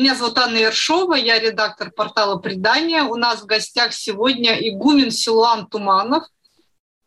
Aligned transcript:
Меня 0.00 0.14
зовут 0.14 0.38
Анна 0.38 0.56
Ершова, 0.56 1.14
я 1.14 1.38
редактор 1.38 1.90
портала 1.90 2.38
«Предания». 2.38 3.02
У 3.02 3.16
нас 3.16 3.42
в 3.42 3.44
гостях 3.44 3.92
сегодня 3.92 4.54
игумен 4.54 5.10
Силуан 5.10 5.66
Туманов. 5.66 6.24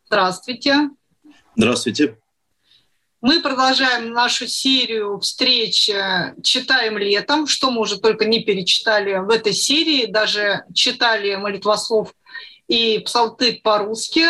Здравствуйте. 0.06 0.92
Здравствуйте. 1.56 2.20
Мы 3.20 3.42
продолжаем 3.42 4.12
нашу 4.12 4.46
серию 4.46 5.20
встреч 5.20 5.90
«Читаем 6.44 7.00
летом», 7.00 7.48
что 7.48 7.72
мы 7.72 7.82
уже 7.82 8.00
только 8.00 8.26
не 8.26 8.44
перечитали 8.44 9.16
в 9.26 9.32
этой 9.32 9.54
серии, 9.54 10.06
даже 10.06 10.64
читали 10.72 11.34
молитвослов 11.34 12.14
и 12.68 13.00
псалты 13.00 13.60
по-русски 13.64 14.26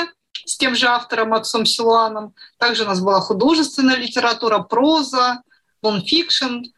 с 0.46 0.56
тем 0.56 0.74
же 0.74 0.88
автором, 0.88 1.34
отцом 1.34 1.66
Силуаном. 1.66 2.34
Также 2.60 2.84
у 2.84 2.88
нас 2.88 3.02
была 3.02 3.20
художественная 3.20 3.98
литература, 3.98 4.60
проза, 4.60 5.42
нонфикшн– 5.82 6.62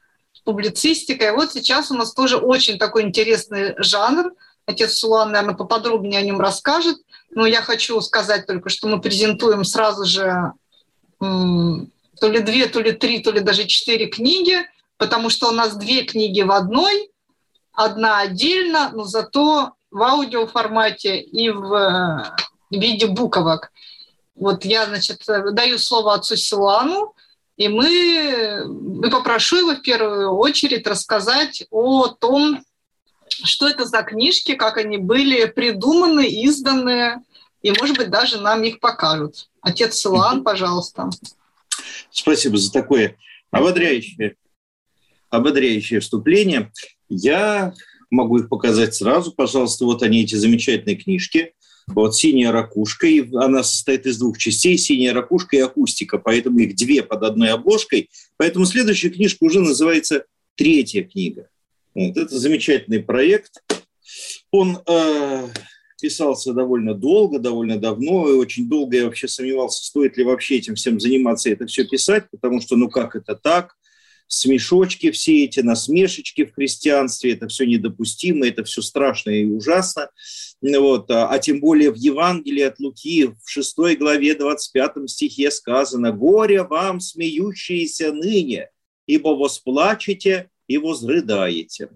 публицистикой. 0.45 1.33
Вот 1.33 1.51
сейчас 1.51 1.91
у 1.91 1.95
нас 1.95 2.13
тоже 2.13 2.37
очень 2.37 2.77
такой 2.77 3.03
интересный 3.03 3.75
жанр. 3.77 4.31
Отец 4.65 4.93
Сулан, 4.93 5.31
наверное, 5.31 5.55
поподробнее 5.55 6.19
о 6.19 6.23
нем 6.23 6.39
расскажет. 6.39 6.97
Но 7.31 7.45
я 7.45 7.61
хочу 7.61 7.99
сказать 7.99 8.47
только, 8.47 8.69
что 8.69 8.87
мы 8.87 9.01
презентуем 9.01 9.65
сразу 9.65 10.05
же 10.05 10.53
то 11.19 12.29
ли 12.29 12.39
две, 12.39 12.67
то 12.67 12.79
ли 12.79 12.93
три, 12.93 13.19
то 13.19 13.31
ли 13.31 13.41
даже 13.41 13.65
четыре 13.65 14.07
книги, 14.07 14.57
потому 14.97 15.29
что 15.29 15.49
у 15.49 15.51
нас 15.51 15.75
две 15.75 16.03
книги 16.03 16.41
в 16.41 16.51
одной, 16.51 17.09
одна 17.73 18.19
отдельно, 18.19 18.91
но 18.93 19.03
зато 19.03 19.73
в 19.91 20.01
аудиоформате 20.01 21.19
и 21.19 21.49
в 21.49 21.73
э, 21.73 22.77
виде 22.77 23.07
буковок. 23.07 23.71
Вот 24.35 24.65
я, 24.65 24.85
значит, 24.85 25.23
даю 25.27 25.77
слово 25.77 26.15
отцу 26.15 26.35
Силуану, 26.35 27.14
и 27.57 27.67
мы, 27.69 29.09
попрошу 29.09 29.57
его 29.57 29.75
в 29.75 29.81
первую 29.81 30.31
очередь 30.31 30.85
рассказать 30.87 31.65
о 31.69 32.07
том, 32.07 32.61
что 33.29 33.67
это 33.67 33.85
за 33.85 34.03
книжки, 34.03 34.55
как 34.55 34.77
они 34.77 34.97
были 34.97 35.45
придуманы, 35.45 36.27
изданы, 36.45 37.23
и, 37.61 37.71
может 37.71 37.97
быть, 37.97 38.09
даже 38.09 38.39
нам 38.39 38.63
их 38.63 38.79
покажут. 38.79 39.49
Отец 39.61 39.95
Силан, 39.95 40.43
пожалуйста. 40.43 41.09
Спасибо 42.11 42.57
за 42.57 42.71
такое 42.71 43.17
ободряющее, 43.51 44.35
ободряющее 45.29 45.99
вступление. 46.01 46.71
Я 47.09 47.73
могу 48.11 48.37
их 48.37 48.49
показать 48.49 48.93
сразу. 48.93 49.31
Пожалуйста, 49.31 49.85
вот 49.85 50.03
они, 50.03 50.23
эти 50.23 50.35
замечательные 50.35 50.97
книжки– 50.97 51.53
вот 51.87 52.15
синяя 52.15 52.51
ракушка, 52.51 53.07
и 53.07 53.29
она 53.35 53.63
состоит 53.63 54.05
из 54.05 54.17
двух 54.17 54.37
частей, 54.37 54.77
синяя 54.77 55.13
ракушка 55.13 55.55
и 55.55 55.59
акустика, 55.59 56.17
поэтому 56.17 56.59
их 56.59 56.75
две 56.75 57.03
под 57.03 57.23
одной 57.23 57.49
обложкой. 57.49 58.09
Поэтому 58.37 58.65
следующая 58.65 59.09
книжка 59.09 59.43
уже 59.43 59.61
называется 59.61 60.25
«Третья 60.55 61.03
книга». 61.03 61.49
Вот, 61.93 62.17
это 62.17 62.37
замечательный 62.37 63.01
проект. 63.01 63.63
Он 64.51 64.79
э, 64.87 65.47
писался 66.01 66.53
довольно 66.53 66.93
долго, 66.93 67.39
довольно 67.39 67.77
давно, 67.77 68.29
и 68.29 68.33
очень 68.33 68.67
долго 68.67 68.97
я 68.97 69.05
вообще 69.05 69.27
сомневался, 69.27 69.85
стоит 69.85 70.17
ли 70.17 70.23
вообще 70.23 70.57
этим 70.57 70.75
всем 70.75 70.99
заниматься 70.99 71.49
это 71.49 71.65
все 71.67 71.85
писать, 71.85 72.25
потому 72.31 72.61
что 72.61 72.75
ну 72.75 72.89
как 72.89 73.15
это 73.15 73.35
так, 73.35 73.75
смешочки 74.27 75.11
все 75.11 75.45
эти, 75.45 75.59
насмешечки 75.59 76.45
в 76.45 76.53
христианстве, 76.53 77.33
это 77.33 77.47
все 77.47 77.65
недопустимо, 77.65 78.47
это 78.47 78.63
все 78.63 78.81
страшно 78.81 79.29
и 79.29 79.45
ужасно. 79.45 80.09
Вот, 80.61 81.11
а, 81.11 81.29
а 81.29 81.39
тем 81.39 81.59
более 81.59 81.91
в 81.91 81.95
Евангелии 81.95 82.63
от 82.63 82.79
Луки 82.79 83.25
в 83.25 83.49
6 83.49 83.97
главе 83.97 84.35
25 84.35 85.09
стихе 85.09 85.51
сказано 85.51 86.11
«Горе 86.11 86.63
вам, 86.63 86.99
смеющиеся 86.99 88.11
ныне, 88.11 88.69
ибо 89.07 89.29
восплачете 89.29 90.49
и 90.67 90.77
возрыдаете». 90.77 91.89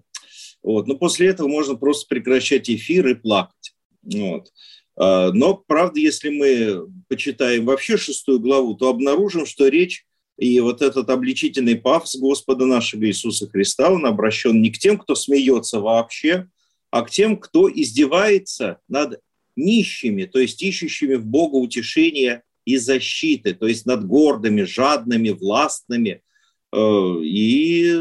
Вот. 0.62 0.86
Но 0.86 0.96
после 0.96 1.28
этого 1.28 1.48
можно 1.48 1.74
просто 1.74 2.06
прекращать 2.08 2.68
эфир 2.68 3.08
и 3.08 3.14
плакать. 3.14 3.74
Вот. 4.02 4.52
А, 4.96 5.32
но, 5.32 5.54
правда, 5.54 5.98
если 6.00 6.28
мы 6.28 6.86
почитаем 7.08 7.64
вообще 7.64 7.96
шестую 7.96 8.40
главу, 8.40 8.74
то 8.74 8.88
обнаружим, 8.88 9.46
что 9.46 9.68
речь 9.68 10.04
и 10.40 10.58
вот 10.60 10.80
этот 10.80 11.10
обличительный 11.10 11.76
пафос 11.76 12.16
Господа 12.16 12.64
нашего 12.64 13.06
Иисуса 13.06 13.46
Христа, 13.46 13.92
он 13.92 14.06
обращен 14.06 14.62
не 14.62 14.70
к 14.70 14.78
тем, 14.78 14.96
кто 14.96 15.14
смеется 15.14 15.80
вообще, 15.80 16.48
а 16.90 17.02
к 17.02 17.10
тем, 17.10 17.36
кто 17.36 17.70
издевается 17.70 18.78
над 18.88 19.20
нищими, 19.54 20.24
то 20.24 20.38
есть 20.38 20.62
ищущими 20.62 21.16
в 21.16 21.26
Бога 21.26 21.56
утешения 21.56 22.42
и 22.64 22.78
защиты, 22.78 23.52
то 23.52 23.66
есть 23.66 23.84
над 23.84 24.06
гордыми, 24.06 24.62
жадными, 24.62 25.28
властными. 25.28 26.22
Э, 26.72 27.16
и, 27.22 27.92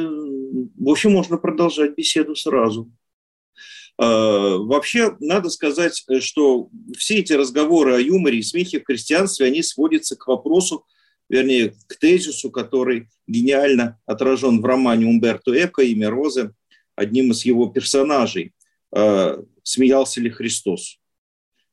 в 0.78 0.90
общем, 0.90 1.12
можно 1.12 1.38
продолжать 1.38 1.98
беседу 1.98 2.38
сразу. 2.38 2.90
Э, 3.98 4.56
вообще, 4.56 5.18
надо 5.20 5.50
сказать, 5.50 6.02
что 6.22 6.70
все 6.98 7.16
эти 7.16 7.34
разговоры 7.34 7.96
о 7.96 8.00
юморе 8.00 8.40
и 8.40 8.44
смехе 8.44 8.80
в 8.80 8.86
христианстве, 8.86 9.48
они 9.48 9.62
сводятся 9.62 10.16
к 10.16 10.26
вопросу, 10.26 10.86
вернее, 11.30 11.74
к 11.88 11.96
тезису, 11.96 12.52
который 12.52 13.08
гениально 13.28 14.00
отражен 14.06 14.62
в 14.62 14.66
романе 14.66 15.06
Умберто 15.06 15.52
Эко 15.52 15.82
«Имя 15.84 16.10
Розы», 16.10 16.54
одним 16.96 17.32
из 17.32 17.46
его 17.46 17.68
персонажей. 17.68 18.54
Э, 18.92 19.38
смеялся 19.64 20.20
ли 20.20 20.30
Христос? 20.30 21.00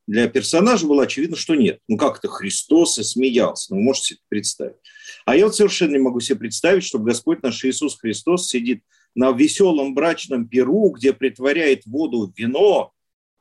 Для 0.07 0.29
персонажа 0.29 0.87
было 0.87 1.03
очевидно, 1.03 1.37
что 1.37 1.57
нет. 1.57 1.81
Ну 1.89 1.97
как 1.97 2.19
это 2.19 2.29
Христос 2.29 2.99
и 2.99 3.03
смеялся? 3.03 3.73
Ну, 3.75 3.81
вы 3.81 3.87
можете 3.87 4.07
себе 4.07 4.21
представить. 4.29 4.77
А 5.25 5.35
я 5.35 5.47
вот 5.47 5.57
совершенно 5.57 5.93
не 5.93 5.99
могу 5.99 6.21
себе 6.21 6.39
представить, 6.39 6.85
чтобы 6.85 7.07
Господь 7.07 7.43
наш 7.43 7.65
Иисус 7.65 7.99
Христос 7.99 8.49
сидит 8.49 8.85
на 9.17 9.33
веселом 9.33 9.95
брачном 9.95 10.47
перу, 10.47 10.91
где 10.91 11.13
притворяет 11.13 11.87
воду 11.87 12.29
в 12.29 12.39
вино, 12.39 12.93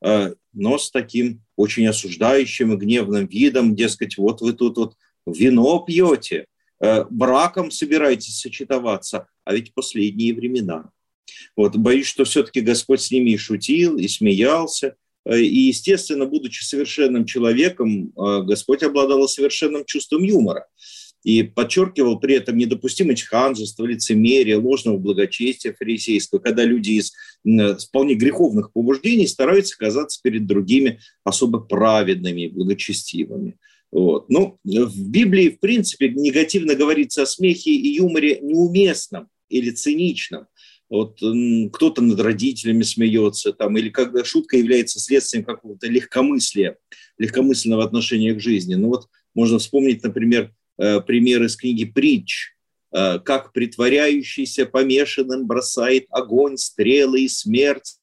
э, 0.01 0.33
но 0.53 0.77
с 0.79 0.89
таким 0.89 1.43
очень 1.55 1.85
осуждающим 1.87 2.73
и 2.73 2.77
гневным 2.77 3.27
видом, 3.27 3.75
дескать, 3.75 4.17
вот 4.17 4.41
вы 4.41 4.53
тут 4.53 4.77
вот 4.77 4.95
вино 5.25 5.79
пьете, 5.79 6.45
э, 6.79 7.05
браком 7.09 7.71
собираетесь 7.71 8.39
сочетоваться, 8.39 9.27
а 9.43 9.53
ведь 9.53 9.73
последние 9.73 10.33
времена. 10.33 10.89
Вот, 11.55 11.75
боюсь, 11.75 12.07
что 12.07 12.25
все-таки 12.25 12.61
Господь 12.61 13.01
с 13.01 13.11
ними 13.11 13.31
и 13.31 13.37
шутил, 13.37 13.97
и 13.97 14.07
смеялся. 14.07 14.95
Э, 15.25 15.39
и, 15.39 15.67
естественно, 15.67 16.25
будучи 16.25 16.63
совершенным 16.63 17.25
человеком, 17.25 18.13
э, 18.15 18.41
Господь 18.43 18.83
обладал 18.83 19.27
совершенным 19.27 19.85
чувством 19.85 20.23
юмора 20.23 20.67
и 21.23 21.41
подчеркивал 21.41 22.19
при 22.19 22.35
этом 22.35 22.55
недопустимость 22.55 23.23
ханжества, 23.23 23.83
лицемерия, 23.85 24.59
ложного 24.59 24.97
благочестия 24.97 25.73
фарисейского, 25.73 26.37
когда 26.37 26.63
люди 26.63 26.91
из 26.91 27.13
вполне 27.83 28.13
греховных 28.13 28.71
побуждений 28.71 29.25
стараются 29.25 29.75
казаться 29.75 30.19
перед 30.21 30.45
другими 30.45 30.99
особо 31.23 31.59
праведными 31.59 32.41
и 32.41 32.49
благочестивыми. 32.49 33.57
Вот. 33.95 34.27
Ну, 34.27 34.59
в 34.65 35.09
Библии, 35.09 35.51
в 35.51 35.61
принципе, 35.61 36.09
негативно 36.09 36.75
говорится 36.75 37.21
о 37.21 37.25
смехе 37.25 37.71
и 37.71 37.95
юморе 37.95 38.41
неуместном 38.41 39.29
или 39.47 39.71
циничном. 39.71 40.47
Вот 40.89 41.21
кто-то 41.71 42.01
над 42.01 42.19
родителями 42.19 42.81
смеется, 42.81 43.53
там, 43.53 43.77
или 43.77 43.87
когда 43.87 44.25
шутка 44.25 44.57
является 44.57 44.99
следствием 44.99 45.45
какого-то 45.45 45.87
легкомыслия, 45.87 46.75
легкомысленного 47.17 47.85
отношения 47.85 48.33
к 48.33 48.41
жизни. 48.41 48.75
Ну 48.75 48.89
вот 48.89 49.07
можно 49.33 49.59
вспомнить, 49.59 50.03
например, 50.03 50.53
э, 50.77 50.99
пример 50.99 51.43
из 51.43 51.55
книги 51.55 51.85
«Притч», 51.85 52.49
э, 52.91 53.19
как 53.19 53.53
притворяющийся 53.53 54.65
помешанным 54.65 55.47
бросает 55.47 56.07
огонь, 56.09 56.57
стрелы 56.57 57.21
и 57.21 57.29
смерть, 57.29 57.95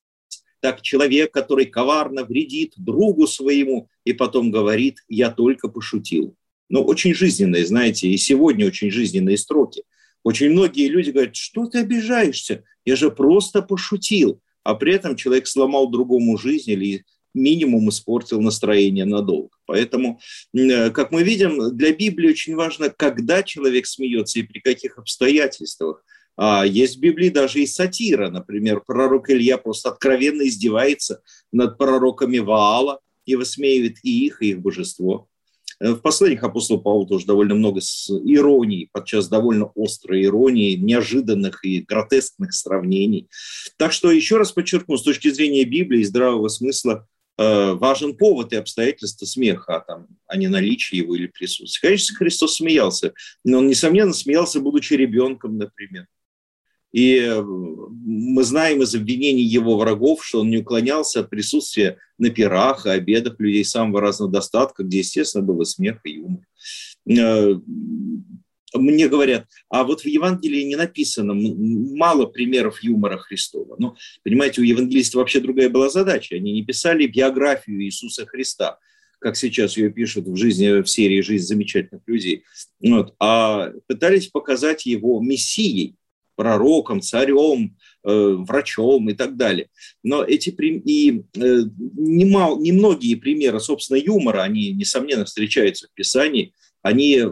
так 0.62 0.80
человек, 0.80 1.32
который 1.32 1.66
коварно 1.66 2.24
вредит 2.24 2.74
другу 2.76 3.26
своему 3.26 3.88
и 4.04 4.12
потом 4.12 4.52
говорит 4.52 4.98
«я 5.08 5.30
только 5.30 5.68
пошутил». 5.68 6.36
Ну, 6.68 6.82
очень 6.84 7.14
жизненные, 7.14 7.66
знаете, 7.66 8.08
и 8.08 8.16
сегодня 8.16 8.66
очень 8.66 8.90
жизненные 8.90 9.36
строки. 9.36 9.82
Очень 10.22 10.50
многие 10.50 10.88
люди 10.88 11.10
говорят, 11.10 11.34
что 11.34 11.66
ты 11.66 11.80
обижаешься? 11.80 12.62
Я 12.84 12.94
же 12.94 13.10
просто 13.10 13.60
пошутил. 13.60 14.40
А 14.62 14.76
при 14.76 14.94
этом 14.94 15.16
человек 15.16 15.48
сломал 15.48 15.90
другому 15.90 16.38
жизнь 16.38 16.70
или 16.70 17.04
минимум 17.34 17.88
испортил 17.88 18.40
настроение 18.40 19.04
надолго. 19.04 19.56
Поэтому, 19.66 20.20
э, 20.54 20.90
как 20.90 21.10
мы 21.10 21.24
видим, 21.24 21.76
для 21.76 21.92
Библии 21.92 22.30
очень 22.30 22.54
важно, 22.54 22.88
когда 22.88 23.42
человек 23.42 23.86
смеется 23.86 24.38
и 24.38 24.42
при 24.42 24.60
каких 24.60 24.98
обстоятельствах. 24.98 26.04
А 26.36 26.64
есть 26.64 26.96
в 26.96 27.00
Библии 27.00 27.28
даже 27.28 27.60
и 27.60 27.66
сатира. 27.66 28.30
Например, 28.30 28.82
пророк 28.84 29.30
Илья 29.30 29.58
просто 29.58 29.90
откровенно 29.90 30.46
издевается 30.46 31.22
над 31.52 31.78
пророками 31.78 32.38
Ваала, 32.38 33.00
и 33.24 33.36
высмеивает 33.36 33.98
и 34.02 34.26
их, 34.26 34.42
и 34.42 34.50
их 34.50 34.60
божество. 34.60 35.28
Э, 35.80 35.92
в 35.92 36.00
посланиях 36.00 36.42
апостола 36.42 36.78
Павла 36.78 37.06
тоже 37.06 37.26
довольно 37.26 37.54
много 37.54 37.80
с 37.80 38.10
иронией, 38.10 38.88
подчас 38.92 39.28
довольно 39.28 39.70
острой 39.74 40.24
иронии, 40.24 40.76
неожиданных 40.76 41.64
и 41.64 41.80
гротескных 41.80 42.52
сравнений. 42.54 43.28
Так 43.76 43.92
что, 43.92 44.10
еще 44.10 44.36
раз 44.36 44.52
подчеркну, 44.52 44.96
с 44.96 45.02
точки 45.02 45.30
зрения 45.30 45.64
Библии 45.64 46.00
и 46.00 46.04
здравого 46.04 46.48
смысла, 46.48 47.06
э, 47.38 47.72
важен 47.72 48.16
повод 48.16 48.52
и 48.52 48.56
обстоятельства 48.56 49.26
смеха, 49.26 49.76
а, 49.76 49.80
там, 49.80 50.06
а 50.26 50.36
не 50.36 50.48
наличие 50.48 51.00
его 51.00 51.14
или 51.14 51.26
присутствие. 51.26 51.90
Конечно, 51.90 52.16
Христос 52.16 52.56
смеялся, 52.56 53.14
но 53.44 53.58
он, 53.58 53.68
несомненно, 53.68 54.12
смеялся, 54.12 54.60
будучи 54.60 54.94
ребенком, 54.94 55.58
например. 55.58 56.06
И 56.92 57.16
э, 57.16 57.42
мы 57.42 58.42
знаем 58.42 58.82
из 58.82 58.94
обвинений 58.94 59.42
его 59.42 59.78
врагов, 59.78 60.24
что 60.24 60.40
он 60.40 60.50
не 60.50 60.58
уклонялся 60.58 61.20
от 61.20 61.30
присутствия 61.30 61.98
на 62.18 62.30
пирах 62.30 62.86
и 62.86 62.90
обедах 62.90 63.40
людей 63.40 63.64
самого 63.64 64.00
разного 64.00 64.30
достатка, 64.30 64.84
где, 64.84 64.98
естественно, 64.98 65.42
было 65.42 65.64
смех 65.64 66.00
и 66.04 66.12
юмор. 66.12 66.46
Э, 67.08 67.54
мне 68.74 69.08
говорят, 69.08 69.46
а 69.68 69.84
вот 69.84 70.02
в 70.02 70.06
Евангелии 70.06 70.62
не 70.62 70.76
написано 70.76 71.34
мало 71.34 72.26
примеров 72.26 72.82
юмора 72.82 73.18
Христова. 73.18 73.76
Ну, 73.78 73.96
понимаете, 74.22 74.60
у 74.60 74.64
евангелистов 74.64 75.16
вообще 75.16 75.40
другая 75.40 75.68
была 75.68 75.90
задача. 75.90 76.36
Они 76.36 76.52
не 76.52 76.64
писали 76.64 77.06
биографию 77.06 77.82
Иисуса 77.82 78.26
Христа, 78.26 78.78
как 79.18 79.36
сейчас 79.36 79.76
ее 79.76 79.90
пишут 79.90 80.26
в 80.26 80.36
жизни, 80.36 80.82
в 80.82 80.86
серии 80.86 81.20
«Жизнь 81.20 81.46
замечательных 81.46 82.02
людей», 82.06 82.44
вот, 82.80 83.14
а 83.20 83.72
пытались 83.86 84.28
показать 84.28 84.84
его 84.84 85.20
мессией, 85.20 85.96
пророком, 86.42 87.00
царем, 87.00 87.76
э, 88.04 88.34
врачом 88.38 89.08
и 89.08 89.14
так 89.14 89.36
далее. 89.36 89.68
Но 90.02 90.24
эти 90.24 90.50
и 90.50 91.22
э, 91.36 91.62
немал, 91.96 92.60
немногие 92.60 93.16
примеры, 93.16 93.60
собственно, 93.60 93.96
юмора, 93.96 94.42
они, 94.42 94.72
несомненно, 94.72 95.24
встречаются 95.24 95.86
в 95.86 95.94
Писании, 95.94 96.52
они 96.82 97.22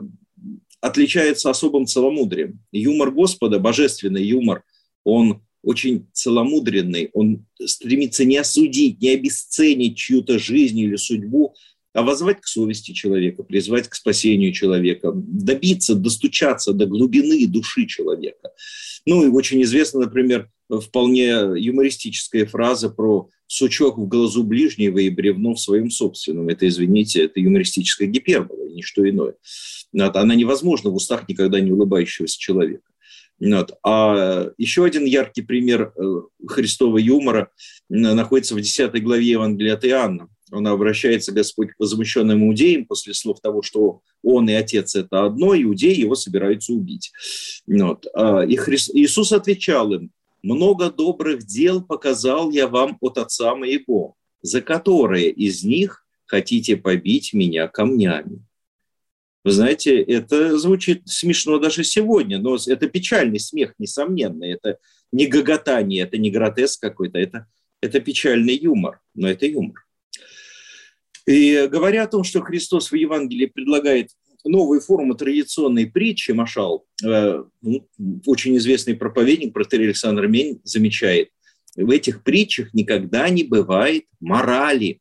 отличаются 0.80 1.50
особым 1.50 1.86
целомудрием. 1.86 2.60
Юмор 2.70 3.10
Господа, 3.10 3.58
божественный 3.58 4.24
юмор, 4.24 4.62
он 5.02 5.42
очень 5.62 6.06
целомудренный, 6.12 7.10
он 7.12 7.44
стремится 7.58 8.24
не 8.24 8.36
осудить, 8.36 9.00
не 9.02 9.10
обесценить 9.10 9.96
чью-то 9.96 10.38
жизнь 10.38 10.78
или 10.78 10.94
судьбу, 10.94 11.54
а 11.92 12.02
возвать 12.02 12.40
к 12.40 12.46
совести 12.46 12.92
человека, 12.92 13.42
призвать 13.42 13.88
к 13.88 13.94
спасению 13.94 14.52
человека, 14.52 15.12
добиться, 15.14 15.94
достучаться 15.94 16.72
до 16.72 16.86
глубины 16.86 17.46
души 17.46 17.86
человека. 17.86 18.52
Ну 19.06 19.24
и 19.24 19.28
очень 19.28 19.62
известна, 19.62 20.00
например, 20.00 20.50
вполне 20.68 21.28
юмористическая 21.56 22.46
фраза 22.46 22.90
про 22.90 23.28
сучок 23.46 23.98
в 23.98 24.06
глазу 24.06 24.44
ближнего 24.44 24.98
и 24.98 25.10
бревно 25.10 25.54
в 25.54 25.60
своем 25.60 25.90
собственном. 25.90 26.48
Это, 26.48 26.68
извините, 26.68 27.24
это 27.24 27.40
юмористическая 27.40 28.06
гипербола, 28.06 28.68
и 28.68 28.74
ничто 28.74 29.08
иное. 29.08 29.34
Она 29.92 30.36
невозможна 30.36 30.90
в 30.90 30.94
устах 30.94 31.28
никогда 31.28 31.58
не 31.58 31.72
улыбающегося 31.72 32.38
человека. 32.38 32.84
Вот. 33.40 33.72
А 33.82 34.50
еще 34.58 34.84
один 34.84 35.06
яркий 35.06 35.40
пример 35.42 35.94
э, 35.96 36.22
Христового 36.46 36.98
юмора 36.98 37.50
находится 37.88 38.54
в 38.54 38.60
10 38.60 39.02
главе 39.02 39.26
Евангелия 39.26 39.74
от 39.74 39.84
Иоанна 39.86 40.28
он 40.50 40.66
обращается, 40.66 41.32
Господь, 41.32 41.72
к 41.72 41.78
возмущенным 41.78 42.46
иудеям 42.46 42.86
после 42.86 43.14
слов 43.14 43.40
того, 43.40 43.62
что 43.62 44.02
он 44.22 44.48
и 44.48 44.52
отец– 44.52 44.94
это 44.96 45.24
одно, 45.24 45.54
иудеи 45.54 45.94
его 45.94 46.14
собираются 46.14 46.72
убить. 46.72 47.12
Вот. 47.66 48.06
А, 48.14 48.42
и 48.42 48.56
Христ, 48.56 48.90
Иисус 48.94 49.32
отвечал 49.32 49.92
им, 49.92 50.10
«Много 50.42 50.90
добрых 50.90 51.44
дел 51.44 51.82
показал 51.82 52.50
я 52.50 52.66
вам 52.66 52.96
от 53.00 53.18
отца 53.18 53.54
моего, 53.54 54.16
за 54.42 54.62
которые 54.62 55.30
из 55.30 55.64
них 55.64 56.04
хотите 56.26 56.76
побить 56.76 57.32
меня 57.32 57.68
камнями». 57.68 58.42
Вы 59.42 59.52
знаете, 59.52 60.02
это 60.02 60.58
звучит 60.58 61.02
смешно 61.06 61.58
даже 61.58 61.82
сегодня, 61.82 62.38
но 62.38 62.56
это 62.66 62.88
печальный 62.88 63.40
смех, 63.40 63.74
несомненно. 63.78 64.44
Это 64.44 64.78
не 65.12 65.26
гоготание, 65.26 66.02
это 66.02 66.18
не 66.18 66.30
гротеск 66.30 66.80
какой-то, 66.80 67.18
это, 67.18 67.46
это 67.80 68.00
печальный 68.00 68.54
юмор, 68.54 69.00
но 69.14 69.28
это 69.28 69.46
юмор. 69.46 69.86
И 71.30 71.68
говоря 71.68 72.02
о 72.02 72.08
том, 72.08 72.24
что 72.24 72.40
Христос 72.40 72.90
в 72.90 72.96
Евангелии 72.96 73.46
предлагает 73.46 74.10
новые 74.44 74.80
формы 74.80 75.14
традиционной 75.14 75.86
притчи, 75.86 76.32
Машал, 76.32 76.86
э, 77.04 77.44
ну, 77.62 77.88
очень 78.26 78.56
известный 78.56 78.96
проповедник, 78.96 79.52
протерей 79.52 79.84
Александр 79.84 80.26
Мень, 80.26 80.60
замечает, 80.64 81.28
в 81.76 81.88
этих 81.88 82.24
притчах 82.24 82.74
никогда 82.74 83.28
не 83.28 83.44
бывает 83.44 84.06
морали, 84.18 85.00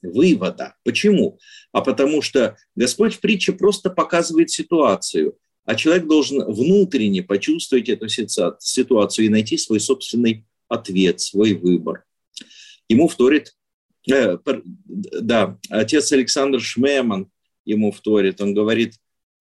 вывода. 0.00 0.76
Почему? 0.82 1.38
А 1.72 1.82
потому 1.82 2.22
что 2.22 2.56
Господь 2.74 3.16
в 3.16 3.20
притче 3.20 3.52
просто 3.52 3.90
показывает 3.90 4.48
ситуацию, 4.48 5.36
а 5.66 5.74
человек 5.74 6.06
должен 6.06 6.42
внутренне 6.50 7.22
почувствовать 7.22 7.90
эту 7.90 8.08
ситуацию 8.08 9.26
и 9.26 9.28
найти 9.28 9.58
свой 9.58 9.78
собственный 9.78 10.46
ответ, 10.68 11.20
свой 11.20 11.52
выбор. 11.52 12.04
Ему 12.88 13.08
вторит 13.08 13.52
Э, 14.08 14.38
да, 15.20 15.58
отец 15.68 16.12
Александр 16.12 16.60
Шмеман 16.60 17.30
ему 17.64 17.92
вторит, 17.92 18.40
он 18.40 18.54
говорит, 18.54 18.94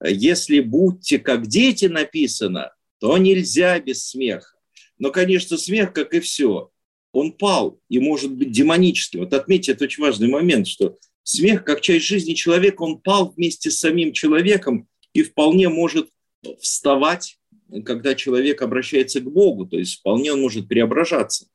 если 0.03 0.59
будьте 0.59 1.19
как 1.19 1.47
дети 1.47 1.85
написано, 1.85 2.73
то 2.99 3.17
нельзя 3.17 3.79
без 3.79 4.07
смеха. 4.07 4.55
Но, 4.97 5.11
конечно, 5.11 5.57
смех, 5.57 5.93
как 5.93 6.13
и 6.13 6.19
все, 6.19 6.71
он 7.11 7.31
пал 7.31 7.79
и 7.89 7.99
может 7.99 8.31
быть 8.31 8.51
демоническим. 8.51 9.21
Вот 9.21 9.33
отметьте, 9.33 9.71
это 9.71 9.85
очень 9.85 10.03
важный 10.03 10.27
момент, 10.27 10.67
что 10.67 10.97
смех, 11.23 11.63
как 11.63 11.81
часть 11.81 12.05
жизни 12.05 12.33
человека, 12.33 12.81
он 12.83 12.99
пал 12.99 13.33
вместе 13.35 13.71
с 13.71 13.79
самим 13.79 14.11
человеком 14.13 14.87
и 15.13 15.23
вполне 15.23 15.69
может 15.69 16.09
вставать, 16.61 17.37
когда 17.85 18.15
человек 18.15 18.61
обращается 18.61 19.21
к 19.21 19.31
Богу, 19.31 19.65
то 19.65 19.77
есть 19.77 19.99
вполне 19.99 20.33
он 20.33 20.41
может 20.41 20.67
преображаться. 20.67 21.47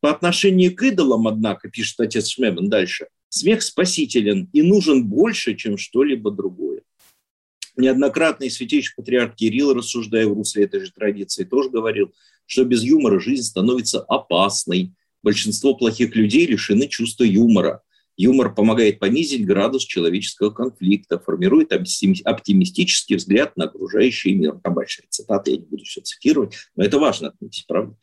По 0.00 0.10
отношению 0.10 0.74
к 0.74 0.82
идолам, 0.82 1.28
однако, 1.28 1.68
пишет 1.68 2.00
отец 2.00 2.28
Шмебен 2.28 2.68
дальше, 2.68 3.08
смех 3.28 3.62
спасителен 3.62 4.48
и 4.52 4.62
нужен 4.62 5.06
больше, 5.06 5.54
чем 5.54 5.76
что-либо 5.76 6.30
другое. 6.30 6.82
Неоднократно 7.76 8.48
святейший 8.50 8.94
патриарх 8.96 9.36
Кирилл, 9.36 9.74
рассуждая 9.74 10.26
в 10.26 10.32
русле 10.32 10.64
этой 10.64 10.80
же 10.84 10.92
традиции, 10.92 11.44
тоже 11.44 11.70
говорил, 11.70 12.12
что 12.46 12.64
без 12.64 12.82
юмора 12.82 13.20
жизнь 13.20 13.44
становится 13.44 14.00
опасной. 14.00 14.92
Большинство 15.22 15.74
плохих 15.74 16.16
людей 16.16 16.46
лишены 16.46 16.88
чувства 16.88 17.24
юмора. 17.24 17.82
Юмор 18.16 18.54
помогает 18.54 18.98
понизить 18.98 19.46
градус 19.46 19.84
человеческого 19.84 20.50
конфликта, 20.50 21.18
формирует 21.18 21.72
оптимистический 21.72 23.16
взгляд 23.16 23.56
на 23.56 23.64
окружающий 23.64 24.34
мир. 24.34 24.58
Там 24.62 24.74
большая 24.74 25.06
цитата, 25.08 25.50
я 25.50 25.56
не 25.56 25.64
буду 25.64 25.84
все 25.84 26.00
цитировать, 26.00 26.54
но 26.76 26.84
это 26.84 26.98
важно 26.98 27.28
отметить, 27.28 27.66
правда? 27.66 27.96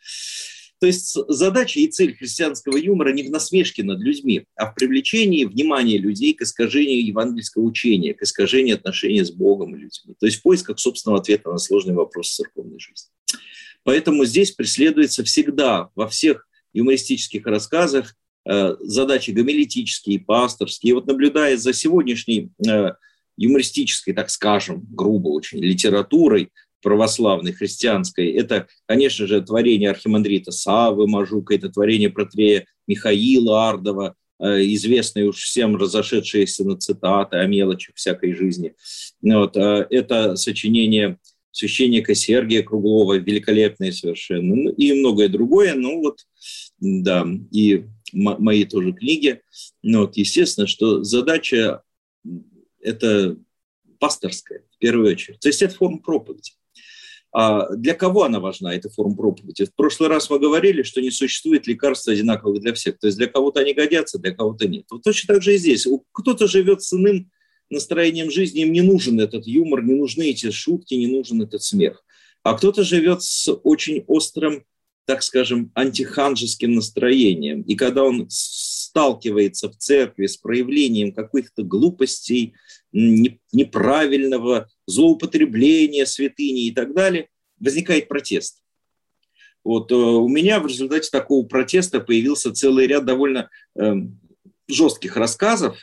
То 0.80 0.88
есть 0.88 1.18
задача 1.28 1.80
и 1.80 1.88
цель 1.88 2.16
христианского 2.16 2.78
юмора 2.78 3.12
не 3.12 3.24
в 3.24 3.32
насмешке 3.32 3.84
над 3.84 4.00
людьми, 4.00 4.46
а 4.56 4.72
в 4.72 4.76
привлечении 4.76 5.46
внимания 5.46 5.98
людей 5.98 6.34
к 6.34 6.44
искажению 6.44 7.06
евангельского 7.06 7.64
учения, 7.64 8.14
к 8.14 8.22
искажению 8.22 8.76
отношений 8.76 9.24
с 9.24 9.32
Богом 9.32 9.76
и 9.76 9.80
людьми. 9.80 10.16
То 10.20 10.28
есть 10.28 10.40
в 10.40 10.42
поисках 10.44 10.80
собственного 10.80 11.20
ответа 11.20 11.52
на 11.52 11.58
сложный 11.58 11.96
вопрос 11.96 12.36
церковной 12.36 12.80
жизни. 12.80 13.10
Поэтому 13.84 14.26
здесь 14.26 14.52
преследуется 14.52 15.24
всегда 15.24 15.90
во 15.96 16.08
всех 16.08 16.48
юмористических 16.74 17.46
рассказах 17.46 18.16
э, 18.46 18.76
задачи 18.82 19.32
гомилетические, 19.32 20.20
пасторские. 20.20 20.92
И 20.92 20.94
вот 20.94 21.08
наблюдая 21.08 21.58
за 21.58 21.74
сегодняшней 21.74 22.52
э, 22.68 22.92
юмористической, 23.38 24.14
так 24.14 24.30
скажем, 24.30 24.86
грубо 24.92 25.30
очень 25.30 25.60
литературой, 25.60 26.52
православной, 26.82 27.54
христианской, 27.54 28.32
это, 28.32 28.68
конечно 28.86 29.28
же, 29.28 29.42
творение 29.42 29.90
архимандрита 29.90 30.52
Савы 30.52 31.08
Мажука, 31.08 31.56
это 31.56 31.70
творение 31.70 32.10
протрея 32.10 32.66
Михаила 32.88 33.70
Ардова, 33.70 34.16
э, 34.40 34.64
известные 34.74 35.26
уж 35.26 35.38
всем 35.38 35.76
разошедшиеся 35.76 36.64
на 36.64 36.78
цитаты 36.78 37.38
о 37.38 37.48
мелочах 37.48 37.96
всякой 37.96 38.34
жизни. 38.34 38.74
Вот, 39.22 39.58
э, 39.58 39.88
это 39.90 40.36
сочинение 40.36 41.18
священника 41.52 42.14
Сергия 42.14 42.62
Круглова, 42.62 43.18
великолепное 43.18 43.92
совершенно, 43.92 44.56
ну, 44.56 44.70
и 44.70 44.94
многое 44.94 45.28
другое, 45.28 45.74
ну 45.74 46.02
вот, 46.02 46.20
да, 46.80 47.28
и 47.52 47.86
мои 48.14 48.64
тоже 48.66 48.94
книги. 48.94 49.42
Ну, 49.82 50.02
вот, 50.02 50.18
естественно, 50.18 50.68
что 50.68 51.04
задача 51.04 51.82
это 52.80 53.38
пасторская, 54.00 54.64
в 54.72 54.78
первую 54.78 55.12
очередь. 55.12 55.40
То 55.40 55.50
есть 55.50 55.62
это 55.62 55.74
форма 55.76 56.00
проповеди. 56.00 56.54
А 57.32 57.76
для 57.76 57.94
кого 57.94 58.24
она 58.24 58.40
важна, 58.40 58.74
эта 58.74 58.90
форма 58.90 59.16
проповеди? 59.16 59.66
В 59.66 59.76
прошлый 59.76 60.10
раз 60.10 60.30
мы 60.30 60.40
говорили, 60.40 60.82
что 60.84 61.02
не 61.02 61.12
существует 61.12 61.68
лекарств 61.68 62.08
одинаковых 62.08 62.62
для 62.62 62.74
всех. 62.74 62.98
То 63.00 63.08
есть 63.08 63.18
для 63.18 63.28
кого-то 63.28 63.60
они 63.60 63.74
годятся, 63.74 64.18
для 64.18 64.32
кого-то 64.32 64.68
нет. 64.68 64.86
Вот 64.90 65.04
точно 65.04 65.36
так 65.36 65.44
же 65.44 65.56
и 65.56 65.58
здесь. 65.58 65.88
Кто-то 66.14 66.48
живет 66.48 66.82
с 66.82 66.94
иным 66.94 67.30
настроением 67.70 68.32
жизни, 68.32 68.62
им 68.62 68.72
не 68.72 68.82
нужен 68.82 69.20
этот 69.20 69.46
юмор, 69.46 69.84
не 69.84 69.94
нужны 69.94 70.30
эти 70.30 70.52
шутки, 70.52 70.94
не 70.94 71.08
нужен 71.08 71.42
этот 71.42 71.62
смех. 71.64 72.04
А 72.44 72.54
кто-то 72.54 72.84
живет 72.84 73.24
с 73.24 73.52
очень 73.52 74.06
острым, 74.08 74.64
так 75.06 75.22
скажем, 75.22 75.72
антиханжеским 75.76 76.76
настроением. 76.76 77.62
И 77.64 77.76
когда 77.76 78.04
он 78.04 78.28
сталкивается 78.98 79.70
в 79.70 79.78
церкви 79.78 80.26
с 80.26 80.38
проявлением 80.38 81.12
каких-то 81.12 81.64
глупостей, 81.64 82.54
неправильного 82.92 84.70
злоупотребления 84.88 86.06
святыни 86.06 86.68
и 86.68 86.72
так 86.72 86.94
далее, 86.94 87.30
возникает 87.60 88.08
протест. 88.08 88.64
Вот 89.64 89.92
у 89.92 90.28
меня 90.28 90.60
в 90.60 90.68
результате 90.68 91.10
такого 91.12 91.46
протеста 91.46 92.00
появился 92.00 92.54
целый 92.54 92.88
ряд 92.88 93.06
довольно 93.06 93.50
эм, 93.76 94.20
жестких 94.68 95.18
рассказов, 95.18 95.78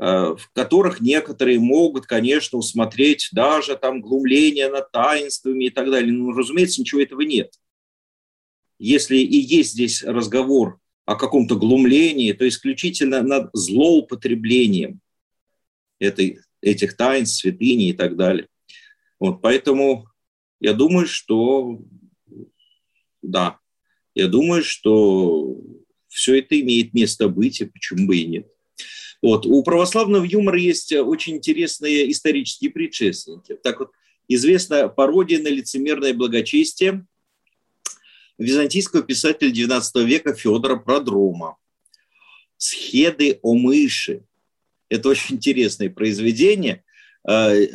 Э, 0.00 0.36
в 0.38 0.50
которых 0.52 1.00
некоторые 1.00 1.58
могут, 1.58 2.06
конечно, 2.06 2.56
усмотреть 2.56 3.30
даже 3.32 3.76
там 3.76 4.00
глумление 4.00 4.68
над 4.68 4.92
таинствами 4.92 5.64
и 5.64 5.70
так 5.70 5.90
далее. 5.90 6.12
Но, 6.12 6.30
разумеется, 6.30 6.80
ничего 6.80 7.00
этого 7.00 7.22
нет. 7.22 7.52
Если 8.78 9.16
и 9.16 9.36
есть 9.38 9.72
здесь 9.72 10.04
разговор 10.04 10.78
о 11.08 11.16
каком-то 11.16 11.56
глумлении, 11.56 12.32
то 12.32 12.46
исключительно 12.46 13.22
над 13.22 13.48
злоупотреблением 13.54 15.00
этой, 15.98 16.40
этих 16.60 16.98
таинств, 16.98 17.40
святыни 17.40 17.88
и 17.88 17.92
так 17.94 18.14
далее. 18.14 18.46
Вот, 19.18 19.40
поэтому 19.40 20.06
я 20.60 20.74
думаю, 20.74 21.06
что 21.06 21.80
да, 23.22 23.56
я 24.14 24.28
думаю, 24.28 24.62
что 24.62 25.56
все 26.08 26.40
это 26.40 26.60
имеет 26.60 26.92
место 26.92 27.30
быть, 27.30 27.62
и 27.62 27.64
почему 27.64 28.06
бы 28.06 28.18
и 28.18 28.26
нет. 28.26 28.46
Вот. 29.22 29.46
У 29.46 29.62
православного 29.62 30.24
юмора 30.24 30.58
есть 30.58 30.92
очень 30.92 31.36
интересные 31.36 32.12
исторические 32.12 32.70
предшественники. 32.70 33.56
Так 33.62 33.80
вот, 33.80 33.92
известна 34.28 34.90
пародия 34.90 35.42
на 35.42 35.48
лицемерное 35.48 36.12
благочестие 36.12 37.06
византийского 38.38 39.02
писателя 39.02 39.50
XIX 39.50 40.04
века 40.04 40.34
Федора 40.34 40.76
Продрома. 40.76 41.56
«Схеды 42.56 43.38
о 43.42 43.54
мыши». 43.54 44.24
Это 44.88 45.10
очень 45.10 45.36
интересное 45.36 45.90
произведение. 45.90 46.82
Э, 47.28 47.32
э, 47.32 47.68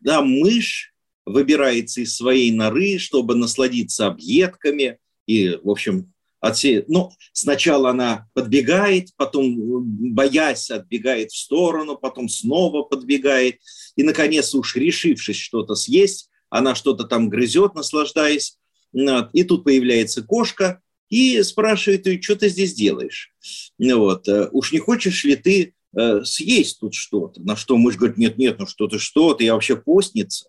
да, 0.00 0.22
мышь 0.22 0.94
выбирается 1.24 2.00
из 2.00 2.16
своей 2.16 2.52
норы, 2.52 2.98
чтобы 2.98 3.34
насладиться 3.34 4.06
объедками 4.06 4.98
и, 5.26 5.58
в 5.62 5.70
общем, 5.70 6.12
отсеет. 6.40 6.88
Ну, 6.88 7.10
сначала 7.32 7.90
она 7.90 8.28
подбегает, 8.34 9.10
потом, 9.16 9.84
боясь, 10.12 10.70
отбегает 10.70 11.30
в 11.30 11.38
сторону, 11.38 11.96
потом 11.96 12.28
снова 12.28 12.82
подбегает. 12.82 13.60
И, 13.94 14.02
наконец, 14.02 14.54
уж 14.54 14.74
решившись 14.76 15.36
что-то 15.36 15.76
съесть, 15.76 16.28
она 16.50 16.74
что-то 16.74 17.04
там 17.04 17.28
грызет, 17.28 17.74
наслаждаясь. 17.74 18.58
И 18.92 19.44
тут 19.44 19.64
появляется 19.64 20.22
кошка 20.22 20.80
и 21.08 21.42
спрашивает 21.42 22.06
ее, 22.06 22.20
что 22.22 22.36
ты 22.36 22.48
здесь 22.48 22.74
делаешь? 22.74 23.34
Вот. 23.78 24.28
«Э, 24.28 24.48
уж 24.52 24.72
не 24.72 24.78
хочешь 24.78 25.24
ли 25.24 25.36
ты 25.36 25.74
э, 25.94 26.24
съесть 26.24 26.80
тут 26.80 26.94
что-то? 26.94 27.42
На 27.42 27.56
что 27.56 27.76
мышь 27.76 27.96
говорит, 27.96 28.18
нет-нет, 28.18 28.58
ну 28.58 28.66
что 28.66 28.88
ты, 28.88 28.98
что 28.98 29.34
ты, 29.34 29.44
я 29.44 29.54
вообще 29.54 29.76
постница. 29.76 30.48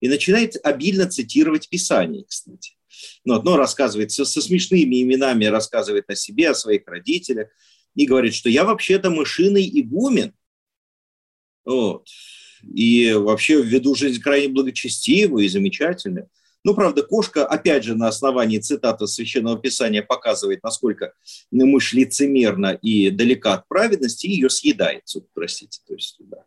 И 0.00 0.08
начинает 0.08 0.56
обильно 0.64 1.08
цитировать 1.08 1.68
Писание, 1.68 2.24
кстати. 2.28 2.76
Ну, 3.24 3.34
одно 3.34 3.56
рассказывает 3.56 4.10
со, 4.10 4.24
со 4.24 4.40
смешными 4.40 5.02
именами, 5.02 5.44
рассказывает 5.46 6.08
о 6.08 6.16
себе, 6.16 6.50
о 6.50 6.54
своих 6.54 6.86
родителях, 6.86 7.48
и 7.94 8.06
говорит, 8.06 8.34
что 8.34 8.48
я 8.48 8.64
вообще-то 8.64 9.10
мышиный 9.10 9.68
игумен. 9.72 10.34
Вот. 11.64 12.08
И 12.62 13.12
вообще 13.12 13.62
веду 13.62 13.94
жизнь 13.94 14.20
крайне 14.20 14.48
благочестивую 14.48 15.44
и 15.44 15.48
замечательную. 15.48 16.28
Ну, 16.66 16.74
правда, 16.74 17.04
кошка, 17.04 17.46
опять 17.46 17.84
же, 17.84 17.94
на 17.94 18.08
основании 18.08 18.58
цитаты 18.58 19.06
Священного 19.06 19.56
Писания 19.56 20.02
показывает, 20.02 20.64
насколько 20.64 21.12
мышь 21.52 21.92
лицемерна 21.92 22.72
и 22.82 23.10
далека 23.10 23.54
от 23.54 23.68
праведности, 23.68 24.26
и 24.26 24.32
ее 24.32 24.50
съедает, 24.50 25.04
простите. 25.32 25.78
То 25.86 25.94
есть, 25.94 26.16
да. 26.18 26.44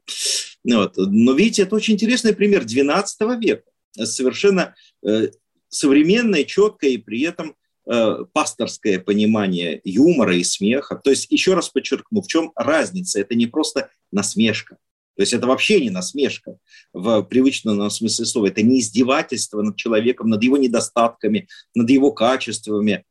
вот. 0.65 0.97
Но 0.97 1.31
видите, 1.31 1.61
это 1.61 1.73
очень 1.73 1.93
интересный 1.93 2.35
пример 2.35 2.65
XII 2.65 3.39
века. 3.39 3.63
Совершенно 3.93 4.75
э, 5.07 5.29
современное, 5.69 6.43
четкое 6.43 6.89
и 6.89 6.97
при 6.97 7.21
этом 7.21 7.55
э, 7.89 8.25
пасторское 8.33 8.99
понимание 8.99 9.79
юмора 9.85 10.35
и 10.35 10.43
смеха. 10.43 10.99
То 11.01 11.11
есть, 11.11 11.31
еще 11.31 11.53
раз 11.53 11.69
подчеркну, 11.69 12.21
в 12.21 12.27
чем 12.27 12.51
разница? 12.57 13.21
Это 13.21 13.35
не 13.35 13.47
просто 13.47 13.89
насмешка. 14.11 14.79
То 15.19 15.23
есть 15.23 15.33
это 15.33 15.47
вообще 15.47 15.81
не 15.81 15.89
насмешка 15.89 16.57
в 16.93 17.23
привычном 17.23 17.89
смысле 17.89 18.25
слова. 18.25 18.47
Это 18.47 18.61
не 18.61 18.79
издевательство 18.79 19.61
над 19.61 19.75
человеком, 19.75 20.29
над 20.29 20.41
его 20.41 20.55
недостатками, 20.55 21.49
над 21.75 21.89
его 21.89 22.13
качествами. 22.13 23.03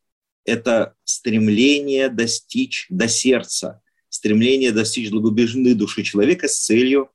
Это 0.46 0.94
стремление 1.04 2.08
достичь 2.08 2.86
до 2.88 3.08
сердца, 3.08 3.82
стремление 4.08 4.72
достичь 4.72 5.10
глубины 5.10 5.74
души 5.74 6.02
человека 6.02 6.48
с 6.48 6.56
целью 6.58 7.10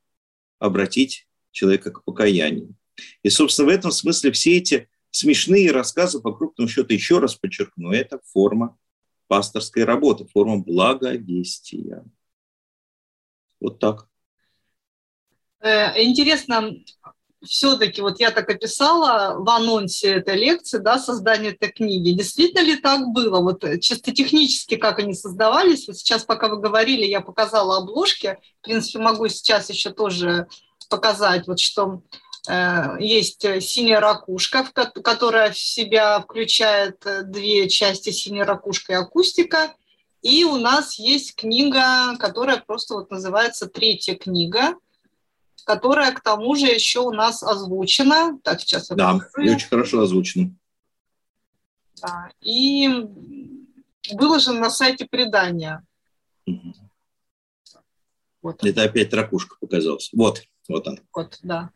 обратить 0.60 1.28
человека 1.50 1.90
к 1.90 2.04
покаянию. 2.04 2.76
И, 3.24 3.32
собственно, 3.32 3.70
в 3.70 3.72
этом 3.72 3.90
смысле 3.90 4.32
все 4.32 4.58
эти 4.58 4.90
смешные 5.10 5.72
рассказы, 5.72 6.20
по 6.20 6.36
крупному 6.36 6.70
счету, 6.70 6.94
еще 6.94 7.18
раз 7.18 7.34
подчеркну, 7.34 7.90
это 7.90 8.20
форма 8.32 8.78
пасторской 9.26 9.86
работы, 9.86 10.28
форма 10.32 10.60
благовестия. 10.60 12.06
Вот 13.60 13.80
так. 13.80 14.08
Э, 15.64 16.04
интересно, 16.04 16.72
все-таки 17.44 18.02
вот 18.02 18.20
я 18.20 18.30
так 18.30 18.50
описала 18.50 19.36
в 19.40 19.50
анонсе 19.50 20.12
этой 20.12 20.36
лекции, 20.36 20.78
да, 20.78 21.00
создание 21.00 21.54
этой 21.54 21.72
книги. 21.72 22.12
Действительно 22.12 22.64
ли 22.64 22.76
так 22.76 23.08
было? 23.08 23.40
Вот 23.40 23.66
чисто 23.82 24.12
технически, 24.12 24.76
как 24.76 25.00
они 25.00 25.16
создавались? 25.16 25.88
Вот 25.88 25.98
сейчас, 25.98 26.24
пока 26.24 26.48
вы 26.50 26.60
говорили, 26.60 27.06
я 27.06 27.22
показала 27.22 27.78
обложки. 27.78 28.38
В 28.62 28.66
принципе, 28.66 29.00
могу 29.00 29.28
сейчас 29.28 29.70
еще 29.70 29.90
тоже 29.90 30.48
показать, 30.90 31.48
вот 31.48 31.60
что 31.60 32.04
Э, 32.48 32.98
есть 33.00 33.42
синяя 33.62 34.00
ракушка, 34.00 34.66
которая 34.74 35.52
в 35.52 35.58
себя 35.58 36.20
включает 36.20 37.06
э, 37.06 37.24
две 37.24 37.70
части 37.70 38.10
синяя 38.10 38.46
ракушка 38.46 38.94
и 38.94 38.96
акустика. 38.96 39.74
И 40.22 40.44
у 40.44 40.58
нас 40.58 41.00
есть 41.00 41.36
книга, 41.36 42.18
которая 42.18 42.58
просто 42.58 42.96
вот 42.96 43.12
называется 43.12 43.68
«Третья 43.68 44.16
книга», 44.16 44.76
которая 45.66 46.12
к 46.12 46.22
тому 46.22 46.56
же 46.56 46.68
еще 46.68 47.00
у 47.00 47.12
нас 47.12 47.44
озвучена. 47.44 48.40
Так, 48.44 48.62
сейчас 48.62 48.90
я 48.90 48.96
Да, 48.96 49.20
и 49.38 49.50
очень 49.50 49.68
хорошо 49.68 50.02
озвучена. 50.02 50.52
Да, 52.02 52.32
и 52.42 52.90
выложен 54.12 54.60
на 54.60 54.70
сайте 54.70 55.06
предания. 55.06 55.84
Угу. 56.46 56.74
Вот 58.42 58.64
Это 58.64 58.84
опять 58.84 59.14
ракушка 59.14 59.56
показалась. 59.60 60.10
Вот, 60.14 60.42
вот 60.68 60.88
он. 60.88 61.00
Вот, 61.14 61.40
да. 61.44 61.72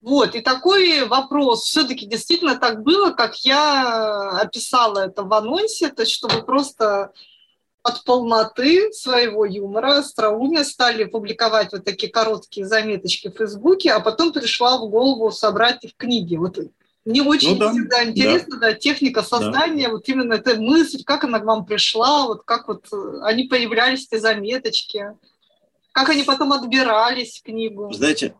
Вот, 0.00 0.34
и 0.34 0.40
такой 0.40 1.06
вопрос, 1.06 1.64
все-таки 1.64 2.06
действительно 2.06 2.58
так 2.58 2.82
было, 2.82 3.10
как 3.12 3.36
я 3.44 4.30
описала 4.40 5.00
это 5.00 5.22
в 5.24 5.32
анонсе, 5.32 5.90
то 5.90 6.02
есть 6.02 6.12
чтобы 6.12 6.42
просто 6.42 7.12
от 7.82 8.04
полноты 8.04 8.92
своего 8.92 9.44
юмора, 9.44 9.98
остроумия 9.98 10.64
стали 10.64 11.04
публиковать 11.04 11.72
вот 11.72 11.84
такие 11.84 12.12
короткие 12.12 12.66
заметочки 12.66 13.28
в 13.28 13.36
Фейсбуке, 13.36 13.92
а 13.92 14.00
потом 14.00 14.32
пришла 14.32 14.78
в 14.78 14.88
голову 14.90 15.30
собрать 15.30 15.82
их 15.84 15.92
в 15.92 15.96
книги. 15.96 16.36
Вот 16.36 16.58
мне 17.04 17.22
очень 17.22 17.54
ну, 17.54 17.58
да, 17.58 17.72
всегда 17.72 18.04
интересно, 18.04 18.58
да. 18.58 18.72
да, 18.72 18.74
техника 18.74 19.22
создания, 19.22 19.86
да. 19.86 19.92
вот 19.92 20.08
именно 20.08 20.34
эта 20.34 20.60
мысль, 20.60 21.02
как 21.04 21.24
она 21.24 21.40
к 21.40 21.44
вам 21.44 21.64
пришла, 21.64 22.26
вот 22.26 22.42
как 22.44 22.68
вот 22.68 22.86
они 23.22 23.44
появлялись, 23.44 24.06
эти 24.10 24.20
заметочки, 24.20 25.16
как 25.92 26.10
они 26.10 26.22
потом 26.22 26.52
отбирались 26.52 27.38
в 27.38 27.42
книгу. 27.44 27.90
Знаете, 27.92 28.34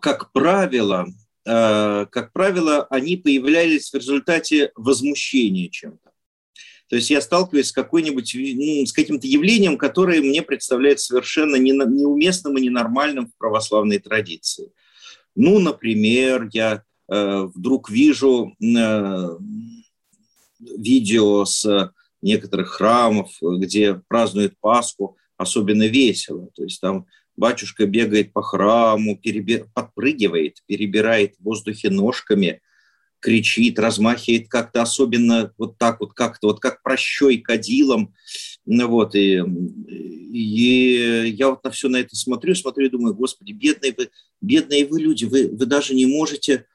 как 0.00 0.30
правило, 0.30 1.06
э, 1.44 2.06
как 2.10 2.32
правило, 2.32 2.86
они 2.90 3.16
появлялись 3.16 3.90
в 3.90 3.96
результате 3.96 4.70
возмущения 4.76 5.68
чем-то. 5.68 6.12
То 6.88 6.96
есть 6.96 7.10
я 7.10 7.20
сталкиваюсь 7.20 7.68
с, 7.68 7.72
какой-нибудь, 7.72 8.34
ну, 8.34 8.86
с 8.86 8.92
каким-то 8.92 9.26
явлением, 9.26 9.76
которое 9.76 10.20
мне 10.20 10.42
представляется 10.42 11.06
совершенно 11.06 11.56
неуместным 11.56 12.56
и 12.56 12.62
ненормальным 12.62 13.26
в 13.26 13.36
православной 13.36 13.98
традиции. 13.98 14.70
Ну, 15.34 15.58
например, 15.58 16.48
я 16.52 16.82
э, 17.08 17.48
вдруг 17.54 17.90
вижу 17.90 18.54
э, 18.60 19.28
видео 20.60 21.44
с 21.44 21.92
некоторых 22.22 22.68
храмов, 22.70 23.30
где 23.40 24.00
празднуют 24.08 24.54
Пасху, 24.60 25.16
особенно 25.36 25.86
весело. 25.86 26.48
То 26.54 26.62
есть 26.62 26.80
там 26.80 27.06
Батюшка 27.36 27.86
бегает 27.86 28.32
по 28.32 28.42
храму, 28.42 29.18
перебир... 29.18 29.66
подпрыгивает, 29.74 30.62
перебирает 30.66 31.36
в 31.36 31.44
воздухе 31.44 31.90
ножками, 31.90 32.62
кричит, 33.20 33.78
размахивает 33.78 34.48
как-то 34.48 34.82
особенно 34.82 35.52
вот 35.58 35.78
так 35.78 36.00
вот, 36.00 36.12
как-то 36.12 36.48
вот 36.48 36.60
как 36.60 36.82
прощой 36.82 37.38
кадилом. 37.38 38.14
Ну 38.64 38.88
вот, 38.88 39.14
и, 39.14 39.42
и 40.32 41.34
я 41.36 41.50
вот 41.50 41.62
на 41.64 41.70
все 41.70 41.88
на 41.88 41.96
это 41.96 42.16
смотрю, 42.16 42.54
смотрю 42.54 42.86
и 42.86 42.90
думаю, 42.90 43.14
господи, 43.14 43.52
бедные 43.52 43.94
вы, 43.96 44.10
бедные 44.40 44.86
вы 44.86 45.00
люди, 45.00 45.24
вы, 45.24 45.48
вы 45.48 45.66
даже 45.66 45.94
не 45.94 46.06
можете 46.06 46.66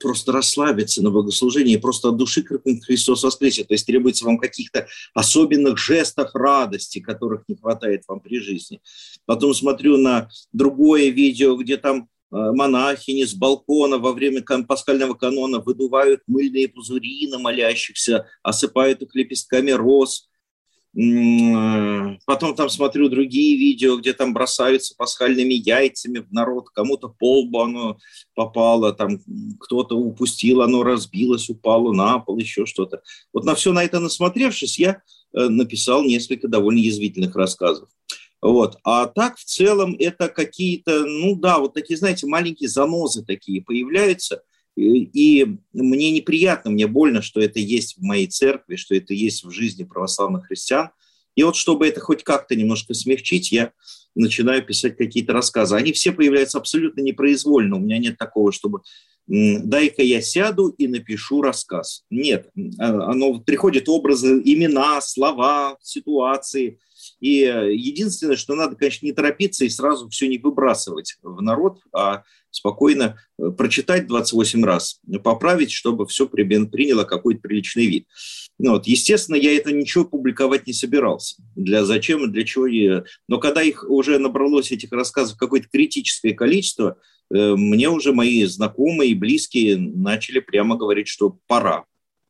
просто 0.00 0.32
расслабиться 0.32 1.02
на 1.02 1.10
богослужении, 1.10 1.76
просто 1.76 2.08
от 2.08 2.16
души 2.16 2.42
крикнуть 2.42 2.84
Христос 2.84 3.22
воскресе. 3.22 3.64
То 3.64 3.74
есть 3.74 3.86
требуется 3.86 4.24
вам 4.24 4.38
каких-то 4.38 4.86
особенных 5.14 5.78
жестов 5.78 6.30
радости, 6.34 7.00
которых 7.00 7.44
не 7.48 7.56
хватает 7.56 8.02
вам 8.06 8.20
при 8.20 8.38
жизни. 8.40 8.80
Потом 9.24 9.54
смотрю 9.54 9.96
на 9.96 10.28
другое 10.52 11.08
видео, 11.08 11.56
где 11.56 11.76
там 11.76 12.02
э, 12.02 12.06
монахини 12.30 13.24
с 13.24 13.34
балкона 13.34 13.98
во 13.98 14.12
время 14.12 14.42
пасхального 14.42 15.14
канона 15.14 15.60
выдувают 15.60 16.22
мыльные 16.26 16.68
пузыри 16.68 17.28
на 17.28 17.38
молящихся, 17.38 18.26
осыпают 18.42 19.02
их 19.02 19.14
лепестками 19.14 19.70
роз, 19.70 20.28
Потом 22.24 22.54
там 22.54 22.70
смотрю 22.70 23.10
другие 23.10 23.58
видео, 23.58 23.98
где 23.98 24.14
там 24.14 24.32
бросаются 24.32 24.94
пасхальными 24.96 25.52
яйцами 25.52 26.20
в 26.20 26.32
народ, 26.32 26.70
кому-то 26.70 27.08
полбу 27.10 27.60
оно 27.60 27.98
попало, 28.34 28.94
там 28.94 29.20
кто-то 29.60 29.94
упустил, 29.94 30.62
оно 30.62 30.82
разбилось, 30.82 31.50
упало 31.50 31.92
на 31.92 32.18
пол, 32.18 32.38
еще 32.38 32.64
что-то. 32.64 33.02
Вот 33.34 33.44
на 33.44 33.54
все 33.54 33.74
на 33.74 33.84
это 33.84 34.00
насмотревшись, 34.00 34.78
я 34.78 35.02
э, 35.34 35.48
написал 35.50 36.02
несколько 36.02 36.48
довольно 36.48 36.78
язвительных 36.78 37.36
рассказов. 37.36 37.90
Вот. 38.42 38.78
А 38.84 39.06
так 39.06 39.38
в 39.38 39.44
целом 39.44 39.96
это 39.98 40.28
какие-то, 40.28 41.04
ну 41.04 41.36
да, 41.36 41.58
вот 41.58 41.74
такие, 41.74 41.96
знаете, 41.96 42.26
маленькие 42.26 42.68
занозы 42.68 43.24
такие 43.24 43.62
появляются– 43.62 44.42
и 44.76 45.46
мне 45.72 46.10
неприятно, 46.10 46.70
мне 46.70 46.86
больно, 46.86 47.22
что 47.22 47.40
это 47.40 47.58
есть 47.58 47.96
в 47.96 48.02
моей 48.02 48.26
церкви, 48.26 48.76
что 48.76 48.94
это 48.94 49.14
есть 49.14 49.42
в 49.42 49.50
жизни 49.50 49.84
православных 49.84 50.46
христиан. 50.46 50.90
И 51.34 51.42
вот 51.42 51.56
чтобы 51.56 51.86
это 51.86 52.00
хоть 52.00 52.22
как-то 52.22 52.54
немножко 52.54 52.94
смягчить, 52.94 53.52
я 53.52 53.72
начинаю 54.14 54.64
писать 54.64 54.96
какие-то 54.96 55.32
рассказы. 55.32 55.76
Они 55.76 55.92
все 55.92 56.12
появляются 56.12 56.58
абсолютно 56.58 57.00
непроизвольно. 57.00 57.76
У 57.76 57.80
меня 57.80 57.98
нет 57.98 58.18
такого, 58.18 58.52
чтобы 58.52 58.80
дай-ка 59.26 60.02
я 60.02 60.20
сяду 60.20 60.68
и 60.68 60.86
напишу 60.88 61.40
рассказ. 61.42 62.04
Нет, 62.10 62.50
а, 62.78 63.10
оно 63.10 63.40
приходит 63.40 63.88
образы, 63.88 64.40
имена, 64.44 65.00
слова, 65.00 65.78
ситуации. 65.82 66.78
И 67.20 67.38
единственное, 67.38 68.36
что 68.36 68.54
надо, 68.54 68.76
конечно, 68.76 69.06
не 69.06 69.12
торопиться 69.12 69.64
и 69.64 69.68
сразу 69.68 70.08
все 70.08 70.28
не 70.28 70.38
выбрасывать 70.38 71.16
в 71.22 71.40
народ, 71.40 71.80
а 71.92 72.22
спокойно 72.56 73.18
э, 73.38 73.50
прочитать 73.50 74.06
28 74.06 74.64
раз, 74.64 75.00
поправить, 75.22 75.70
чтобы 75.70 76.06
все 76.06 76.26
приняло 76.26 77.04
какой-то 77.04 77.40
приличный 77.40 77.86
вид. 77.86 78.06
Ну, 78.58 78.72
вот, 78.72 78.86
естественно, 78.86 79.36
я 79.36 79.54
это 79.54 79.72
ничего 79.72 80.04
публиковать 80.04 80.66
не 80.66 80.72
собирался. 80.72 81.36
Для 81.54 81.84
зачем 81.84 82.24
и 82.24 82.32
для 82.32 82.44
чего 82.44 82.66
я... 82.66 83.04
Но 83.28 83.38
когда 83.38 83.62
их 83.62 83.84
уже 83.88 84.18
набралось, 84.18 84.72
этих 84.72 84.92
рассказов, 84.92 85.36
какое-то 85.36 85.68
критическое 85.70 86.32
количество, 86.32 86.98
э, 87.30 87.54
мне 87.54 87.90
уже 87.90 88.12
мои 88.12 88.44
знакомые 88.46 89.10
и 89.10 89.14
близкие 89.14 89.76
начали 89.76 90.40
прямо 90.40 90.76
говорить, 90.76 91.08
что 91.08 91.38
пора. 91.46 91.84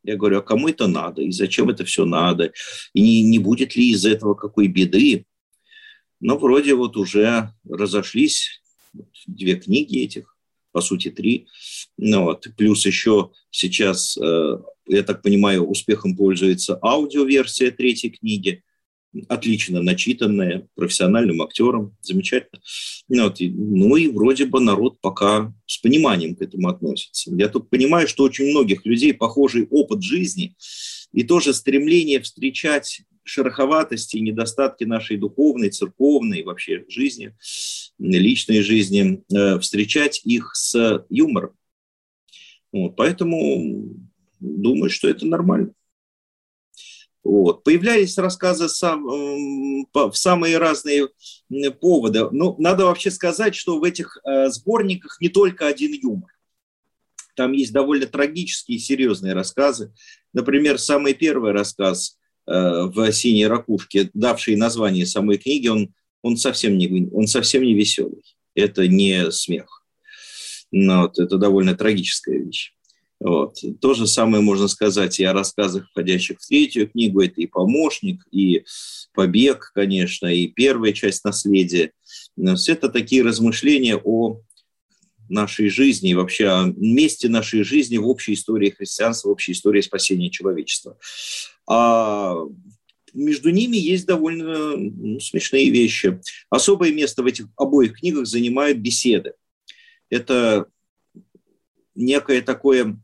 Я 0.06 0.16
говорю, 0.16 0.38
а 0.38 0.42
кому 0.42 0.68
это 0.68 0.86
надо? 0.86 1.22
И 1.22 1.32
зачем 1.32 1.68
это 1.68 1.84
все 1.84 2.04
надо? 2.04 2.52
И 2.94 3.22
не, 3.22 3.38
будет 3.40 3.74
ли 3.74 3.90
из 3.90 4.04
этого 4.04 4.34
какой 4.34 4.68
беды? 4.68 5.26
Но 6.20 6.38
вроде 6.38 6.74
вот 6.74 6.96
уже 6.96 7.50
разошлись 7.68 8.62
две 9.26 9.56
книги 9.56 9.98
этих, 9.98 10.36
по 10.70 10.80
сути, 10.80 11.10
три. 11.10 11.48
Ну, 11.98 12.22
вот. 12.22 12.46
Плюс 12.56 12.86
еще 12.86 13.32
сейчас, 13.50 14.16
э, 14.16 14.58
я 14.86 15.02
так 15.02 15.22
понимаю, 15.22 15.66
успехом 15.66 16.16
пользуется 16.16 16.78
аудиоверсия 16.80 17.72
третьей 17.72 18.10
книги, 18.10 18.62
отлично 19.28 19.82
начитанная, 19.82 20.68
профессиональным 20.74 21.42
актером, 21.42 21.96
замечательно. 22.00 22.60
Ну, 23.08 23.24
вот. 23.24 23.36
ну 23.40 23.96
и 23.96 24.08
вроде 24.08 24.46
бы 24.46 24.60
народ 24.60 25.00
пока 25.00 25.52
с 25.66 25.78
пониманием 25.78 26.34
к 26.36 26.42
этому 26.42 26.68
относится. 26.68 27.34
Я 27.34 27.48
тут 27.48 27.70
понимаю, 27.70 28.08
что 28.08 28.24
очень 28.24 28.50
многих 28.50 28.84
людей 28.84 29.14
похожий 29.14 29.66
опыт 29.70 30.02
жизни 30.02 30.54
и 31.12 31.22
тоже 31.22 31.54
стремление 31.54 32.20
встречать 32.20 33.02
шероховатости 33.24 34.16
и 34.16 34.20
недостатки 34.20 34.84
нашей 34.84 35.16
духовной, 35.16 35.70
церковной, 35.70 36.42
вообще 36.42 36.84
жизни, 36.88 37.34
личной 37.98 38.62
жизни, 38.62 39.22
э, 39.32 39.58
встречать 39.58 40.20
их 40.24 40.54
с 40.54 41.04
юмором. 41.08 41.52
Вот, 42.72 42.96
поэтому 42.96 43.96
думаю, 44.40 44.90
что 44.90 45.08
это 45.08 45.26
нормально. 45.26 45.72
Вот. 47.26 47.64
Появлялись 47.64 48.18
рассказы 48.18 48.68
сам, 48.68 49.04
в 49.04 50.12
самые 50.14 50.58
разные 50.58 51.08
поводы. 51.80 52.28
Ну, 52.30 52.56
надо 52.58 52.86
вообще 52.86 53.10
сказать, 53.10 53.54
что 53.54 53.78
в 53.78 53.84
этих 53.84 54.18
э, 54.24 54.48
сборниках 54.50 55.18
не 55.20 55.28
только 55.28 55.66
один 55.66 55.92
юмор. 55.92 56.30
Там 57.34 57.52
есть 57.52 57.72
довольно 57.72 58.06
трагические 58.06 58.78
и 58.78 58.80
серьезные 58.80 59.34
рассказы. 59.34 59.92
Например, 60.32 60.78
самый 60.78 61.14
первый 61.14 61.52
рассказ 61.52 62.16
Э, 62.46 62.84
в 62.84 63.12
«Синей 63.12 63.48
ракушке», 63.48 64.10
давший 64.14 64.54
название 64.54 65.04
самой 65.04 65.36
книги, 65.36 65.66
он, 65.66 65.92
он, 66.22 66.36
совсем, 66.36 66.78
не, 66.78 67.08
он 67.12 67.26
совсем 67.26 67.62
не 67.64 67.74
веселый. 67.74 68.22
Это 68.54 68.86
не 68.86 69.32
смех. 69.32 69.84
Но 70.70 71.02
вот, 71.02 71.18
это 71.18 71.38
довольно 71.38 71.74
трагическая 71.74 72.38
вещь. 72.38 72.72
Вот. 73.18 73.58
То 73.80 73.94
же 73.94 74.06
самое 74.06 74.42
можно 74.42 74.68
сказать 74.68 75.18
и 75.20 75.24
о 75.24 75.32
рассказах, 75.32 75.88
входящих 75.88 76.38
в 76.38 76.46
третью 76.46 76.88
книгу. 76.88 77.22
Это 77.22 77.40
и 77.40 77.46
«Помощник», 77.46 78.26
и 78.30 78.64
«Побег», 79.14 79.72
конечно, 79.74 80.26
и 80.26 80.48
первая 80.48 80.92
часть 80.92 81.24
«Наследия». 81.24 81.92
Это 82.36 82.88
такие 82.90 83.22
размышления 83.22 83.96
о 83.96 84.40
нашей 85.28 85.68
жизни 85.70 86.14
вообще 86.14 86.46
о 86.46 86.72
месте 86.76 87.28
нашей 87.28 87.64
жизни 87.64 87.96
в 87.96 88.06
общей 88.06 88.34
истории 88.34 88.70
христианства, 88.70 89.28
в 89.28 89.32
общей 89.32 89.52
истории 89.52 89.80
спасения 89.80 90.30
человечества. 90.30 90.98
А 91.68 92.36
между 93.12 93.50
ними 93.50 93.76
есть 93.76 94.06
довольно 94.06 94.76
ну, 94.76 95.18
смешные 95.20 95.70
вещи. 95.70 96.20
Особое 96.50 96.92
место 96.92 97.22
в 97.22 97.26
этих 97.26 97.48
обоих 97.56 97.98
книгах 97.98 98.26
занимают 98.26 98.78
беседы. 98.78 99.32
Это 100.10 100.66
некое 101.94 102.42
такое 102.42 103.00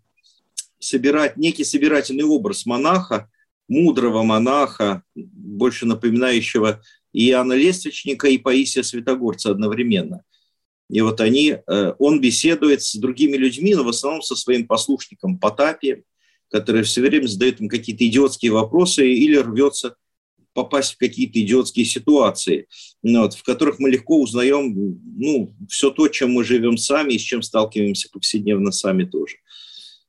собирать, 0.83 1.37
некий 1.37 1.65
собирательный 1.65 2.25
образ 2.25 2.67
монаха, 2.67 3.31
мудрого 3.69 4.23
монаха, 4.23 5.03
больше 5.15 5.87
напоминающего 5.87 6.83
и 7.13 7.29
Иоанна 7.29 7.55
Лествичника, 7.55 8.29
и 8.29 8.39
Паисия 8.39 8.83
Святогорца 8.83 9.51
одновременно. 9.51 10.25
И 10.91 11.01
вот 11.01 11.21
они, 11.21 11.57
э, 11.67 11.93
он 11.99 12.21
беседует 12.21 12.83
с 12.83 12.95
другими 12.97 13.37
людьми, 13.37 13.75
но 13.75 13.85
в 13.85 13.89
основном 13.89 14.23
со 14.23 14.37
своим 14.37 14.67
послушником 14.67 15.39
Потапием, 15.39 16.05
который 16.51 16.83
все 16.83 17.01
время 17.01 17.27
задает 17.27 17.61
им 17.61 17.69
какие-то 17.69 18.07
идиотские 18.07 18.53
вопросы 18.53 19.11
или 19.11 19.37
рвется 19.37 19.97
попасть 20.53 20.93
в 20.93 20.99
какие-то 20.99 21.41
идиотские 21.41 21.87
ситуации, 21.87 22.67
ну 23.03 23.23
вот, 23.23 23.35
в 23.35 23.43
которых 23.43 23.79
мы 23.79 23.91
легко 23.91 24.21
узнаем 24.21 25.01
ну, 25.17 25.55
все 25.69 25.91
то, 25.91 26.09
чем 26.09 26.33
мы 26.33 26.45
живем 26.45 26.77
сами 26.77 27.15
и 27.15 27.19
с 27.19 27.23
чем 27.23 27.41
сталкиваемся 27.41 28.11
повседневно 28.13 28.71
сами 28.71 29.05
тоже. 29.05 29.37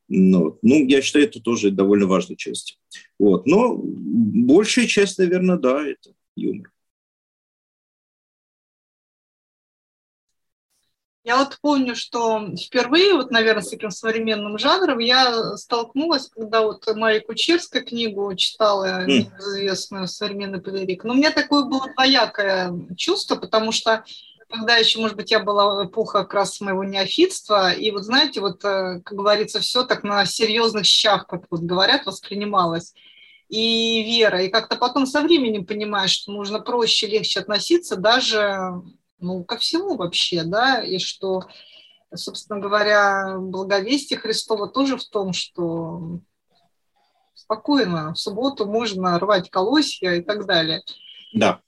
Ну, 0.08 0.60
ну, 0.62 0.86
я 0.86 1.02
считаю, 1.02 1.26
это 1.26 1.40
тоже 1.40 1.72
довольно 1.72 2.08
важная 2.08 2.36
часть. 2.36 2.78
Вот. 3.20 3.46
Но 3.46 3.76
большая 3.78 4.88
часть, 4.88 5.18
наверное, 5.18 5.58
да, 5.58 5.88
это 5.88 6.14
юмор. 6.36 6.74
Я 11.26 11.38
вот 11.38 11.58
помню, 11.62 11.96
что 11.96 12.54
впервые, 12.58 13.14
вот, 13.14 13.32
наверное, 13.32 13.64
с 13.64 13.70
таким 13.70 13.92
современным 13.92 14.58
жанром 14.58 15.00
я 15.00 15.56
столкнулась, 15.56 16.28
когда 16.28 16.64
вот 16.64 16.86
Мария 16.96 17.22
Кучерская 17.22 17.82
книгу 17.82 18.36
читала, 18.36 19.06
известную 19.08 20.10
«Современный 20.10 20.60
педагог». 20.60 21.06
Но 21.06 21.14
у 21.14 21.16
меня 21.16 21.32
такое 21.32 21.64
было 21.64 21.88
двоякое 21.94 22.74
чувство, 22.98 23.38
потому 23.38 23.72
что 23.72 24.04
когда 24.54 24.76
еще, 24.78 25.00
может 25.00 25.18
быть, 25.18 25.32
я 25.32 25.40
была 25.40 25.86
эпоха 25.86 26.20
как 26.20 26.36
раз 26.36 26.62
моего 26.62 26.84
неофитства, 26.84 27.72
и 27.72 27.90
вот 27.90 28.04
знаете, 28.04 28.40
вот, 28.40 28.64
э, 28.64 29.02
как 29.04 29.18
говорится, 29.18 29.60
все 29.60 29.84
так 29.84 30.04
на 30.04 30.26
серьезных 30.26 30.86
щах, 30.86 31.26
как 31.26 31.46
вот 31.50 31.62
говорят, 31.62 32.06
воспринималось 32.06 32.94
и 33.50 34.04
вера. 34.04 34.44
И 34.44 34.50
как-то 34.50 34.76
потом 34.76 35.08
со 35.08 35.22
временем 35.22 35.66
понимаешь, 35.66 36.12
что 36.12 36.32
нужно 36.32 36.60
проще, 36.60 37.08
легче 37.08 37.40
относиться 37.40 37.96
даже 37.96 38.74
ну, 39.20 39.44
ко 39.44 39.58
всему 39.58 39.96
вообще, 39.96 40.44
да, 40.44 40.84
и 40.84 41.00
что, 41.00 41.46
собственно 42.14 42.60
говоря, 42.60 43.38
благовестие 43.40 44.20
Христова 44.20 44.68
тоже 44.68 44.98
в 44.98 45.06
том, 45.06 45.34
что 45.34 46.20
спокойно, 47.34 48.14
в 48.14 48.20
субботу 48.20 48.68
можно 48.68 49.18
рвать 49.18 49.50
колосья 49.50 50.14
и 50.14 50.22
так 50.22 50.46
далее. 50.46 50.84
Да. 51.34 51.62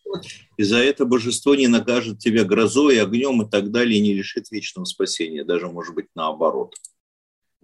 И 0.58 0.64
за 0.64 0.78
это 0.78 1.06
божество 1.06 1.56
не 1.56 1.68
накажет 1.68 2.20
тебя 2.20 2.46
грозой, 2.46 3.02
огнем 3.02 3.42
и 3.42 3.50
так 3.50 3.72
далее, 3.72 4.00
и 4.00 4.02
не 4.02 4.14
лишит 4.14 4.52
вечного 4.52 4.86
спасения, 4.86 5.44
даже, 5.44 5.68
может 5.68 5.94
быть, 5.94 6.08
наоборот. 6.16 6.76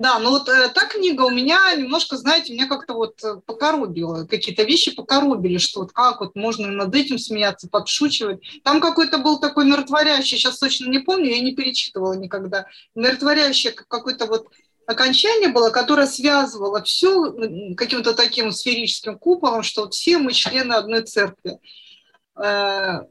Да, 0.01 0.17
ну 0.17 0.31
вот 0.31 0.49
э, 0.49 0.69
та 0.73 0.87
книга 0.87 1.21
у 1.21 1.29
меня 1.29 1.75
немножко, 1.75 2.17
знаете, 2.17 2.53
меня 2.53 2.67
как-то 2.67 2.95
вот 2.95 3.23
э, 3.23 3.35
покоробило, 3.45 4.25
какие-то 4.25 4.63
вещи 4.63 4.95
покоробили, 4.95 5.59
что 5.59 5.81
вот 5.81 5.91
как 5.91 6.21
вот 6.21 6.35
можно 6.35 6.69
над 6.69 6.95
этим 6.95 7.19
смеяться, 7.19 7.69
подшучивать. 7.69 8.41
Там 8.63 8.81
какой-то 8.81 9.19
был 9.19 9.39
такой 9.39 9.65
миротворящий, 9.65 10.37
сейчас 10.37 10.57
точно 10.57 10.89
не 10.89 10.97
помню, 10.97 11.29
я 11.29 11.39
не 11.39 11.53
перечитывала 11.55 12.13
никогда, 12.13 12.65
миротворящий 12.95 13.69
какой-то 13.69 14.25
вот 14.25 14.47
окончание 14.87 15.49
было, 15.49 15.69
которое 15.69 16.07
связывало 16.07 16.81
все 16.81 17.75
каким-то 17.75 18.15
таким 18.15 18.51
сферическим 18.51 19.19
куполом, 19.19 19.61
что 19.61 19.81
вот 19.81 19.93
все 19.93 20.17
мы 20.17 20.33
члены 20.33 20.73
одной 20.73 21.03
церкви. 21.03 21.59
Э, 22.43 23.01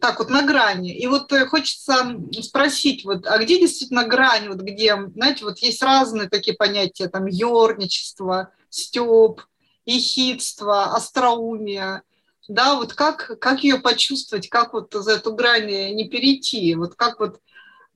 так 0.00 0.18
вот 0.18 0.28
на 0.28 0.42
грани. 0.42 0.94
И 0.94 1.06
вот 1.06 1.32
э, 1.32 1.46
хочется 1.46 2.20
спросить, 2.42 3.04
вот, 3.04 3.26
а 3.26 3.38
где 3.38 3.58
действительно 3.58 4.04
грань, 4.06 4.48
вот 4.48 4.58
где, 4.58 4.96
знаете, 5.14 5.44
вот 5.44 5.58
есть 5.58 5.82
разные 5.82 6.28
такие 6.28 6.56
понятия, 6.56 7.08
там, 7.08 7.26
ерничество, 7.26 8.50
стёб, 8.68 9.42
ехидство, 9.86 10.94
остроумие, 10.94 12.02
да, 12.48 12.74
вот 12.76 12.92
как, 12.92 13.38
как 13.38 13.64
ее 13.64 13.78
почувствовать, 13.78 14.48
как 14.48 14.74
вот 14.74 14.92
за 14.92 15.12
эту 15.12 15.34
грань 15.34 15.94
не 15.94 16.08
перейти, 16.08 16.74
вот 16.74 16.94
как 16.94 17.20
вот 17.20 17.40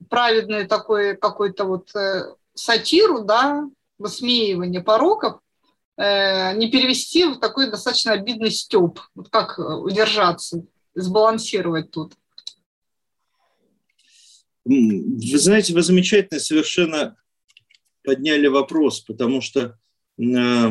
праведный 0.09 0.65
такой 0.65 1.15
какой-то 1.15 1.65
вот 1.65 1.93
э, 1.95 2.33
сатиру, 2.53 3.23
да, 3.23 3.65
высмеивание 3.99 4.81
пороков, 4.81 5.35
э, 5.35 5.39
не 5.99 6.71
перевести 6.71 7.25
в 7.25 7.39
такой 7.39 7.69
достаточно 7.69 8.13
обидный 8.13 8.51
стёб, 8.51 9.01
вот 9.15 9.29
как 9.29 9.59
удержаться 9.59 10.65
сбалансировать 10.95 11.91
тут? 11.91 12.13
Вы 14.63 15.37
знаете, 15.37 15.73
вы 15.73 15.81
замечательно 15.81 16.39
совершенно 16.39 17.17
подняли 18.03 18.47
вопрос, 18.47 19.01
потому 19.01 19.41
что 19.41 19.77
э, 20.19 20.69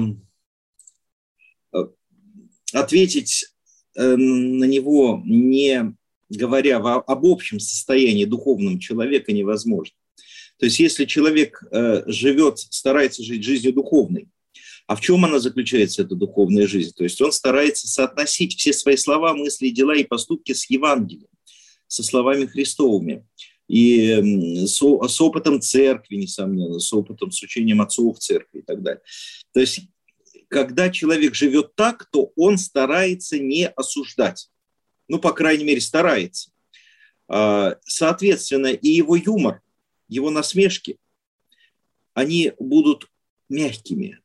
ответить 2.73 3.47
э, 3.97 4.17
на 4.17 4.65
него, 4.65 5.23
не 5.25 5.95
говоря 6.29 6.77
об 6.79 7.25
общем 7.25 7.59
состоянии 7.61 8.25
духовном 8.25 8.79
человека, 8.79 9.33
невозможно. 9.33 9.95
То 10.59 10.67
есть 10.67 10.79
если 10.79 11.05
человек 11.05 11.63
э, 11.71 12.03
живет, 12.07 12.59
старается 12.59 13.23
жить 13.23 13.45
жизнью 13.45 13.73
духовной, 13.73 14.29
а 14.89 14.97
в 14.97 15.03
чем 15.03 15.23
она 15.27 15.39
заключается, 15.39 16.03
эта 16.03 16.15
духовная 16.15 16.67
жизнь? 16.67 16.95
То 16.97 17.05
есть 17.05 17.21
он 17.21 17.31
старается 17.31 17.87
соотносить 17.87 18.59
все 18.59 18.73
свои 18.73 18.97
слова, 18.97 19.35
мысли, 19.35 19.69
дела 19.69 19.95
и 19.95 20.03
поступки 20.03 20.55
с 20.55 20.69
Евангелием, 20.71 21.29
со 21.87 22.03
словами 22.03 22.47
Христовыми. 22.47 23.27
И 23.69 24.65
с, 24.67 24.79
с 24.79 25.21
опытом 25.21 25.61
церкви, 25.61 26.17
несомненно, 26.17 26.81
с 26.81 26.91
опытом, 26.91 27.31
с 27.31 27.43
учением 27.43 27.83
отцов 27.83 28.19
церкви 28.19 28.61
и 28.61 28.63
так 28.63 28.83
далее. 28.83 29.03
То 29.53 29.61
есть 29.61 29.83
когда 30.49 30.89
человек 30.89 31.35
живет 31.35 31.75
так, 31.75 32.07
то 32.11 32.33
он 32.35 32.57
старается 32.57 33.39
не 33.39 33.69
осуждать. 33.69 34.51
Ну, 35.07 35.19
по 35.19 35.33
крайней 35.33 35.65
мере, 35.65 35.83
старается. 35.83 36.51
А, 37.29 37.77
соответственно, 37.85 38.69
и 38.69 38.89
его 38.89 39.17
юмор, 39.17 39.61
его 40.09 40.31
насмешки, 40.31 40.97
они 42.15 42.53
будут 42.59 43.11
мягкими, 43.51 44.19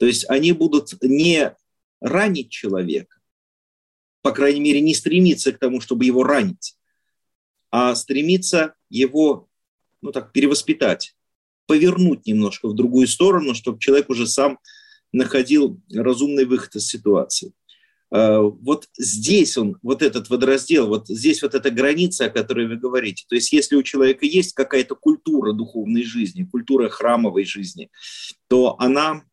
то 0.00 0.06
есть 0.06 0.24
они 0.30 0.52
будут 0.52 0.94
не 1.02 1.54
ранить 2.00 2.48
человека, 2.48 3.18
по 4.22 4.32
крайней 4.32 4.60
мере, 4.60 4.80
не 4.80 4.94
стремиться 4.94 5.52
к 5.52 5.58
тому, 5.58 5.82
чтобы 5.82 6.06
его 6.06 6.24
ранить, 6.24 6.78
а 7.70 7.94
стремиться 7.94 8.74
его, 8.88 9.50
ну 10.00 10.10
так, 10.10 10.32
перевоспитать, 10.32 11.14
повернуть 11.66 12.26
немножко 12.26 12.68
в 12.68 12.74
другую 12.74 13.06
сторону, 13.08 13.54
чтобы 13.54 13.78
человек 13.78 14.08
уже 14.08 14.26
сам 14.26 14.58
находил 15.12 15.78
разумный 15.92 16.46
выход 16.46 16.76
из 16.76 16.86
ситуации. 16.86 17.52
А, 18.10 18.40
вот 18.40 18.88
здесь 18.96 19.58
он, 19.58 19.76
вот 19.82 20.00
этот 20.00 20.30
водораздел, 20.30 20.88
вот 20.88 21.08
здесь 21.08 21.42
вот 21.42 21.54
эта 21.54 21.70
граница, 21.70 22.24
о 22.24 22.30
которой 22.30 22.66
вы 22.68 22.76
говорите. 22.76 23.26
То 23.28 23.34
есть 23.34 23.52
если 23.52 23.76
у 23.76 23.82
человека 23.82 24.24
есть 24.24 24.54
какая-то 24.54 24.94
культура 24.94 25.52
духовной 25.52 26.04
жизни, 26.04 26.48
культура 26.50 26.88
храмовой 26.88 27.44
жизни, 27.44 27.90
то 28.48 28.80
она 28.80 29.24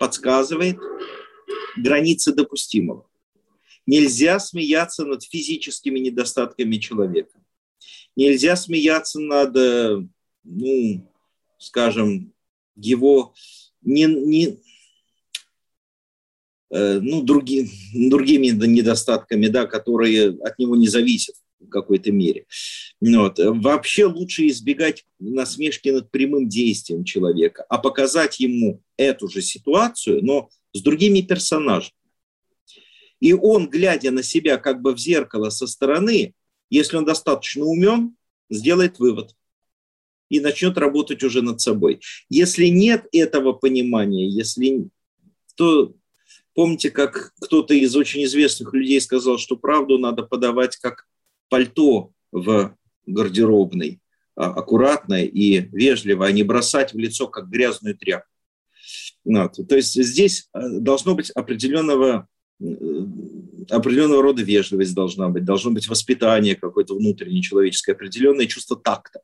подсказывает 0.00 0.78
границы 1.76 2.32
допустимого. 2.32 3.06
Нельзя 3.84 4.40
смеяться 4.40 5.04
над 5.04 5.22
физическими 5.22 5.98
недостатками 5.98 6.76
человека. 6.76 7.38
Нельзя 8.16 8.56
смеяться 8.56 9.20
над, 9.20 9.54
э, 9.56 10.02
ну, 10.44 11.12
скажем, 11.58 12.32
его 12.76 13.34
не, 13.82 14.06
не, 14.06 14.58
э, 16.70 17.00
ну, 17.00 17.20
други, 17.22 17.68
другими 17.92 18.46
недостатками, 18.46 19.48
да, 19.48 19.66
которые 19.66 20.30
от 20.40 20.58
него 20.58 20.76
не 20.76 20.88
зависят 20.88 21.36
в 21.60 21.68
какой-то 21.68 22.10
мере. 22.10 22.46
Вот. 23.00 23.38
Вообще 23.38 24.06
лучше 24.06 24.46
избегать 24.48 25.04
насмешки 25.18 25.90
над 25.90 26.10
прямым 26.10 26.48
действием 26.48 27.04
человека, 27.04 27.64
а 27.68 27.78
показать 27.78 28.40
ему 28.40 28.82
эту 28.96 29.28
же 29.28 29.42
ситуацию, 29.42 30.24
но 30.24 30.48
с 30.72 30.82
другими 30.82 31.20
персонажами. 31.20 31.94
И 33.20 33.34
он, 33.34 33.68
глядя 33.68 34.10
на 34.10 34.22
себя 34.22 34.56
как 34.56 34.80
бы 34.80 34.94
в 34.94 34.98
зеркало 34.98 35.50
со 35.50 35.66
стороны, 35.66 36.34
если 36.70 36.96
он 36.96 37.04
достаточно 37.04 37.64
умен, 37.64 38.16
сделает 38.48 38.98
вывод 38.98 39.34
и 40.30 40.40
начнет 40.40 40.78
работать 40.78 41.22
уже 41.22 41.42
над 41.42 41.60
собой. 41.60 42.00
Если 42.28 42.66
нет 42.66 43.06
этого 43.12 43.52
понимания, 43.52 44.28
если, 44.28 44.88
то 45.56 45.94
помните, 46.54 46.90
как 46.90 47.32
кто-то 47.40 47.74
из 47.74 47.94
очень 47.96 48.24
известных 48.24 48.72
людей 48.72 49.00
сказал, 49.00 49.38
что 49.38 49.56
правду 49.56 49.98
надо 49.98 50.22
подавать 50.22 50.76
как 50.76 51.06
пальто 51.50 52.12
в 52.32 52.74
гардеробной, 53.06 54.00
а, 54.36 54.46
аккуратно 54.46 55.22
и 55.22 55.68
вежливо, 55.72 56.26
а 56.26 56.32
не 56.32 56.42
бросать 56.42 56.94
в 56.94 56.98
лицо 56.98 57.28
как 57.28 57.50
грязную 57.50 57.96
тряпку. 57.96 58.30
Вот. 59.24 59.52
То 59.68 59.76
есть 59.76 60.02
здесь 60.02 60.48
э, 60.54 60.78
должно 60.78 61.14
быть 61.14 61.30
определенного 61.30 62.26
э, 62.60 62.64
определенного 63.68 64.22
рода 64.22 64.42
вежливость 64.42 64.94
должна 64.94 65.28
быть, 65.28 65.44
должно 65.44 65.70
быть 65.70 65.88
воспитание 65.88 66.56
какое-то 66.56 66.94
внутреннее 66.94 67.42
человеческое, 67.42 67.92
определенное 67.92 68.46
чувство 68.46 68.76
такта. 68.76 69.20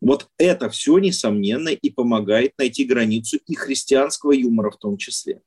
Вот 0.00 0.28
это 0.38 0.68
все, 0.68 0.98
несомненно, 0.98 1.68
и 1.68 1.90
помогает 1.90 2.52
найти 2.58 2.84
границу 2.84 3.38
и 3.46 3.54
христианского 3.54 4.32
юмора 4.32 4.70
в 4.70 4.78
том 4.78 4.96
числе. 4.96 5.42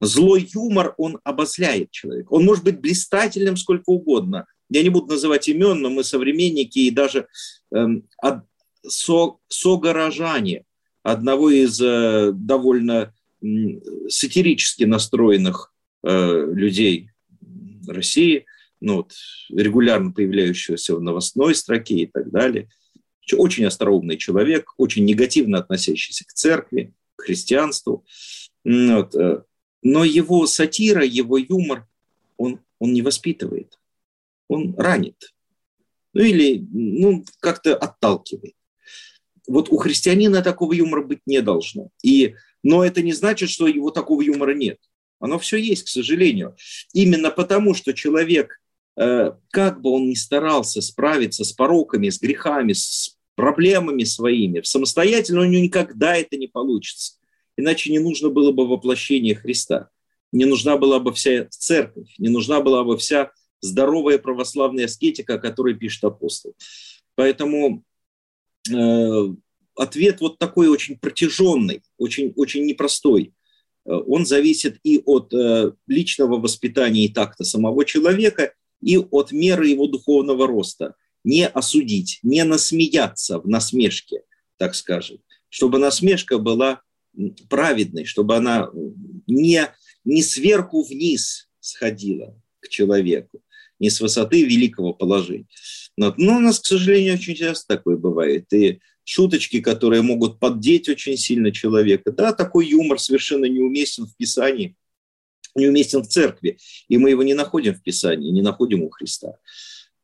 Злой 0.00 0.48
юмор, 0.52 0.94
он 0.98 1.18
обозляет 1.24 1.90
человека. 1.90 2.32
Он 2.32 2.44
может 2.44 2.64
быть 2.64 2.80
блистательным 2.80 3.56
сколько 3.56 3.88
угодно, 3.88 4.46
я 4.70 4.82
не 4.82 4.88
буду 4.90 5.12
называть 5.12 5.48
имен, 5.48 5.80
но 5.80 5.90
мы 5.90 6.04
современники 6.04 6.80
и 6.80 6.90
даже 6.90 7.28
э, 7.74 7.86
со, 8.86 9.36
согорожане 9.48 10.64
одного 11.02 11.50
из 11.50 11.80
э, 11.80 12.32
довольно 12.34 13.14
э, 13.42 13.46
сатирически 14.08 14.84
настроенных 14.84 15.72
э, 16.02 16.46
людей 16.52 17.10
России, 17.86 18.44
ну, 18.80 18.96
вот, 18.96 19.12
регулярно 19.50 20.12
появляющегося 20.12 20.96
в 20.96 21.02
новостной 21.02 21.54
строке 21.54 21.96
и 21.96 22.06
так 22.06 22.30
далее. 22.30 22.68
Очень 23.32 23.66
остроумный 23.66 24.16
человек, 24.16 24.72
очень 24.76 25.04
негативно 25.04 25.58
относящийся 25.58 26.24
к 26.26 26.32
церкви, 26.32 26.92
к 27.16 27.22
христианству. 27.22 28.04
Вот. 28.64 29.14
Э, 29.14 29.42
но 29.82 30.04
его 30.04 30.46
сатира, 30.46 31.04
его 31.04 31.38
юмор, 31.38 31.86
он, 32.36 32.60
он 32.78 32.92
не 32.92 33.02
воспитывает 33.02 33.77
он 34.48 34.74
ранит. 34.76 35.34
Ну 36.14 36.22
или 36.22 36.66
ну, 36.72 37.24
как-то 37.40 37.76
отталкивает. 37.76 38.54
Вот 39.46 39.70
у 39.70 39.76
христианина 39.76 40.42
такого 40.42 40.72
юмора 40.72 41.02
быть 41.02 41.20
не 41.26 41.40
должно. 41.40 41.90
И, 42.02 42.34
но 42.62 42.84
это 42.84 43.02
не 43.02 43.12
значит, 43.12 43.50
что 43.50 43.66
его 43.66 43.90
такого 43.90 44.20
юмора 44.20 44.54
нет. 44.54 44.78
Оно 45.20 45.38
все 45.38 45.56
есть, 45.56 45.84
к 45.84 45.88
сожалению. 45.88 46.56
Именно 46.92 47.30
потому, 47.30 47.74
что 47.74 47.94
человек, 47.94 48.60
э, 48.96 49.32
как 49.50 49.80
бы 49.80 49.90
он 49.90 50.08
ни 50.08 50.14
старался 50.14 50.80
справиться 50.80 51.44
с 51.44 51.52
пороками, 51.52 52.10
с 52.10 52.20
грехами, 52.20 52.72
с 52.72 53.16
проблемами 53.34 54.04
своими, 54.04 54.62
самостоятельно 54.62 55.42
у 55.42 55.44
него 55.44 55.62
никогда 55.62 56.16
это 56.16 56.36
не 56.36 56.48
получится. 56.48 57.14
Иначе 57.56 57.90
не 57.90 58.00
нужно 58.00 58.30
было 58.30 58.52
бы 58.52 58.66
воплощение 58.66 59.34
Христа. 59.34 59.90
Не 60.32 60.44
нужна 60.44 60.76
была 60.76 60.98
бы 60.98 61.12
вся 61.12 61.46
церковь, 61.50 62.14
не 62.18 62.28
нужна 62.28 62.60
была 62.60 62.84
бы 62.84 62.98
вся 62.98 63.30
здоровая 63.60 64.18
православная 64.18 64.86
аскетика, 64.86 65.34
о 65.34 65.38
которой 65.38 65.74
пишет 65.74 66.04
апостол. 66.04 66.54
Поэтому 67.14 67.84
э, 68.70 69.34
ответ 69.74 70.20
вот 70.20 70.38
такой 70.38 70.68
очень 70.68 70.98
протяженный, 70.98 71.82
очень, 71.96 72.32
очень 72.36 72.64
непростой. 72.64 73.34
Э, 73.84 73.94
он 73.94 74.26
зависит 74.26 74.78
и 74.82 75.02
от 75.04 75.32
э, 75.32 75.72
личного 75.86 76.38
воспитания 76.38 77.06
и 77.06 77.12
такта 77.12 77.44
самого 77.44 77.84
человека, 77.84 78.52
и 78.80 78.96
от 78.98 79.32
меры 79.32 79.68
его 79.68 79.86
духовного 79.86 80.46
роста. 80.46 80.94
Не 81.24 81.46
осудить, 81.48 82.20
не 82.22 82.44
насмеяться 82.44 83.40
в 83.40 83.48
насмешке, 83.48 84.22
так 84.56 84.74
скажем, 84.74 85.18
чтобы 85.48 85.78
насмешка 85.78 86.38
была 86.38 86.82
праведной, 87.48 88.04
чтобы 88.04 88.36
она 88.36 88.70
не, 89.26 89.68
не 90.04 90.22
сверху 90.22 90.82
вниз 90.82 91.48
сходила 91.60 92.40
к 92.60 92.68
человеку, 92.68 93.42
не 93.78 93.90
с 93.90 94.00
высоты 94.00 94.44
великого 94.44 94.92
положения. 94.92 95.46
Но, 95.96 96.14
у 96.16 96.40
нас, 96.40 96.60
к 96.60 96.66
сожалению, 96.66 97.14
очень 97.14 97.34
часто 97.34 97.76
такое 97.76 97.96
бывает. 97.96 98.52
И 98.52 98.80
шуточки, 99.04 99.60
которые 99.60 100.02
могут 100.02 100.38
поддеть 100.38 100.88
очень 100.88 101.16
сильно 101.16 101.50
человека. 101.50 102.12
Да, 102.12 102.32
такой 102.32 102.68
юмор 102.68 103.00
совершенно 103.00 103.46
неуместен 103.46 104.06
в 104.06 104.16
Писании, 104.16 104.76
неуместен 105.54 106.02
в 106.02 106.08
церкви, 106.08 106.58
и 106.88 106.98
мы 106.98 107.10
его 107.10 107.22
не 107.22 107.34
находим 107.34 107.74
в 107.74 107.82
Писании, 107.82 108.30
не 108.30 108.42
находим 108.42 108.82
у 108.82 108.90
Христа. 108.90 109.34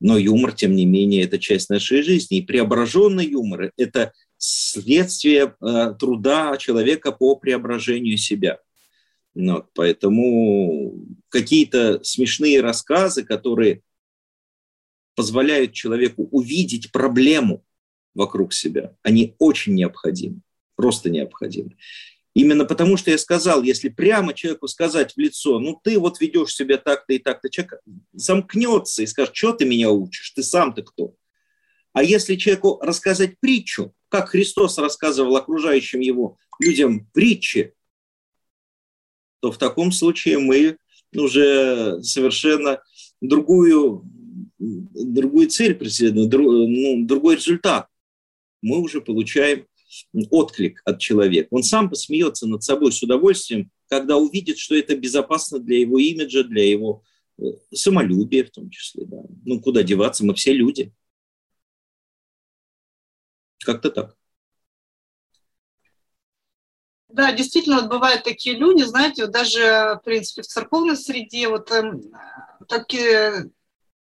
Но 0.00 0.18
юмор, 0.18 0.52
тем 0.52 0.74
не 0.74 0.86
менее, 0.86 1.24
это 1.24 1.38
часть 1.38 1.70
нашей 1.70 2.02
жизни. 2.02 2.38
И 2.38 2.42
преображенный 2.42 3.26
юмор– 3.26 3.72
это 3.76 4.12
следствие 4.36 5.54
э, 5.60 5.94
труда 5.98 6.56
человека 6.58 7.12
по 7.12 7.36
преображению 7.36 8.18
себя. 8.18 8.58
Вот, 9.34 9.66
поэтому 9.74 10.94
какие-то 11.28 12.02
смешные 12.04 12.60
рассказы, 12.60 13.24
которые 13.24 13.82
позволяют 15.16 15.72
человеку 15.72 16.28
увидеть 16.30 16.92
проблему 16.92 17.64
вокруг 18.14 18.52
себя, 18.52 18.96
они 19.02 19.34
очень 19.38 19.74
необходимы, 19.74 20.40
просто 20.76 21.10
необходимы. 21.10 21.76
Именно 22.34 22.64
потому, 22.64 22.96
что 22.96 23.12
я 23.12 23.18
сказал, 23.18 23.62
если 23.62 23.88
прямо 23.88 24.34
человеку 24.34 24.66
сказать 24.66 25.12
в 25.14 25.18
лицо, 25.18 25.60
ну 25.60 25.80
ты 25.82 25.98
вот 25.98 26.20
ведешь 26.20 26.54
себя 26.54 26.78
так-то 26.78 27.12
и 27.12 27.18
так-то, 27.18 27.48
человек 27.48 27.80
замкнется 28.12 29.02
и 29.02 29.06
скажет, 29.06 29.36
что 29.36 29.52
ты 29.52 29.64
меня 29.64 29.90
учишь, 29.90 30.30
ты 30.30 30.42
сам-то 30.42 30.82
кто? 30.82 31.14
А 31.92 32.02
если 32.02 32.34
человеку 32.34 32.80
рассказать 32.82 33.38
притчу, 33.38 33.94
как 34.08 34.30
Христос 34.30 34.78
рассказывал 34.78 35.36
окружающим 35.36 36.00
его 36.00 36.38
людям 36.60 37.08
притчи, 37.12 37.74
то 39.44 39.52
в 39.52 39.58
таком 39.58 39.92
случае 39.92 40.38
мы 40.38 40.78
уже 41.14 42.02
совершенно 42.02 42.82
другую, 43.20 44.10
другую 44.58 45.50
цель 45.50 45.74
преследуем, 45.74 46.30
ну, 46.30 47.06
другой 47.06 47.36
результат. 47.36 47.88
Мы 48.62 48.80
уже 48.80 49.02
получаем 49.02 49.66
отклик 50.30 50.80
от 50.86 50.98
человека. 50.98 51.48
Он 51.50 51.62
сам 51.62 51.90
посмеется 51.90 52.46
над 52.46 52.62
собой 52.62 52.90
с 52.90 53.02
удовольствием, 53.02 53.70
когда 53.88 54.16
увидит, 54.16 54.56
что 54.56 54.76
это 54.76 54.96
безопасно 54.96 55.58
для 55.58 55.78
его 55.78 55.98
имиджа, 55.98 56.42
для 56.42 56.66
его 56.66 57.02
э, 57.36 57.42
самолюбия 57.70 58.46
в 58.46 58.50
том 58.50 58.70
числе. 58.70 59.04
Да. 59.04 59.24
Ну, 59.44 59.60
куда 59.60 59.82
деваться, 59.82 60.24
мы 60.24 60.32
все 60.32 60.54
люди. 60.54 60.90
Как-то 63.58 63.90
так. 63.90 64.16
Да, 67.14 67.30
действительно, 67.30 67.76
вот 67.76 67.90
бывают 67.90 68.24
такие 68.24 68.56
люди, 68.56 68.82
знаете, 68.82 69.22
вот 69.22 69.30
даже, 69.30 70.00
в 70.00 70.00
принципе, 70.04 70.42
в 70.42 70.48
церковной 70.48 70.96
среде 70.96 71.46
вот 71.46 71.70
э, 71.70 71.92
такие 72.66 73.50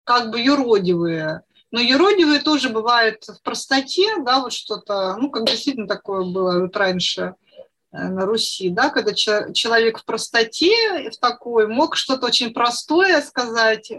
как 0.04 0.30
бы 0.30 0.38
юродивые, 0.38 1.40
но 1.70 1.80
юродивые 1.80 2.40
тоже 2.40 2.68
бывают 2.68 3.24
в 3.24 3.40
простоте, 3.42 4.06
да, 4.22 4.40
вот 4.40 4.52
что-то, 4.52 5.16
ну, 5.16 5.30
как 5.30 5.46
действительно 5.46 5.88
такое 5.88 6.22
было 6.22 6.60
вот 6.60 6.76
раньше 6.76 7.34
э, 7.92 8.08
на 8.08 8.26
Руси, 8.26 8.68
да, 8.68 8.90
когда 8.90 9.14
человек 9.14 10.00
в 10.00 10.04
простоте, 10.04 11.10
в 11.10 11.16
такой, 11.16 11.66
мог 11.66 11.96
что-то 11.96 12.26
очень 12.26 12.52
простое 12.52 13.22
сказать, 13.22 13.90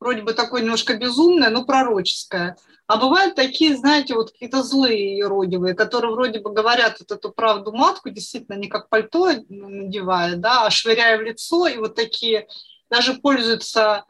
вроде 0.00 0.22
бы 0.22 0.32
такое 0.32 0.62
немножко 0.62 0.94
безумное, 0.94 1.50
но 1.50 1.64
пророческое. 1.64 2.56
А 2.86 2.96
бывают 2.96 3.34
такие, 3.34 3.76
знаете, 3.76 4.14
вот 4.14 4.30
какие-то 4.32 4.62
злые 4.62 5.18
юродивые, 5.18 5.74
которые 5.74 6.12
вроде 6.12 6.40
бы 6.40 6.52
говорят 6.52 6.98
вот 7.00 7.10
эту 7.10 7.30
правду 7.30 7.72
матку, 7.72 8.08
действительно, 8.10 8.56
не 8.56 8.68
как 8.68 8.88
пальто 8.88 9.30
надевая, 9.48 10.36
да, 10.36 10.66
а 10.66 10.70
швыряя 10.70 11.18
в 11.18 11.22
лицо, 11.22 11.66
и 11.66 11.76
вот 11.76 11.94
такие 11.94 12.46
даже 12.88 13.14
пользуются 13.14 14.04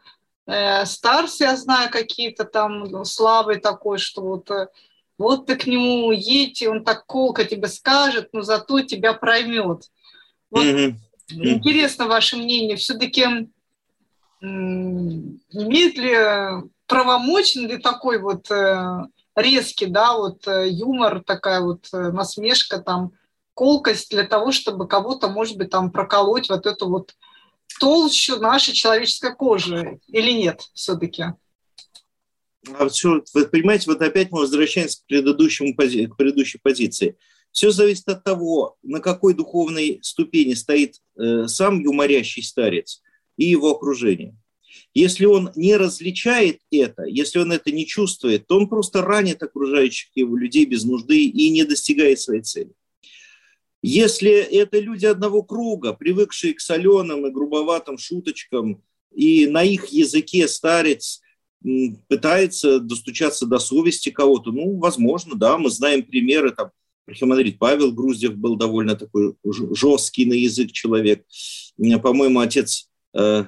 э, 0.47 0.85
старцы, 0.87 1.45
я 1.45 1.57
знаю, 1.57 1.91
какие-то 1.91 2.45
там 2.45 2.85
ну, 2.85 3.05
славой 3.05 3.59
такой, 3.59 3.99
что 3.99 4.23
вот, 4.23 4.51
э, 4.51 4.69
вот 5.17 5.47
ты 5.47 5.57
к 5.57 5.67
нему 5.67 6.13
едь, 6.13 6.63
и 6.63 6.69
он 6.69 6.85
так 6.85 7.05
колко 7.07 7.45
тебе 7.45 7.67
скажет, 7.67 8.29
но 8.33 8.43
зато 8.43 8.81
тебя 8.83 9.13
проймет. 9.15 9.91
Вот 10.51 10.65
mm-hmm. 10.65 10.95
интересно 11.31 12.07
ваше 12.07 12.37
мнение, 12.37 12.77
все-таки 12.77 13.49
имеет 15.51 15.97
ли 15.97 16.69
правомочен 16.87 17.69
ли 17.69 17.79
такой 17.79 18.19
вот 18.19 18.51
э, 18.51 19.07
резкий, 19.37 19.87
да, 19.87 20.17
вот 20.17 20.47
э, 20.47 20.69
юмор, 20.69 21.23
такая 21.23 21.61
вот 21.61 21.89
насмешка, 21.93 22.79
там, 22.79 23.13
колкость 23.55 24.11
для 24.11 24.25
того, 24.25 24.53
чтобы 24.53 24.87
кого-то, 24.87 25.29
может 25.29 25.57
быть, 25.57 25.71
там 25.71 25.91
проколоть 25.91 26.49
вот 26.49 26.67
эту 26.67 26.89
вот 26.89 27.15
толщу 27.81 28.37
нашей 28.37 28.73
человеческой 28.73 29.35
кожи 29.35 30.01
или 30.07 30.31
нет 30.31 30.63
все-таки? 30.75 31.25
А 32.79 32.89
все, 32.89 33.23
вы 33.35 33.47
понимаете, 33.47 33.91
вот 33.91 34.01
опять 34.03 34.31
мы 34.31 34.41
возвращаемся 34.41 35.01
к, 35.01 35.07
предыдущему, 35.07 35.75
к 35.75 36.17
предыдущей 36.17 36.59
позиции. 36.59 37.17
Все 37.51 37.71
зависит 37.71 38.09
от 38.09 38.25
того, 38.25 38.77
на 38.83 39.01
какой 39.01 39.35
духовной 39.35 40.01
ступени 40.03 40.55
стоит 40.55 40.97
э, 41.17 41.47
сам 41.47 41.81
юморящий 41.81 42.43
старец 42.43 43.03
и 43.37 43.47
его 43.47 43.71
окружение. 43.71 44.37
Если 44.95 45.27
он 45.27 45.51
не 45.55 45.77
различает 45.77 46.61
это, 46.71 47.05
если 47.05 47.39
он 47.39 47.53
это 47.53 47.71
не 47.71 47.87
чувствует, 47.87 48.47
то 48.47 48.57
он 48.57 48.69
просто 48.69 49.03
ранит 49.03 49.43
окружающих 49.43 50.11
его 50.15 50.37
людей 50.37 50.65
без 50.65 50.85
нужды 50.85 51.25
и 51.25 51.51
не 51.51 51.65
достигает 51.65 52.21
своей 52.21 52.43
цели. 52.43 52.73
Если 53.83 54.31
это 54.31 54.81
люди 54.81 55.07
одного 55.07 55.43
круга, 55.43 55.93
привыкшие 55.93 56.55
к 56.55 56.61
соленым 56.61 57.27
и 57.27 57.31
грубоватым 57.31 57.97
шуточкам, 57.97 58.83
и 59.15 59.47
на 59.47 59.63
их 59.63 59.87
языке 59.87 60.49
старец 60.49 61.21
пытается 62.09 62.81
достучаться 62.81 63.47
до 63.47 63.59
совести 63.59 64.11
кого-то, 64.11 64.51
ну, 64.51 64.79
возможно, 64.79 65.37
да, 65.37 65.59
мы 65.59 65.71
знаем 65.71 66.03
примеры, 66.03 66.51
там, 66.53 66.71
архимандрит 67.07 67.59
Павел 67.59 67.93
Груздев 67.93 68.37
был 68.37 68.57
довольно 68.57 68.95
такой 68.95 69.35
жесткий 69.45 70.27
на 70.27 70.35
язык 70.35 70.73
человек. 70.73 71.25
По-моему, 72.03 72.41
отец 72.41 72.89
э, 73.15 73.47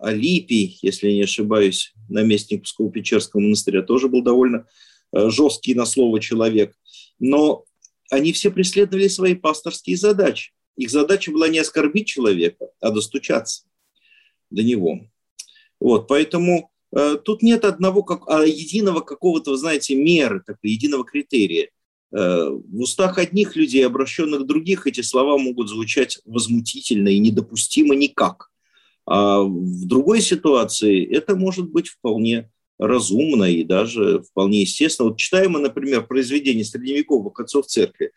Алипий, 0.00 0.78
если 0.82 1.10
не 1.12 1.22
ошибаюсь, 1.22 1.92
наместник 2.08 2.64
Псково-Печерского 2.64 3.40
монастыря, 3.40 3.82
тоже 3.82 4.08
был 4.08 4.22
довольно 4.22 4.66
э, 5.12 5.30
жесткий 5.30 5.74
на 5.74 5.84
слово 5.84 6.20
человек. 6.20 6.74
Но 7.18 7.64
они 8.10 8.32
все 8.32 8.50
преследовали 8.50 9.08
свои 9.08 9.34
пасторские 9.34 9.96
задачи. 9.96 10.52
Их 10.76 10.90
задача 10.90 11.30
была 11.30 11.48
не 11.48 11.58
оскорбить 11.58 12.06
человека, 12.08 12.68
а 12.80 12.90
достучаться 12.90 13.64
до 14.50 14.62
него. 14.62 15.00
Вот, 15.78 16.08
поэтому 16.08 16.70
э, 16.96 17.16
тут 17.22 17.42
нет 17.42 17.64
одного, 17.64 18.02
как, 18.02 18.28
а 18.28 18.44
единого 18.44 19.00
какого-то, 19.00 19.52
вы 19.52 19.56
знаете, 19.58 19.94
меры, 19.94 20.40
такого, 20.40 20.58
единого 20.62 21.04
критерия. 21.04 21.70
Э, 22.12 22.48
в 22.48 22.80
устах 22.80 23.18
одних 23.18 23.56
людей, 23.56 23.86
обращенных 23.86 24.46
других, 24.46 24.86
эти 24.86 25.02
слова 25.02 25.38
могут 25.38 25.68
звучать 25.68 26.20
возмутительно 26.24 27.08
и 27.08 27.18
недопустимо 27.18 27.94
никак. 27.94 28.49
А 29.10 29.42
в 29.42 29.86
другой 29.86 30.20
ситуации 30.20 31.04
это 31.04 31.34
может 31.34 31.68
быть 31.68 31.88
вполне 31.88 32.48
разумно 32.78 33.42
и 33.42 33.64
даже 33.64 34.22
вполне 34.22 34.60
естественно. 34.60 35.08
Вот 35.08 35.18
читаем 35.18 35.50
мы, 35.52 35.58
например, 35.58 36.06
произведения 36.06 36.64
средневековых 36.64 37.40
отцов 37.40 37.66
церкви. 37.66 38.12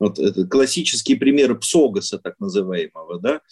Вот 0.00 0.18
это 0.18 0.46
классические 0.46 1.18
примеры 1.18 1.54
псогоса, 1.58 2.18
так 2.18 2.40
называемого, 2.40 3.20
да, 3.20 3.42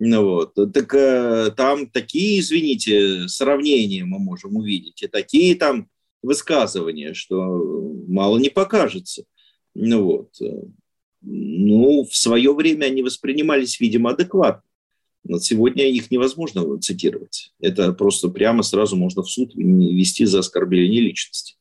ну 0.00 0.24
вот. 0.24 0.54
Так 0.54 0.92
э, 0.92 1.52
там 1.56 1.88
такие, 1.88 2.40
извините, 2.40 3.28
сравнения 3.28 4.04
мы 4.04 4.18
можем 4.18 4.56
увидеть, 4.56 5.04
и 5.04 5.06
такие 5.06 5.54
там 5.54 5.88
высказывания, 6.20 7.14
что 7.14 7.38
мало 8.08 8.38
не 8.38 8.50
покажется. 8.50 9.22
Ну 9.74 10.02
вот. 10.02 10.30
Ну, 11.22 12.04
в 12.10 12.16
свое 12.16 12.52
время 12.52 12.86
они 12.86 13.02
воспринимались, 13.04 13.78
видимо, 13.78 14.10
адекватно. 14.10 14.64
Сегодня 15.38 15.88
их 15.88 16.10
невозможно 16.10 16.80
цитировать. 16.80 17.52
Это 17.60 17.92
просто 17.92 18.28
прямо 18.28 18.62
сразу 18.62 18.96
можно 18.96 19.22
в 19.22 19.30
суд 19.30 19.54
вести 19.54 20.24
за 20.24 20.40
оскорбление 20.40 21.00
личности. 21.00 21.56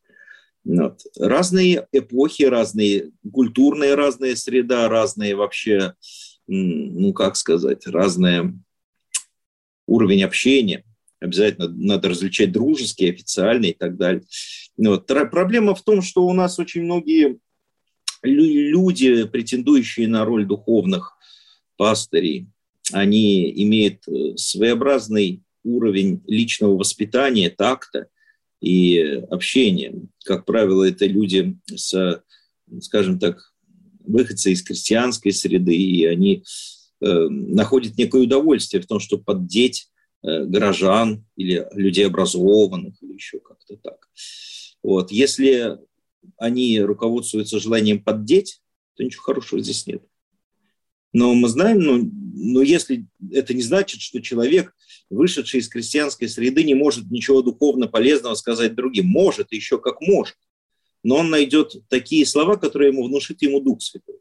Вот. 0.63 1.01
Разные 1.17 1.87
эпохи, 1.91 2.43
разные 2.43 3.11
культурные, 3.31 3.95
разная 3.95 4.35
среда, 4.35 4.87
разные 4.89 5.35
вообще, 5.35 5.93
ну 6.47 7.13
как 7.13 7.35
сказать, 7.35 7.85
разные 7.87 8.53
уровень 9.87 10.23
общения. 10.23 10.83
Обязательно 11.19 11.67
надо 11.67 12.09
различать 12.09 12.51
дружеский, 12.51 13.09
официальный 13.09 13.69
и 13.69 13.77
так 13.77 13.97
далее. 13.97 14.23
Вот. 14.77 15.05
Проблема 15.05 15.75
в 15.75 15.83
том, 15.83 16.01
что 16.01 16.25
у 16.25 16.33
нас 16.33 16.59
очень 16.59 16.83
многие 16.83 17.39
люди, 18.23 19.25
претендующие 19.25 20.07
на 20.07 20.25
роль 20.25 20.45
духовных 20.45 21.17
пастырей, 21.77 22.47
они 22.91 23.51
имеют 23.63 24.07
э, 24.07 24.35
своеобразный 24.37 25.43
уровень 25.63 26.23
личного 26.27 26.77
воспитания, 26.77 27.49
такта 27.49 28.07
и 28.61 28.99
общения. 29.29 29.93
Как 30.25 30.45
правило, 30.45 30.83
это 30.83 31.05
люди 31.05 31.57
с, 31.73 32.21
скажем 32.81 33.19
так, 33.19 33.53
выходцы 33.99 34.51
из 34.51 34.63
крестьянской 34.63 35.31
среды, 35.31 35.75
и 35.75 36.05
они 36.05 36.43
э, 37.01 37.27
находят 37.29 37.97
некое 37.97 38.23
удовольствие 38.23 38.81
в 38.81 38.87
том, 38.87 38.99
чтобы 38.99 39.23
поддеть 39.23 39.89
э, 40.23 40.45
горожан 40.45 41.25
или 41.35 41.65
людей 41.73 42.07
образованных, 42.07 42.95
или 43.01 43.13
еще 43.13 43.39
как-то 43.39 43.77
так. 43.77 44.09
Вот. 44.81 45.11
Если 45.11 45.77
они 46.37 46.79
руководствуются 46.79 47.59
желанием 47.59 48.03
поддеть, 48.03 48.61
то 48.95 49.03
ничего 49.03 49.23
хорошего 49.23 49.61
здесь 49.61 49.87
нет. 49.87 50.03
Но 51.13 51.33
мы 51.33 51.47
знаем, 51.47 51.79
ну, 51.79 52.11
но 52.33 52.61
если 52.61 53.05
это 53.31 53.53
не 53.53 53.61
значит, 53.61 54.01
что 54.01 54.21
человек, 54.21 54.75
вышедший 55.09 55.59
из 55.59 55.67
крестьянской 55.69 56.29
среды, 56.29 56.63
не 56.63 56.75
может 56.75 57.09
ничего 57.09 57.41
духовно 57.41 57.87
полезного 57.87 58.35
сказать 58.35 58.75
другим. 58.75 59.07
Может, 59.07 59.51
еще 59.51 59.79
как 59.79 60.01
может. 60.01 60.35
Но 61.03 61.17
он 61.17 61.29
найдет 61.29 61.75
такие 61.87 62.25
слова, 62.25 62.57
которые 62.57 62.91
ему 62.91 63.07
внушит 63.07 63.41
ему 63.41 63.59
Дух 63.59 63.81
Святой. 63.81 64.17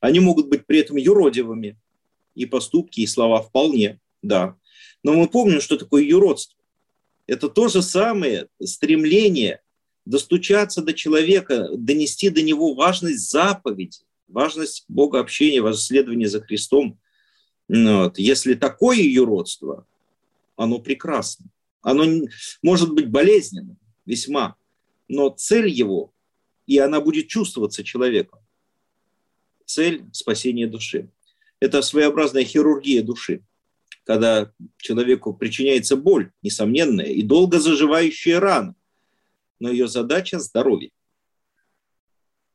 Они 0.00 0.18
могут 0.18 0.48
быть 0.48 0.66
при 0.66 0.78
этом 0.80 0.96
юродивыми. 0.96 1.78
И 2.34 2.46
поступки, 2.46 3.00
и 3.00 3.06
слова 3.06 3.42
вполне, 3.42 4.00
да. 4.22 4.56
Но 5.02 5.14
мы 5.14 5.28
помним, 5.28 5.60
что 5.60 5.76
такое 5.76 6.04
юродство. 6.04 6.58
Это 7.26 7.48
то 7.48 7.68
же 7.68 7.82
самое 7.82 8.48
стремление 8.62 9.60
достучаться 10.04 10.80
до 10.82 10.92
человека, 10.94 11.68
донести 11.76 12.30
до 12.30 12.42
него 12.42 12.74
важность 12.74 13.30
заповеди, 13.30 13.98
важность 14.30 14.84
Бога 14.88 15.20
общения, 15.20 15.60
важность 15.60 15.86
следования 15.86 16.28
за 16.28 16.40
Христом. 16.40 16.98
Вот. 17.68 18.18
Если 18.18 18.54
такое 18.54 18.98
юродство, 18.98 19.86
оно 20.56 20.78
прекрасно. 20.78 21.46
Оно 21.82 22.26
может 22.62 22.92
быть 22.92 23.08
болезненным 23.08 23.78
весьма, 24.04 24.56
но 25.08 25.30
цель 25.30 25.68
его, 25.68 26.12
и 26.66 26.78
она 26.78 27.00
будет 27.00 27.28
чувствоваться 27.28 27.82
человеком, 27.82 28.40
цель 29.64 30.04
спасения 30.12 30.66
души. 30.66 31.08
Это 31.58 31.80
своеобразная 31.80 32.44
хирургия 32.44 33.02
души, 33.02 33.42
когда 34.04 34.52
человеку 34.76 35.32
причиняется 35.32 35.96
боль, 35.96 36.32
несомненная, 36.42 37.06
и 37.06 37.22
долго 37.22 37.58
заживающая 37.58 38.40
рана, 38.40 38.74
но 39.58 39.70
ее 39.70 39.88
задача– 39.88 40.38
здоровье. 40.40 40.90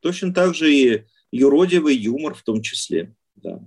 Точно 0.02 0.34
так 0.34 0.54
же 0.54 0.72
и 0.72 1.06
юродивый 1.36 1.96
юмор 1.96 2.34
в 2.34 2.44
том 2.44 2.62
числе. 2.62 3.14
Да. 3.36 3.60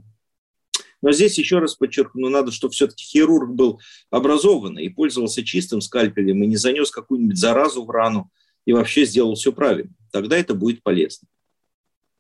Но 1.00 1.12
здесь 1.12 1.38
еще 1.38 1.58
раз 1.58 1.74
подчеркну, 1.74 2.28
надо, 2.28 2.50
чтобы 2.50 2.72
все-таки 2.72 3.04
хирург 3.04 3.50
был 3.50 3.80
образованный 4.10 4.84
и 4.84 4.88
пользовался 4.88 5.44
чистым 5.44 5.80
скальпелем 5.80 6.42
и 6.42 6.46
не 6.46 6.56
занес 6.56 6.90
какую-нибудь 6.90 7.38
заразу 7.38 7.84
в 7.84 7.90
рану 7.90 8.30
и 8.64 8.72
вообще 8.72 9.04
сделал 9.04 9.34
все 9.34 9.52
правильно. 9.52 9.92
Тогда 10.10 10.36
это 10.36 10.54
будет 10.54 10.82
полезно. 10.82 11.28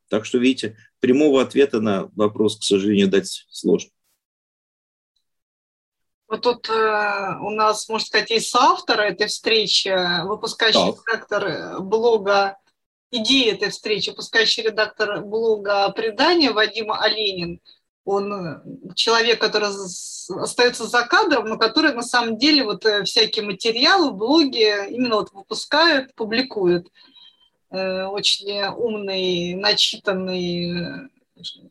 Так 0.08 0.24
что, 0.24 0.38
видите, 0.38 0.76
прямого 1.00 1.42
ответа 1.42 1.80
на 1.80 2.08
вопрос, 2.14 2.58
к 2.58 2.62
сожалению, 2.62 3.08
дать 3.08 3.46
сложно. 3.50 3.90
Вот 6.28 6.42
тут 6.42 6.68
э, 6.68 7.38
у 7.40 7.50
нас, 7.50 7.88
можно 7.88 8.06
сказать, 8.06 8.30
есть 8.30 8.50
соавтор 8.50 9.00
этой 9.00 9.28
встречи, 9.28 9.90
выпускающий 10.26 10.92
так. 10.92 11.02
редактор 11.06 11.80
блога 11.80 12.58
идеи 13.10 13.52
этой 13.52 13.70
встречи, 13.70 14.10
выпускающий 14.10 14.62
редактор 14.62 15.20
блога 15.22 15.88
«Предание» 15.90 16.52
Вадима 16.52 17.00
Оленин. 17.00 17.60
Он 18.04 18.32
э, 18.32 18.62
человек, 18.94 19.40
который 19.40 19.68
остается 19.68 20.86
за 20.86 21.04
кадром, 21.04 21.46
но 21.46 21.58
который 21.58 21.92
на 21.92 22.02
самом 22.02 22.38
деле 22.38 22.64
вот 22.64 22.86
э, 22.86 23.04
всякие 23.04 23.44
материалы 23.44 24.12
блоге 24.12 24.86
именно 24.88 25.16
вот 25.16 25.32
выпускает, 25.32 26.14
публикует. 26.14 26.88
Э, 27.70 28.04
очень 28.04 28.62
умный, 28.62 29.54
начитанный 29.54 31.10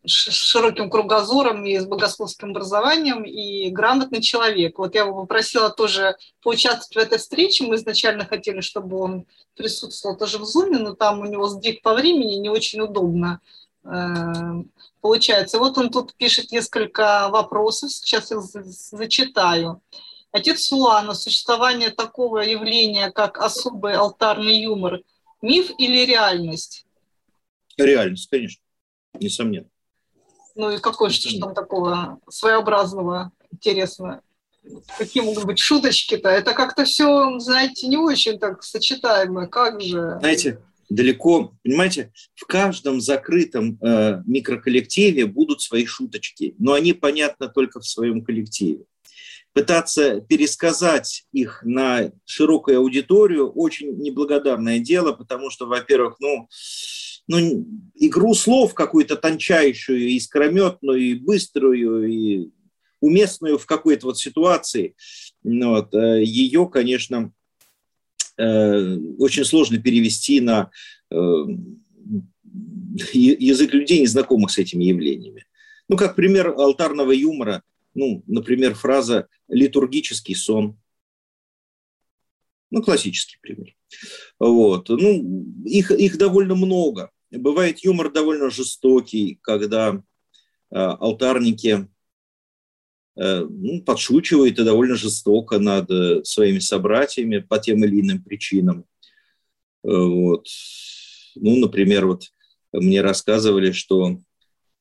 широким 0.05 0.89
кругозором 0.89 1.65
и 1.65 1.77
с 1.77 1.85
богословским 1.85 2.51
образованием 2.51 3.23
и 3.23 3.69
грамотный 3.69 4.21
человек. 4.21 4.77
Вот 4.77 4.95
я 4.95 5.01
его 5.01 5.21
попросила 5.21 5.69
тоже 5.69 6.15
поучаствовать 6.41 6.95
в 6.95 7.07
этой 7.07 7.17
встрече. 7.19 7.65
Мы 7.65 7.75
изначально 7.75 8.25
хотели, 8.25 8.61
чтобы 8.61 8.97
он 8.97 9.25
присутствовал 9.55 10.17
тоже 10.17 10.37
в 10.37 10.45
Зуме, 10.45 10.77
но 10.77 10.93
там 10.93 11.19
у 11.19 11.25
него 11.25 11.47
сдвиг 11.47 11.81
по 11.81 11.93
времени 11.93 12.35
не 12.35 12.49
очень 12.49 12.81
удобно 12.81 13.41
э, 13.83 14.63
получается. 15.01 15.59
Вот 15.59 15.77
он 15.77 15.89
тут 15.89 16.13
пишет 16.15 16.51
несколько 16.51 17.29
вопросов, 17.29 17.91
сейчас 17.91 18.31
их 18.31 18.39
зачитаю. 18.41 19.81
Отец 20.31 20.61
Суана, 20.65 21.13
существование 21.13 21.89
такого 21.89 22.39
явления, 22.39 23.11
как 23.11 23.39
особый 23.39 23.95
алтарный 23.95 24.61
юмор, 24.61 25.01
миф 25.41 25.71
или 25.77 26.05
реальность? 26.05 26.85
Реальность, 27.77 28.29
конечно 28.29 28.66
несомненно. 29.13 29.69
Ну 30.55 30.71
и 30.71 30.79
какой 30.79 31.11
что 31.11 31.29
там 31.39 31.53
такого 31.53 32.19
своеобразного, 32.29 33.31
интересного? 33.51 34.21
Какие 34.97 35.23
могут 35.23 35.45
быть 35.45 35.59
шуточки-то? 35.59 36.29
Это 36.29 36.53
как-то 36.53 36.83
все, 36.83 37.39
знаете, 37.39 37.87
не 37.87 37.97
очень 37.97 38.39
так 38.39 38.63
сочетаемо. 38.63 39.47
Как 39.47 39.81
же? 39.81 40.17
Знаете, 40.19 40.61
далеко, 40.89 41.53
понимаете, 41.63 42.11
в 42.35 42.45
каждом 42.45 43.01
закрытом 43.01 43.77
э, 43.81 44.21
микроколлективе 44.25 45.25
будут 45.25 45.61
свои 45.61 45.85
шуточки, 45.85 46.55
но 46.57 46.73
они 46.73 46.93
понятны 46.93 47.49
только 47.49 47.79
в 47.79 47.85
своем 47.85 48.23
коллективе. 48.23 48.83
Пытаться 49.53 50.21
пересказать 50.21 51.25
их 51.31 51.61
на 51.63 52.11
широкую 52.25 52.79
аудиторию 52.79 53.49
очень 53.49 53.97
неблагодарное 53.97 54.79
дело, 54.79 55.13
потому 55.13 55.49
что, 55.49 55.65
во-первых, 55.65 56.17
ну, 56.19 56.47
ну, 57.27 57.65
игру 57.95 58.33
слов 58.33 58.73
какую-то 58.73 59.15
тончайшую, 59.15 60.09
искрометную, 60.09 60.99
и 60.99 61.13
быструю, 61.15 62.07
и 62.07 62.49
уместную 62.99 63.57
в 63.57 63.65
какой-то 63.65 64.07
вот 64.07 64.17
ситуации, 64.17 64.95
ну 65.43 65.71
вот, 65.71 65.93
э, 65.93 66.23
ее, 66.23 66.67
конечно, 66.67 67.31
э, 68.37 68.97
очень 69.19 69.45
сложно 69.45 69.77
перевести 69.77 70.41
на 70.41 70.71
э, 71.11 71.15
язык 73.13 73.73
людей, 73.73 74.01
незнакомых 74.01 74.51
с 74.51 74.57
этими 74.57 74.85
явлениями. 74.85 75.45
Ну, 75.87 75.97
как 75.97 76.15
пример 76.15 76.49
алтарного 76.49 77.11
юмора, 77.11 77.63
ну, 77.93 78.23
например, 78.27 78.73
фраза 78.73 79.27
«литургический 79.47 80.35
сон». 80.35 80.77
Ну, 82.69 82.81
классический 82.81 83.37
пример. 83.41 83.75
Вот. 84.39 84.89
Ну, 84.89 85.45
их, 85.65 85.91
их 85.91 86.17
довольно 86.17 86.55
много. 86.55 87.11
Бывает 87.31 87.79
юмор 87.83 88.11
довольно 88.11 88.49
жестокий, 88.49 89.37
когда 89.41 89.95
э, 89.95 89.99
алтарники 90.75 91.87
э, 93.17 93.39
ну, 93.41 93.81
подшучивают 93.83 94.57
и 94.59 94.63
довольно 94.63 94.95
жестоко 94.95 95.59
над 95.59 95.91
э, 95.91 96.23
своими 96.23 96.59
собратьями 96.59 97.39
по 97.39 97.59
тем 97.59 97.83
или 97.83 97.99
иным 97.99 98.23
причинам. 98.23 98.85
Вот. 99.83 100.47
Ну, 101.35 101.57
например, 101.57 102.07
вот 102.07 102.31
мне 102.71 103.01
рассказывали, 103.01 103.71
что 103.71 104.19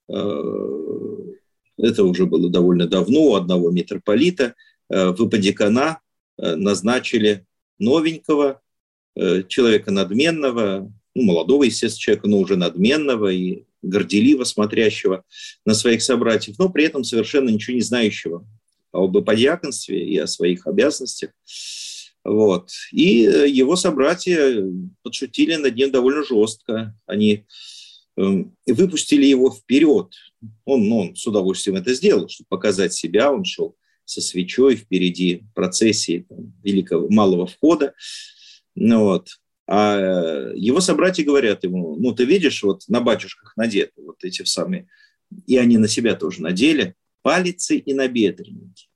это 0.09 2.05
уже 2.05 2.27
было 2.27 2.49
довольно 2.49 2.87
давно, 2.89 3.21
у 3.21 3.35
одного 3.35 3.71
митрополита 3.71 4.55
в 4.89 5.29
Иподекана 5.29 6.01
назначили 6.39 7.47
новенького, 7.79 8.63
человека 9.15 9.91
надменного, 9.91 10.91
ну, 11.17 11.23
молодого, 11.23 11.65
естественно, 11.65 11.99
человека, 11.99 12.29
но 12.29 12.39
уже 12.39 12.57
надменного 12.57 13.33
и 13.33 13.65
горделиво 13.81 14.45
смотрящего 14.45 15.25
на 15.65 15.73
своих 15.73 16.03
собратьев, 16.03 16.59
но 16.59 16.69
при 16.69 16.85
этом 16.85 17.05
совершенно 17.05 17.49
ничего 17.49 17.75
не 17.75 17.81
знающего 17.81 18.47
об 18.93 19.25
подьяконстве 19.25 20.07
и 20.07 20.19
о 20.19 20.27
своих 20.27 20.67
обязанностях. 20.67 21.31
Вот. 22.23 22.71
И 22.93 23.09
его 23.09 23.77
собратья 23.77 24.63
подшутили 25.03 25.55
над 25.55 25.75
ним 25.75 25.91
довольно 25.91 26.23
жестко. 26.23 26.95
Они 27.07 27.47
э, 28.19 28.45
выпустили 28.67 29.25
его 29.25 29.51
вперед. 29.51 30.13
Он, 30.65 30.87
ну, 30.87 30.99
он 30.99 31.17
с 31.17 31.27
удовольствием 31.27 31.79
это 31.79 31.95
сделал, 31.95 32.29
чтобы 32.29 32.49
показать 32.49 32.93
себя. 32.93 33.33
Он 33.33 33.45
шел 33.45 33.75
со 34.05 34.21
свечой 34.21 34.77
впереди 34.77 35.45
процессии 35.55 36.27
там, 36.29 36.53
великого 36.63 37.09
малого 37.09 37.47
входа. 37.47 37.95
Ну, 38.75 39.05
вот. 39.05 39.29
А 39.67 39.99
э, 39.99 40.53
его 40.57 40.81
собратья 40.81 41.25
говорят 41.25 41.65
ему, 41.65 41.97
ну, 41.97 42.15
ты 42.15 42.25
видишь, 42.25 42.63
вот 42.63 42.83
на 42.89 43.01
батюшках 43.01 43.57
надеты 43.57 44.01
вот 44.03 44.23
эти 44.23 44.45
самые, 44.45 44.89
и 45.47 45.57
они 45.57 45.77
на 45.77 45.89
себя 45.89 46.15
тоже 46.15 46.43
надели, 46.43 46.95
палицы 47.23 47.77
и 47.77 47.93
набедренники. 47.93 48.89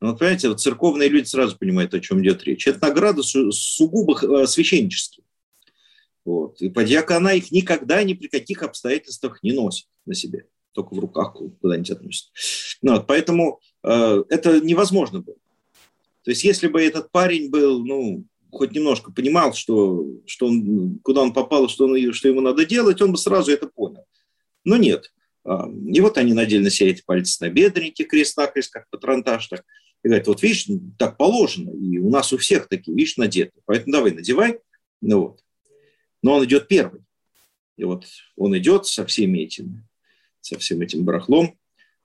Ну, 0.00 0.10
вот, 0.10 0.18
понимаете, 0.18 0.48
вот 0.48 0.60
церковные 0.60 1.10
люди 1.10 1.26
сразу 1.26 1.58
понимают, 1.58 1.92
о 1.92 2.00
чем 2.00 2.22
идет 2.22 2.42
речь. 2.44 2.66
Это 2.66 2.86
награды 2.86 3.22
сугубо 3.22 4.18
э, 4.18 4.46
священнические. 4.46 5.24
Вот. 6.24 6.62
И 6.62 6.70
подьякона 6.70 7.34
их 7.34 7.50
никогда 7.50 8.02
ни 8.02 8.14
при 8.14 8.28
каких 8.28 8.62
обстоятельствах 8.62 9.42
не 9.42 9.52
носит 9.52 9.86
на 10.06 10.14
себе. 10.14 10.46
Только 10.72 10.94
в 10.94 10.98
руках 10.98 11.36
куда-нибудь 11.60 11.90
относит. 11.90 12.30
Ну, 12.80 12.92
вот, 12.94 13.06
поэтому 13.06 13.60
э, 13.82 14.24
это 14.30 14.60
невозможно 14.60 15.20
было. 15.20 15.36
То 16.22 16.30
есть, 16.30 16.44
если 16.44 16.68
бы 16.68 16.82
этот 16.82 17.10
парень 17.10 17.50
был, 17.50 17.84
ну, 17.84 18.24
хоть 18.52 18.72
немножко 18.72 19.12
понимал, 19.12 19.54
что, 19.54 20.06
что 20.26 20.46
он, 20.46 20.98
куда 21.02 21.22
он 21.22 21.32
попал, 21.32 21.68
что, 21.68 21.86
он, 21.86 22.12
что 22.12 22.28
ему 22.28 22.40
надо 22.40 22.64
делать, 22.64 23.00
он 23.00 23.12
бы 23.12 23.18
сразу 23.18 23.52
это 23.52 23.66
понял. 23.66 24.04
Но 24.64 24.76
нет. 24.76 25.12
А, 25.44 25.68
и 25.68 26.00
вот 26.00 26.18
они 26.18 26.32
надели 26.32 26.62
на 26.62 26.70
себя 26.70 26.90
эти 26.90 27.02
пальцы 27.04 27.44
на 27.44 27.50
бедренники, 27.50 28.04
крест-накрест, 28.04 28.72
как 28.72 28.88
патронтаж. 28.90 29.46
Так. 29.48 29.64
И 30.02 30.08
говорят, 30.08 30.26
вот 30.26 30.42
видишь, 30.42 30.66
так 30.98 31.16
положено, 31.16 31.70
и 31.70 31.98
у 31.98 32.10
нас 32.10 32.32
у 32.32 32.38
всех 32.38 32.68
такие, 32.68 32.96
видишь, 32.96 33.16
надеты. 33.16 33.52
Поэтому 33.66 33.92
давай, 33.92 34.12
надевай. 34.12 34.58
Ну, 35.00 35.20
вот. 35.20 35.44
но 36.22 36.34
он 36.34 36.44
идет 36.44 36.68
первый. 36.68 37.02
И 37.76 37.84
вот 37.84 38.04
он 38.36 38.56
идет 38.58 38.86
со 38.86 39.06
всеми 39.06 39.38
этими, 39.38 39.86
со 40.40 40.58
всем 40.58 40.80
этим 40.82 41.04
барахлом, 41.04 41.58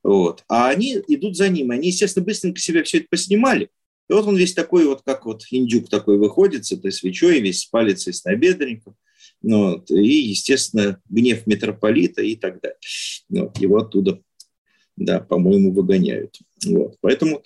вот. 0.06 0.44
А 0.48 0.70
они 0.70 1.02
идут 1.08 1.36
за 1.36 1.50
ним. 1.50 1.72
Они, 1.72 1.88
естественно, 1.88 2.24
быстренько 2.24 2.60
себе 2.60 2.84
все 2.84 3.00
это 3.00 3.08
поснимали. 3.10 3.72
И 4.10 4.14
вот 4.14 4.28
он 4.28 4.36
весь 4.36 4.54
такой 4.54 4.86
вот, 4.86 5.02
как 5.04 5.26
вот 5.26 5.44
индюк 5.50 5.90
такой 5.90 6.18
выходит 6.18 6.66
с 6.66 6.72
этой 6.72 6.92
свечой, 6.92 7.40
весь 7.40 7.62
с 7.62 7.66
палицей, 7.66 8.14
с 8.14 8.24
набедренником. 8.24 8.96
Ну, 9.42 9.72
вот, 9.72 9.92
и, 9.92 10.30
естественно, 10.30 11.02
гнев 11.10 11.46
митрополита 11.48 12.22
и 12.22 12.36
так 12.36 12.62
далее. 12.62 12.78
Ну, 13.30 13.44
вот, 13.44 13.58
его 13.58 13.78
оттуда, 13.78 14.22
да, 14.96 15.20
по-моему, 15.20 15.72
выгоняют. 15.74 16.38
Вот. 16.66 16.98
Поэтому 17.02 17.44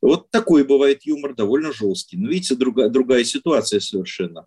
вот 0.00 0.30
такой 0.30 0.64
бывает 0.64 1.04
юмор, 1.04 1.34
довольно 1.34 1.72
жесткий. 1.72 2.16
Но 2.16 2.28
видите, 2.28 2.54
другая, 2.54 2.88
другая 2.88 3.24
ситуация 3.24 3.80
совершенно. 3.80 4.46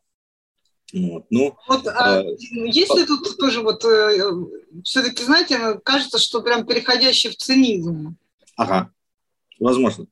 Вот, 0.93 1.26
ну, 1.32 1.57
вот, 1.68 1.88
а, 1.88 2.20
а, 2.20 2.24
есть 2.24 2.95
ли 2.95 3.05
тут 3.05 3.38
тоже 3.38 3.61
вот, 3.61 3.84
э, 3.84 4.32
все-таки, 4.84 5.24
знаете, 5.24 5.80
кажется, 5.84 6.20
что 6.20 6.41
прям 6.41 6.66
переходящий 6.66 7.30
в 7.30 7.36
цинизм? 7.36 8.16
Ага, 8.55 8.91
возможно. 9.59 10.05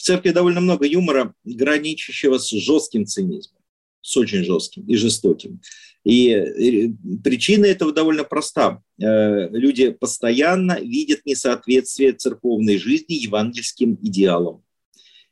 В 0.00 0.02
церкви 0.02 0.30
довольно 0.30 0.62
много 0.62 0.86
юмора, 0.86 1.34
граничащего 1.44 2.38
с 2.38 2.48
жестким 2.48 3.04
цинизмом, 3.04 3.60
с 4.00 4.16
очень 4.16 4.44
жестким 4.44 4.86
и 4.86 4.96
жестоким. 4.96 5.60
И 6.04 6.94
причина 7.22 7.66
этого 7.66 7.92
довольно 7.92 8.24
проста. 8.24 8.82
Э, 8.98 9.50
люди 9.50 9.90
постоянно 9.90 10.80
видят 10.80 11.26
несоответствие 11.26 12.14
церковной 12.14 12.78
жизни 12.78 13.12
евангельским 13.12 13.98
идеалам. 14.00 14.64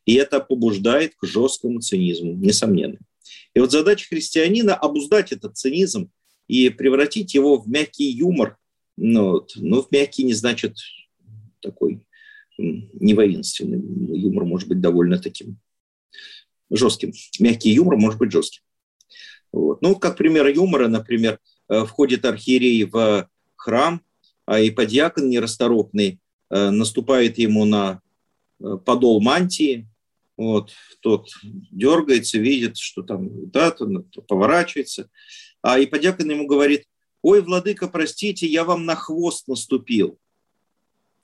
И 0.04 0.16
это 0.16 0.38
побуждает 0.38 1.14
к 1.14 1.26
жесткому 1.26 1.80
цинизму, 1.80 2.34
несомненно. 2.34 2.98
И 3.54 3.60
вот 3.60 3.72
задача 3.72 4.06
христианина– 4.06 4.74
обуздать 4.76 5.32
этот 5.32 5.56
цинизм 5.56 6.10
и 6.46 6.68
превратить 6.68 7.32
его 7.32 7.56
в 7.56 7.66
мягкий 7.70 8.10
юмор. 8.10 8.58
Ну, 8.98 9.30
вот, 9.30 9.52
ну 9.56 9.80
в 9.80 9.90
мягкий 9.90 10.24
не 10.24 10.34
значит 10.34 10.76
такой 11.62 12.02
не 12.58 13.14
воинственный. 13.14 13.80
Юмор 14.18 14.44
может 14.44 14.68
быть 14.68 14.80
довольно 14.80 15.18
таким 15.18 15.58
жестким. 16.70 17.12
Мягкий 17.38 17.70
юмор 17.70 17.96
может 17.96 18.18
быть 18.18 18.32
жестким. 18.32 18.62
Вот. 19.52 19.80
Ну, 19.80 19.96
как 19.96 20.16
пример 20.16 20.46
юмора, 20.48 20.88
например, 20.88 21.38
э, 21.68 21.84
входит 21.84 22.24
архиерей 22.24 22.84
в 22.84 23.28
храм, 23.56 24.02
а 24.44 24.60
иподиакон 24.60 25.28
нерасторопный 25.28 26.20
э, 26.50 26.70
наступает 26.70 27.38
ему 27.38 27.64
на 27.64 28.00
э, 28.60 28.76
подол 28.84 29.20
мантии, 29.20 29.88
вот, 30.36 30.70
тот 31.00 31.30
дергается, 31.42 32.38
видит, 32.38 32.76
что 32.76 33.02
там 33.02 33.50
да, 33.50 33.70
то, 33.70 33.86
поворачивается, 34.28 35.10
а 35.62 35.82
иподиакон 35.82 36.30
ему 36.30 36.46
говорит, 36.46 36.84
ой, 37.22 37.42
владыка, 37.42 37.88
простите, 37.88 38.46
я 38.46 38.64
вам 38.64 38.84
на 38.84 38.94
хвост 38.94 39.48
наступил. 39.48 40.18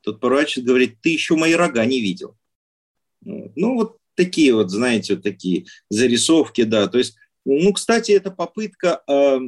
Тот 0.05 0.21
поворачивается, 0.21 0.69
говорит, 0.69 1.01
ты 1.01 1.11
еще 1.11 1.35
мои 1.35 1.55
рога 1.55 1.85
не 1.85 2.01
видел. 2.01 2.37
Ну, 3.23 3.75
вот 3.75 3.97
такие 4.15 4.55
вот, 4.55 4.71
знаете, 4.71 5.15
вот 5.15 5.23
такие 5.23 5.67
зарисовки, 5.89 6.63
да, 6.65 6.87
то 6.89 6.99
есть 6.99 7.17
ну, 7.47 7.75
кстати, 7.75 8.13
это 8.13 8.31
попытка 8.31 9.03
э, 9.07 9.39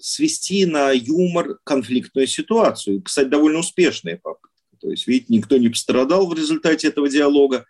свести 0.00 0.64
на 0.64 0.92
юмор 0.92 1.58
конфликтную 1.62 2.26
ситуацию. 2.26 3.02
Кстати, 3.02 3.28
довольно 3.28 3.58
успешная 3.58 4.16
попытка. 4.16 4.48
То 4.80 4.90
есть, 4.90 5.06
видите, 5.06 5.26
никто 5.28 5.58
не 5.58 5.68
пострадал 5.68 6.26
в 6.26 6.34
результате 6.34 6.88
этого 6.88 7.10
диалога. 7.10 7.66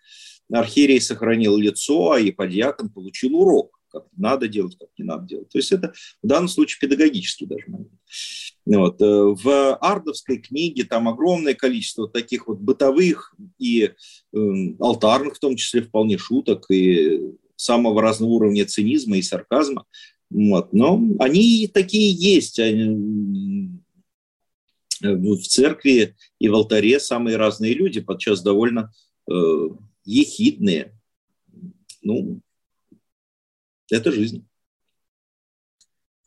Архиерей 0.49 1.01
сохранил 1.01 1.57
лицо, 1.57 2.13
а 2.13 2.19
еподьякон 2.19 2.89
получил 2.89 3.35
урок, 3.35 3.72
как 3.93 4.05
надо 4.17 4.47
делать, 4.47 4.75
как 4.77 4.89
не 4.97 5.05
надо 5.05 5.27
делать. 5.27 5.49
То 5.49 5.59
есть 5.59 5.71
это 5.71 5.93
в 6.21 6.27
данном 6.27 6.49
случае 6.49 6.79
педагогический 6.81 7.45
даже 7.45 7.65
момент. 7.67 7.91
Вот. 8.65 9.01
Э, 9.01 9.05
в 9.05 9.75
ардовской 9.75 10.37
книге 10.37 10.83
там 10.83 11.07
огромное 11.07 11.53
количество 11.53 12.09
таких 12.09 12.47
вот 12.47 12.59
бытовых 12.59 13.35
и 13.59 13.83
э, 13.83 14.37
алтарных, 14.79 15.35
в 15.35 15.39
том 15.39 15.55
числе, 15.55 15.83
вполне 15.83 16.17
шуток 16.17 16.65
и 16.71 17.21
самого 17.55 18.01
разного 18.01 18.31
уровня 18.31 18.65
цинизма 18.65 19.17
и 19.17 19.21
сарказма. 19.21 19.85
Вот. 20.29 20.73
Но 20.73 21.01
они 21.19 21.69
такие 21.71 22.11
есть. 22.11 22.59
Они, 22.59 23.69
в 25.01 25.41
церкви 25.41 26.15
и 26.39 26.47
в 26.47 26.55
алтаре 26.55 26.99
самые 26.99 27.35
разные 27.35 27.73
люди, 27.73 27.99
подчас 27.99 28.41
довольно 28.41 28.91
э, 29.29 29.33
ехидные. 30.05 30.93
Ну, 32.01 32.41
это 33.93 34.11
жизнь. 34.11 34.47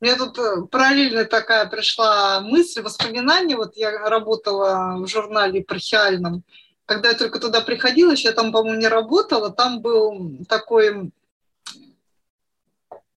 Мне 0.01 0.14
тут 0.14 0.39
э, 0.39 0.62
параллельно 0.71 1.25
такая 1.25 1.67
пришла 1.67 2.41
мысль, 2.41 2.83
воспоминание. 2.83 3.57
Вот 3.57 3.77
я 3.77 3.91
работала 4.09 4.97
в 4.99 5.07
журнале 5.09 5.61
епархиальном. 5.61 6.45
Когда 6.85 7.09
я 7.09 7.14
только 7.14 7.41
туда 7.41 7.62
приходила, 7.62 8.12
еще 8.12 8.29
я 8.29 8.35
там, 8.35 8.53
по-моему, 8.53 8.79
не 8.79 8.89
работала, 8.89 9.51
там 9.51 9.81
был 9.81 10.45
такой 10.49 11.11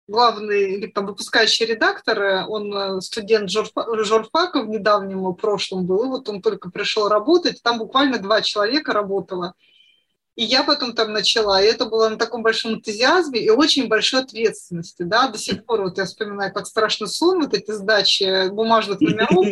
главный 0.09 0.73
или 0.73 0.87
там 0.87 1.05
выпускающий 1.05 1.65
редактор, 1.65 2.21
э, 2.21 2.45
он 2.47 2.73
э, 2.73 3.01
студент 3.01 3.49
журфака 3.49 4.61
в 4.61 4.69
недавнем 4.69 5.33
прошлом 5.35 5.85
был, 5.85 6.05
и 6.05 6.07
вот 6.07 6.27
он 6.29 6.41
только 6.41 6.71
пришел 6.71 7.07
работать, 7.07 7.61
там 7.61 7.77
буквально 7.77 8.17
два 8.19 8.41
человека 8.41 8.91
работало. 8.93 9.53
И 10.35 10.43
я 10.43 10.63
потом 10.63 10.93
там 10.93 11.11
начала, 11.11 11.61
и 11.61 11.65
это 11.67 11.85
было 11.85 12.07
на 12.07 12.17
таком 12.17 12.43
большом 12.43 12.75
энтузиазме 12.75 13.41
и 13.41 13.49
очень 13.49 13.87
большой 13.87 14.21
ответственности, 14.21 15.03
да, 15.03 15.27
до 15.27 15.37
сих 15.37 15.65
пор 15.65 15.81
вот 15.81 15.97
я 15.97 16.05
вспоминаю, 16.05 16.53
как 16.53 16.65
страшно 16.65 17.07
сон, 17.07 17.41
вот 17.41 17.53
эти 17.53 17.71
сдачи 17.71 18.49
бумажных 18.49 19.01
номеров, 19.01 19.45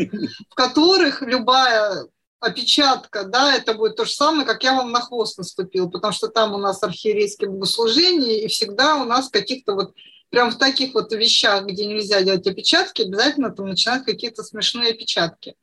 в 0.49 0.55
которых 0.55 1.21
любая 1.21 2.07
опечатка, 2.39 3.23
да, 3.23 3.55
это 3.55 3.73
будет 3.73 3.95
то 3.95 4.05
же 4.05 4.11
самое, 4.11 4.45
как 4.45 4.63
я 4.63 4.75
вам 4.75 4.91
на 4.91 5.01
хвост 5.01 5.37
наступил, 5.37 5.89
потому 5.89 6.13
что 6.13 6.27
там 6.27 6.53
у 6.53 6.57
нас 6.57 6.81
архиерейские 6.83 7.49
богослужения, 7.49 8.45
и 8.45 8.47
всегда 8.47 8.95
у 8.97 9.05
нас 9.05 9.29
каких-то 9.29 9.73
вот 9.73 9.93
прям 10.29 10.51
в 10.51 10.57
таких 10.57 10.93
вот 10.93 11.11
вещах, 11.11 11.65
где 11.65 11.85
нельзя 11.85 12.21
делать 12.21 12.47
опечатки, 12.47 13.01
обязательно 13.01 13.51
там 13.51 13.67
начинают 13.67 14.05
какие-то 14.05 14.43
смешные 14.43 14.91
опечатки. 14.91 15.55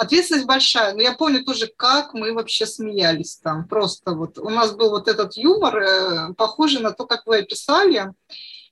Ответственность 0.00 0.46
большая, 0.46 0.94
но 0.94 1.02
я 1.02 1.12
помню 1.12 1.44
тоже, 1.44 1.70
как 1.76 2.14
мы 2.14 2.32
вообще 2.32 2.64
смеялись 2.64 3.36
там. 3.36 3.68
Просто 3.68 4.12
вот 4.12 4.38
у 4.38 4.48
нас 4.48 4.72
был 4.72 4.88
вот 4.88 5.08
этот 5.08 5.36
юмор, 5.36 5.76
э, 5.76 6.32
похожий 6.38 6.80
на 6.80 6.92
то, 6.92 7.04
как 7.04 7.26
вы 7.26 7.40
описали. 7.40 8.10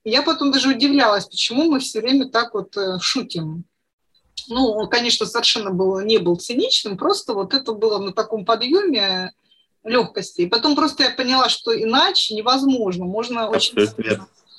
И 0.04 0.10
я 0.10 0.22
потом 0.22 0.50
даже 0.52 0.70
удивлялась, 0.70 1.26
почему 1.26 1.64
мы 1.64 1.80
все 1.80 2.00
время 2.00 2.30
так 2.30 2.54
вот 2.54 2.74
э, 2.78 2.98
шутим. 3.02 3.64
Ну, 4.48 4.70
он, 4.70 4.88
конечно, 4.88 5.26
совершенно 5.26 5.70
был, 5.70 6.00
не 6.00 6.16
был 6.16 6.36
циничным, 6.36 6.96
просто 6.96 7.34
вот 7.34 7.52
это 7.52 7.74
было 7.74 7.98
на 7.98 8.14
таком 8.14 8.46
подъеме 8.46 9.34
легкости. 9.84 10.40
И 10.40 10.46
потом 10.46 10.74
просто 10.74 11.02
я 11.02 11.10
поняла, 11.10 11.50
что 11.50 11.78
иначе 11.78 12.36
невозможно. 12.36 13.04
Можно 13.04 13.50
очень 13.50 13.74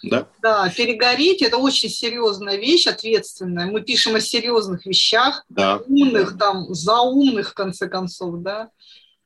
да? 0.03 0.27
Да, 0.41 0.69
перегореть– 0.75 1.41
это 1.43 1.57
очень 1.57 1.89
серьезная 1.89 2.57
вещь, 2.57 2.87
ответственная. 2.87 3.67
Мы 3.67 3.81
пишем 3.81 4.15
о 4.15 4.21
серьезных 4.21 4.85
вещах, 4.85 5.45
да. 5.49 5.81
умных, 5.87 6.37
там, 6.37 6.73
заумных, 6.73 7.51
в 7.51 7.53
конце 7.53 7.87
концов, 7.87 8.41
да. 8.41 8.69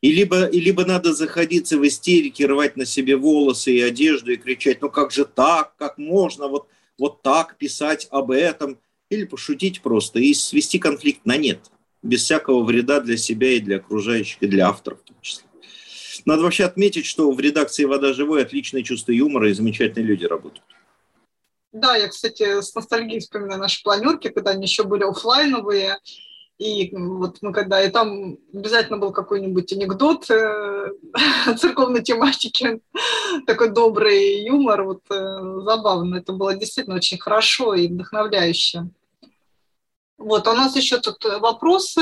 И 0.02 0.12
либо, 0.12 0.46
и 0.46 0.60
либо 0.60 0.86
надо 0.86 1.14
заходиться 1.14 1.78
в 1.78 1.88
истерике, 1.88 2.46
рвать 2.46 2.76
на 2.76 2.86
себе 2.86 3.16
волосы 3.16 3.74
и 3.74 3.82
одежду 3.82 4.34
и 4.34 4.38
кричать, 4.38 4.82
ну 4.82 4.90
как 4.90 5.12
же 5.12 5.24
так, 5.24 5.76
как 5.78 5.98
можно 5.98 6.48
вот, 6.48 6.68
вот 6.98 7.22
так 7.22 7.58
писать 7.58 8.08
об 8.12 8.32
этом, 8.32 8.80
или 9.10 9.26
пошутить 9.26 9.82
просто 9.82 10.20
и 10.20 10.34
свести 10.34 10.80
конфликт 10.80 11.26
на 11.26 11.38
нет, 11.38 11.60
без 12.02 12.24
всякого 12.24 12.64
вреда 12.64 13.00
для 13.00 13.16
себя 13.16 13.52
и 13.52 13.60
для 13.60 13.78
окружающих, 13.78 14.42
и 14.42 14.48
для 14.48 14.68
авторов 14.68 15.00
в 15.00 15.04
том 15.04 15.18
числе. 15.22 15.46
Надо 16.26 16.44
вообще 16.44 16.66
отметить, 16.66 17.06
что 17.06 17.32
в 17.32 17.40
редакции 17.40 17.86
«Вода 17.86 18.14
живой» 18.14 18.44
отличное 18.44 18.84
чувство 18.84 19.12
юмора 19.12 19.50
и 19.50 19.54
замечательные 19.54 20.08
люди 20.08 20.26
работают. 20.26 20.64
Да, 21.72 21.96
я, 21.96 22.08
кстати, 22.08 22.62
с 22.62 22.74
ностальгией 22.76 23.20
вспоминаю 23.20 23.60
наши 23.60 23.82
планерки, 23.84 24.30
когда 24.30 24.52
они 24.52 24.64
еще 24.64 24.84
были 24.84 25.04
офлайновые. 25.04 25.98
И 26.60 26.96
вот 26.96 27.40
мы 27.42 27.52
когда, 27.52 27.84
и 27.84 27.90
там 27.90 28.38
обязательно 28.54 29.00
был 29.00 29.12
какой-нибудь 29.12 29.74
анекдот 29.74 30.30
э, 30.30 30.92
церковной 31.58 32.04
тематики, 32.04 32.80
такой 33.48 33.72
добрый 33.72 34.46
юмор, 34.46 34.84
вот 34.84 35.02
э, 35.10 35.62
забавно. 35.64 36.18
Это 36.18 36.32
было 36.32 36.56
действительно 36.56 36.98
очень 36.98 37.18
хорошо 37.18 37.74
и 37.74 37.88
вдохновляюще. 37.88 38.88
Вот, 40.20 40.48
а 40.48 40.52
у 40.52 40.56
нас 40.56 40.76
еще 40.76 41.00
тут 41.00 41.26
вопросы. 41.26 42.02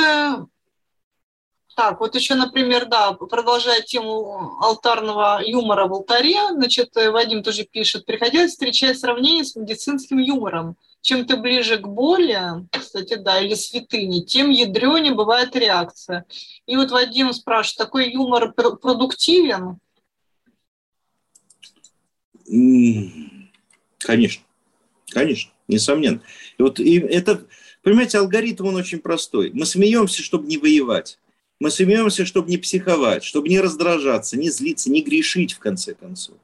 Так, 1.75 1.99
вот 1.99 2.15
еще, 2.15 2.35
например, 2.35 2.85
да, 2.85 3.13
продолжая 3.13 3.81
тему 3.81 4.57
алтарного 4.59 5.41
юмора 5.45 5.87
в 5.87 5.93
алтаре, 5.93 6.49
значит, 6.51 6.95
э, 6.97 7.11
Вадим 7.11 7.43
тоже 7.43 7.63
пишет, 7.63 8.05
приходилось 8.05 8.51
встречать 8.51 8.99
сравнение 8.99 9.45
с 9.45 9.55
медицинским 9.55 10.17
юмором. 10.17 10.75
Чем 11.01 11.25
ты 11.25 11.37
ближе 11.37 11.77
к 11.77 11.87
боли, 11.87 12.39
кстати, 12.71 13.15
да, 13.15 13.39
или 13.39 13.55
святыне, 13.55 14.21
тем 14.23 14.51
ядренее 14.51 15.13
бывает 15.13 15.55
реакция. 15.55 16.25
И 16.67 16.75
вот 16.75 16.91
Вадим 16.91 17.33
спрашивает, 17.33 17.77
такой 17.77 18.11
юмор 18.11 18.53
продуктивен? 18.53 19.79
Конечно. 23.99 24.43
Конечно, 25.11 25.51
несомненно. 25.67 26.21
И 26.57 26.63
вот 26.63 26.79
и 26.79 26.97
это, 26.99 27.45
понимаете, 27.83 28.19
алгоритм, 28.19 28.67
он 28.67 28.75
очень 28.75 28.99
простой. 28.99 29.51
Мы 29.53 29.65
смеемся, 29.65 30.21
чтобы 30.21 30.47
не 30.47 30.57
воевать. 30.57 31.19
Мы 31.61 31.69
смеемся, 31.69 32.25
чтобы 32.25 32.49
не 32.49 32.57
психовать, 32.57 33.23
чтобы 33.23 33.47
не 33.47 33.59
раздражаться, 33.59 34.35
не 34.35 34.49
злиться, 34.49 34.89
не 34.89 35.03
грешить, 35.03 35.53
в 35.53 35.59
конце 35.59 35.93
концов. 35.93 36.37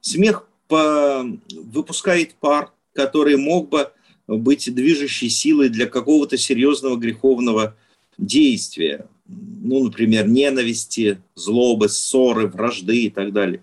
Смех 0.00 0.48
по... 0.66 1.24
выпускает 1.52 2.34
пар, 2.34 2.72
который 2.92 3.36
мог 3.36 3.68
бы 3.68 3.92
быть 4.26 4.74
движущей 4.74 5.28
силой 5.28 5.68
для 5.68 5.86
какого-то 5.86 6.36
серьезного 6.36 6.96
греховного 6.96 7.76
действия. 8.18 9.06
Ну, 9.28 9.84
например, 9.84 10.26
ненависти, 10.26 11.22
злобы, 11.36 11.88
ссоры, 11.88 12.48
вражды 12.48 13.04
и 13.04 13.10
так 13.10 13.32
далее. 13.32 13.62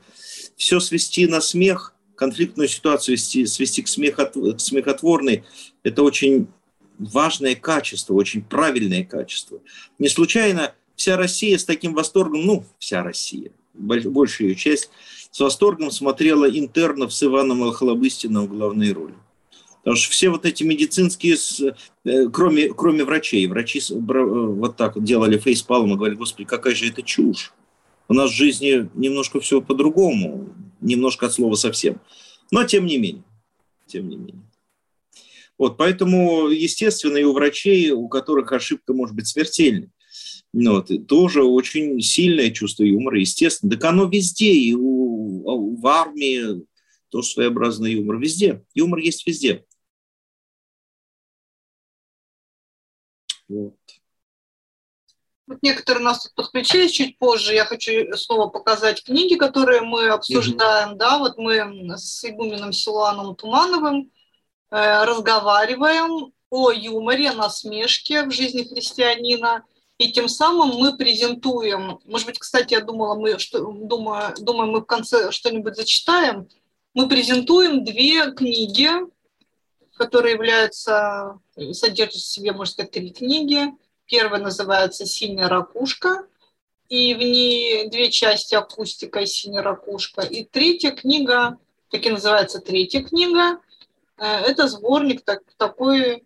Все 0.55 0.79
свести 0.79 1.27
на 1.27 1.41
смех, 1.41 1.95
конфликтную 2.15 2.69
ситуацию 2.69 3.17
свести, 3.17 3.45
свести 3.45 3.81
к, 3.81 3.89
смехот, 3.89 4.35
к 4.55 4.61
смехотворной, 4.61 5.43
это 5.83 6.03
очень 6.03 6.47
важное 6.97 7.55
качество, 7.55 8.13
очень 8.13 8.43
правильное 8.43 9.03
качество. 9.03 9.59
Не 9.99 10.09
случайно 10.09 10.73
вся 10.95 11.17
Россия 11.17 11.57
с 11.57 11.65
таким 11.65 11.93
восторгом, 11.93 12.45
ну, 12.45 12.65
вся 12.79 13.03
Россия, 13.03 13.51
большая 13.73 14.49
ее 14.49 14.55
часть, 14.55 14.89
с 15.31 15.39
восторгом 15.39 15.91
смотрела 15.91 16.49
интернов 16.49 17.13
с 17.13 17.23
Иваном 17.23 17.63
Охлобыстиным 17.63 18.45
в 18.45 18.49
главной 18.49 18.91
роли. 18.91 19.13
Потому 19.87 19.95
что 19.95 20.11
все 20.11 20.29
вот 20.29 20.45
эти 20.45 20.63
медицинские, 20.63 21.37
э, 22.03 22.27
кроме, 22.29 22.73
кроме 22.73 23.05
врачей, 23.05 23.47
врачи 23.47 23.81
вот 23.89 24.75
так 24.75 25.01
делали 25.01 25.37
фейспалм 25.37 25.93
и 25.93 25.95
говорили, 25.95 26.17
господи, 26.17 26.45
какая 26.45 26.75
же 26.75 26.89
это 26.89 27.01
чушь. 27.03 27.53
У 28.09 28.13
нас 28.13 28.31
в 28.31 28.35
жизни 28.35 28.89
немножко 28.95 29.39
все 29.39 29.61
по-другому, 29.61 30.49
немножко 30.81 31.27
от 31.27 31.33
слова 31.33 31.55
совсем. 31.55 32.01
Но 32.51 32.63
тем 32.63 32.85
не 32.85 32.97
менее, 32.97 33.23
тем 33.85 34.09
не 34.09 34.17
менее. 34.17 34.46
Вот, 35.57 35.77
поэтому, 35.77 36.49
естественно, 36.49 37.17
и 37.17 37.23
у 37.23 37.33
врачей, 37.33 37.91
у 37.91 38.07
которых 38.07 38.51
ошибка 38.51 38.93
может 38.93 39.15
быть 39.15 39.27
смертельной, 39.27 39.89
ну 40.53 40.75
вот, 40.75 40.91
тоже 41.07 41.43
очень 41.43 41.99
сильное 42.01 42.51
чувство 42.51 42.83
юмора, 42.83 43.19
естественно. 43.19 43.71
Так 43.71 43.83
оно 43.83 44.05
везде, 44.05 44.51
и 44.51 44.73
у, 44.73 45.75
в 45.79 45.87
армии 45.87 46.65
тоже 47.09 47.29
своеобразный 47.29 47.93
юмор. 47.93 48.17
Везде. 48.17 48.63
Юмор 48.73 48.99
есть 48.99 49.25
везде. 49.27 49.65
Вот. 53.47 53.75
Вот 55.47 55.59
некоторые 55.61 56.03
нас 56.03 56.23
тут 56.23 56.35
подключились 56.35 56.91
чуть 56.91 57.17
позже. 57.17 57.53
Я 57.53 57.63
хочу 57.63 58.15
снова 58.17 58.47
показать 58.49 59.03
книги, 59.03 59.35
которые 59.35 59.81
мы 59.81 60.09
обсуждаем. 60.09 60.91
Угу. 60.91 60.97
Да, 60.97 61.19
вот 61.19 61.37
мы 61.37 61.97
с 61.97 62.25
игуменом 62.25 62.73
Силуаном 62.73 63.35
Тумановым 63.35 64.11
разговариваем 64.69 66.33
о 66.49 66.71
юморе, 66.71 67.31
насмешке 67.31 68.23
в 68.23 68.31
жизни 68.31 68.63
христианина. 68.63 69.63
И 69.97 70.11
тем 70.11 70.29
самым 70.29 70.77
мы 70.77 70.95
презентуем, 70.95 71.99
может 72.05 72.27
быть, 72.27 72.37
кстати, 72.37 72.73
я 72.73 72.81
думала, 72.81 73.15
мы 73.15 73.39
что, 73.39 73.59
думаю, 73.71 74.35
думаю, 74.39 74.71
мы 74.71 74.81
в 74.81 74.85
конце 74.85 75.31
что-нибудь 75.31 75.75
зачитаем. 75.75 76.47
Мы 76.93 77.07
презентуем 77.09 77.83
две 77.83 78.31
книги, 78.31 78.89
которые 79.95 80.35
являются, 80.35 81.39
содержат 81.71 82.15
в 82.15 82.25
себе, 82.25 82.51
можно 82.51 82.73
сказать, 82.73 82.91
три 82.91 83.11
книги. 83.11 83.73
Первая 84.05 84.41
называется 84.41 85.05
«Синяя 85.05 85.49
ракушка», 85.49 86.27
и 86.89 87.13
в 87.13 87.17
ней 87.17 87.89
две 87.89 88.09
части 88.09 88.55
акустика 88.55 89.19
и 89.19 89.25
синяя 89.25 89.63
ракушка. 89.63 90.21
И 90.21 90.45
третья 90.45 90.91
книга, 90.91 91.57
так 91.89 92.05
и 92.05 92.09
называется 92.09 92.59
третья 92.59 93.03
книга, 93.03 93.53
э, 93.53 93.57
это 94.17 94.67
сборник 94.67 95.23
так, 95.23 95.41
такой 95.57 96.23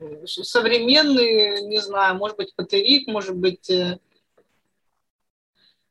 э, 0.00 0.26
современный, 0.26 1.62
не 1.66 1.80
знаю, 1.80 2.16
может 2.16 2.36
быть, 2.36 2.54
патерик, 2.54 3.08
может 3.08 3.36
быть, 3.36 3.68
э, 3.68 3.98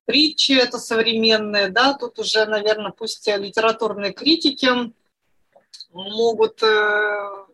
притчи 0.05 0.53
это 0.53 0.79
современные, 0.79 1.67
да, 1.69 1.93
тут 1.93 2.17
уже, 2.19 2.45
наверное, 2.45 2.91
пусть 2.91 3.27
литературные 3.27 4.13
критики 4.13 4.69
могут 5.91 6.63
э, 6.63 7.45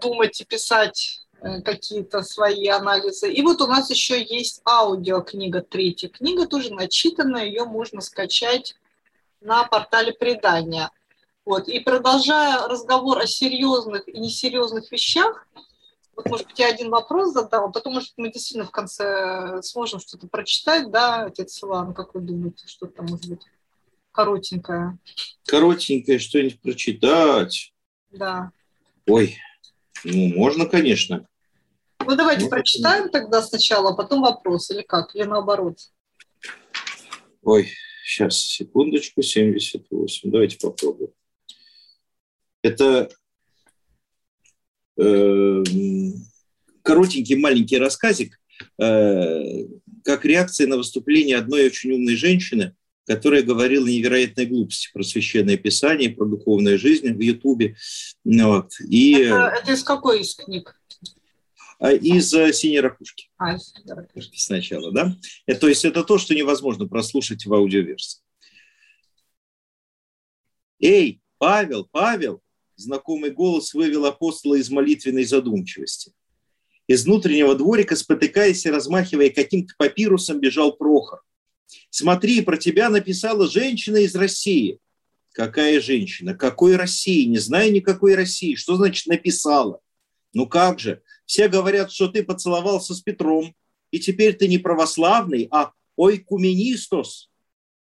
думать 0.00 0.40
и 0.40 0.44
писать 0.44 1.26
э, 1.40 1.60
какие-то 1.62 2.22
свои 2.22 2.66
анализы. 2.66 3.32
И 3.32 3.42
вот 3.42 3.60
у 3.60 3.66
нас 3.66 3.90
еще 3.90 4.22
есть 4.22 4.62
аудиокнига, 4.64 5.62
третья 5.62 6.08
книга, 6.08 6.46
тоже 6.46 6.72
начитанная, 6.72 7.44
ее 7.44 7.64
можно 7.64 8.00
скачать 8.00 8.74
на 9.40 9.64
портале 9.64 10.12
предания. 10.12 10.90
Вот. 11.44 11.68
И 11.68 11.80
продолжая 11.80 12.68
разговор 12.68 13.18
о 13.18 13.26
серьезных 13.26 14.08
и 14.08 14.18
несерьезных 14.18 14.90
вещах, 14.92 15.46
вот, 16.14 16.28
может 16.28 16.46
быть, 16.46 16.58
я 16.58 16.68
один 16.68 16.90
вопрос 16.90 17.32
задам, 17.32 17.64
а 17.64 17.72
потом, 17.72 17.94
может, 17.94 18.12
мы 18.16 18.30
действительно 18.30 18.66
в 18.66 18.70
конце 18.70 19.60
сможем 19.62 19.98
что-то 19.98 20.28
прочитать, 20.28 20.90
да, 20.90 21.24
отец 21.24 21.62
Иван, 21.62 21.94
как 21.94 22.14
вы 22.14 22.20
думаете, 22.20 22.66
что 22.66 22.86
там 22.86 23.06
может 23.06 23.28
быть 23.28 23.42
коротенькое? 24.12 24.98
Коротенькое 25.46 26.18
что-нибудь 26.18 26.60
прочитать. 26.60 27.72
Да. 28.10 28.52
Ой, 29.06 29.38
ну, 30.04 30.28
можно, 30.34 30.66
конечно. 30.66 31.26
Ну, 31.98 32.14
давайте 32.14 32.42
можно. 32.42 32.56
прочитаем 32.56 33.08
тогда 33.08 33.40
сначала, 33.42 33.90
а 33.90 33.94
потом 33.94 34.20
вопрос, 34.20 34.70
или 34.70 34.82
как, 34.82 35.14
или 35.14 35.24
наоборот. 35.24 35.78
Ой, 37.42 37.70
сейчас, 38.04 38.36
секундочку, 38.36 39.22
78. 39.22 40.30
Давайте 40.30 40.58
попробуем. 40.58 41.10
Это 42.62 43.08
э, 44.96 45.62
коротенький 46.82 47.36
маленький 47.36 47.78
рассказик, 47.78 48.40
э, 48.80 49.64
как 50.04 50.24
реакция 50.24 50.66
на 50.66 50.76
выступление 50.76 51.36
одной 51.36 51.66
очень 51.66 51.92
умной 51.92 52.16
женщины, 52.16 52.74
которая 53.06 53.42
говорила 53.42 53.86
невероятные 53.86 54.46
глупости 54.46 54.90
про 54.92 55.02
священное 55.02 55.56
писание, 55.56 56.10
про 56.10 56.24
духовную 56.24 56.78
жизнь 56.78 57.12
в 57.12 57.20
Ютубе. 57.20 57.76
Вот. 58.24 58.72
И, 58.88 59.14
это, 59.14 59.54
это 59.60 59.72
из 59.72 59.82
какой 59.82 60.20
из 60.20 60.36
книг? 60.36 60.78
А, 61.80 61.90
из 61.90 62.32
э, 62.32 62.52
«Синей 62.52 62.78
ракушки». 62.78 63.28
А, 63.38 63.56
из 63.56 63.72
«Синей 63.72 63.92
ракушки». 63.92 64.38
Сначала, 64.38 64.92
да? 64.92 65.16
Это, 65.46 65.62
то 65.62 65.68
есть 65.68 65.84
это 65.84 66.04
то, 66.04 66.16
что 66.16 66.32
невозможно 66.32 66.86
прослушать 66.86 67.44
в 67.44 67.52
аудиоверсии. 67.52 68.20
«Эй, 70.78 71.20
Павел, 71.38 71.88
Павел!» 71.90 72.40
Знакомый 72.82 73.30
голос 73.30 73.74
вывел 73.74 74.06
апостола 74.06 74.56
из 74.56 74.68
молитвенной 74.68 75.24
задумчивости. 75.24 76.12
Из 76.88 77.04
внутреннего 77.04 77.54
дворика, 77.54 77.94
спотыкаясь 77.94 78.66
и 78.66 78.70
размахивая 78.70 79.30
каким-то 79.30 79.72
папирусом, 79.78 80.40
бежал 80.40 80.72
Прохор. 80.72 81.22
Смотри, 81.90 82.42
про 82.42 82.56
тебя 82.56 82.90
написала 82.90 83.48
женщина 83.48 83.98
из 83.98 84.16
России. 84.16 84.80
Какая 85.30 85.80
женщина? 85.80 86.34
Какой 86.34 86.74
России? 86.74 87.24
Не 87.26 87.38
знаю 87.38 87.72
никакой 87.72 88.16
России. 88.16 88.56
Что 88.56 88.74
значит 88.74 89.06
написала? 89.06 89.78
Ну 90.34 90.48
как 90.48 90.80
же? 90.80 91.02
Все 91.24 91.46
говорят, 91.46 91.92
что 91.92 92.08
ты 92.08 92.24
поцеловался 92.24 92.94
с 92.94 93.00
Петром, 93.00 93.54
и 93.92 94.00
теперь 94.00 94.34
ты 94.34 94.48
не 94.48 94.58
православный, 94.58 95.46
а 95.52 95.70
ойкуменистос. 95.96 97.30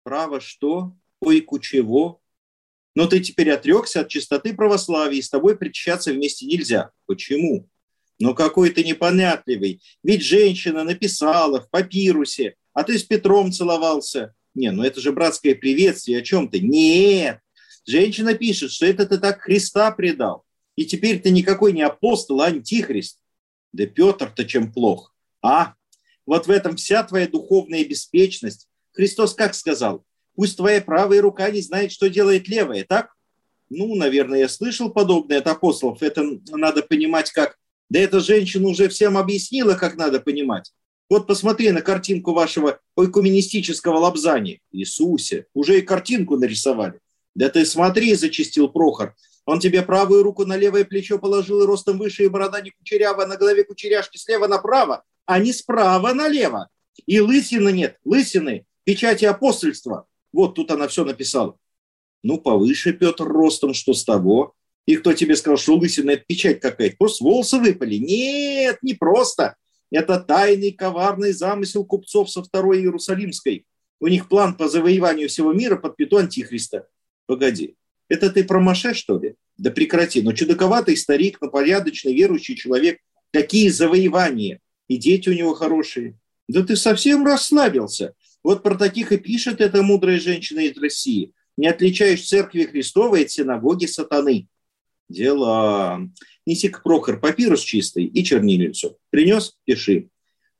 Право 0.03 0.39
что? 0.39 0.95
Ойку 1.21 1.57
чего? 1.57 2.21
Но 2.95 3.07
ты 3.07 3.19
теперь 3.19 3.51
отрекся 3.51 4.01
от 4.01 4.09
чистоты 4.09 4.53
православия, 4.53 5.19
и 5.19 5.21
с 5.21 5.29
тобой 5.29 5.57
причащаться 5.57 6.13
вместе 6.13 6.45
нельзя. 6.45 6.91
Почему? 7.05 7.69
Ну 8.19 8.33
какой 8.33 8.69
ты 8.69 8.83
непонятливый. 8.83 9.81
Ведь 10.01 10.23
женщина 10.23 10.85
написала 10.85 11.61
в 11.61 11.69
папирусе, 11.69 12.55
а 12.73 12.83
ты 12.83 12.97
с 12.97 13.03
Петром 13.03 13.51
целовался. 13.51 14.33
Не, 14.53 14.71
ну 14.71 14.83
это 14.83 15.01
же 15.01 15.11
братское 15.11 15.53
приветствие, 15.53 16.19
о 16.19 16.21
чем 16.21 16.47
ты? 16.47 16.61
Нет, 16.61 17.39
женщина 17.85 18.33
пишет, 18.33 18.71
что 18.71 18.85
это 18.85 19.05
ты 19.05 19.17
так 19.17 19.41
Христа 19.41 19.91
предал. 19.91 20.45
И 20.77 20.85
теперь 20.85 21.21
ты 21.21 21.31
никакой 21.31 21.73
не 21.73 21.81
апостол, 21.81 22.41
а 22.41 22.47
антихрист. 22.47 23.19
Да 23.73 23.85
Петр-то 23.85 24.45
чем 24.45 24.71
плох? 24.71 25.13
А? 25.41 25.73
Вот 26.25 26.47
в 26.47 26.51
этом 26.51 26.77
вся 26.77 27.03
твоя 27.03 27.27
духовная 27.27 27.83
беспечность. 27.83 28.69
Христос 28.93 29.33
как 29.33 29.53
сказал? 29.53 30.05
Пусть 30.35 30.57
твоя 30.57 30.81
правая 30.81 31.21
рука 31.21 31.49
не 31.49 31.61
знает, 31.61 31.91
что 31.91 32.09
делает 32.09 32.47
левая, 32.47 32.85
так? 32.87 33.13
Ну, 33.69 33.95
наверное, 33.95 34.39
я 34.39 34.49
слышал 34.49 34.89
подобное 34.91 35.39
от 35.39 35.47
апостолов. 35.47 36.01
Это 36.03 36.23
надо 36.49 36.83
понимать 36.83 37.31
как... 37.31 37.57
Да 37.89 37.99
эта 37.99 38.19
женщина 38.19 38.67
уже 38.67 38.89
всем 38.89 39.17
объяснила, 39.17 39.75
как 39.75 39.95
надо 39.95 40.19
понимать. 40.19 40.71
Вот 41.09 41.27
посмотри 41.27 41.69
на 41.71 41.81
картинку 41.81 42.33
вашего 42.33 42.79
ойкуменистического 42.95 43.97
лапзания. 43.97 44.59
Иисусе, 44.71 45.45
уже 45.53 45.79
и 45.79 45.83
картинку 45.83 46.35
нарисовали. 46.35 46.99
Да 47.35 47.49
ты 47.49 47.65
смотри, 47.65 48.15
зачистил 48.15 48.69
Прохор. 48.69 49.15
Он 49.45 49.59
тебе 49.59 49.83
правую 49.83 50.23
руку 50.23 50.45
на 50.45 50.57
левое 50.57 50.83
плечо 50.83 51.19
положил 51.19 51.61
и 51.61 51.65
ростом 51.65 51.99
выше, 51.99 52.25
и 52.25 52.27
борода 52.27 52.61
не 52.61 52.71
кучерява, 52.71 53.25
на 53.25 53.37
голове 53.37 53.63
кучеряшки 53.63 54.17
слева 54.17 54.47
направо, 54.47 55.03
а 55.25 55.37
не 55.37 55.53
справа 55.53 56.13
налево. 56.13 56.69
И 57.05 57.19
лысины 57.19 57.71
нет, 57.71 57.99
лысины, 58.03 58.65
печати 58.83 59.25
апостольства. 59.25 60.07
Вот 60.35 60.55
тут 60.55 60.69
она 60.69 60.89
все 60.89 61.05
написала. 61.05 61.57
Ну, 62.21 62.37
повыше 62.39 62.91
Петр 62.91 63.23
ростом, 63.23 63.73
что 63.73 63.93
с 63.93 64.03
того? 64.03 64.53
И 64.85 64.97
кто 64.97 65.13
тебе 65.13 65.37
сказал, 65.37 65.57
что 65.57 65.75
лысина– 65.77 66.11
это 66.11 66.25
печать 66.27 66.59
какая-то? 66.59 66.97
Просто 66.97 67.23
волосы 67.23 67.57
выпали. 67.57 67.95
Нет, 67.95 68.77
не 68.81 68.95
просто. 68.95 69.55
Это 69.91 70.19
тайный 70.19 70.71
коварный 70.71 71.31
замысел 71.31 71.85
купцов 71.85 72.29
со 72.29 72.43
второй 72.43 72.79
Иерусалимской. 72.79 73.65
У 74.01 74.07
них 74.07 74.27
план 74.27 74.55
по 74.55 74.67
завоеванию 74.67 75.29
всего 75.29 75.53
мира 75.53 75.77
под 75.77 75.95
пету 75.95 76.17
Антихриста. 76.17 76.87
Погоди, 77.27 77.75
это 78.09 78.29
ты 78.29 78.43
про 78.43 78.59
Маше, 78.59 78.93
что 78.93 79.17
ли? 79.17 79.35
Да 79.57 79.71
прекрати. 79.71 80.21
Но 80.21 80.33
чудаковатый 80.33 80.97
старик, 80.97 81.37
но 81.39 81.49
порядочный 81.49 82.13
верующий 82.13 82.57
человек. 82.57 82.99
Какие 83.31 83.69
завоевания? 83.69 84.59
И 84.89 84.97
дети 84.97 85.29
у 85.29 85.33
него 85.33 85.53
хорошие. 85.53 86.19
Да 86.49 86.61
ты 86.61 86.75
совсем 86.75 87.25
расслабился. 87.25 88.15
Вот 88.45 88.61
про 88.61 88.75
таких 88.75 89.11
и 89.11 89.17
пишет 89.17 89.59
эта 89.59 89.81
мудрая 89.81 90.19
женщина 90.19 90.59
из 90.59 90.77
России. 90.77 91.31
Не 91.57 91.65
отличаешь 91.65 92.27
церкви 92.27 92.65
Христовой 92.65 93.23
от 93.23 93.31
синагоги 93.31 93.87
сатаны. 93.87 94.47
Дела. 95.09 95.99
Неси-ка, 96.45 96.79
Прохор, 96.83 97.19
папирус 97.19 97.61
чистый 97.61 98.05
и 98.05 98.23
чернильницу. 98.23 98.99
Принес? 99.09 99.57
Пиши. 99.65 100.09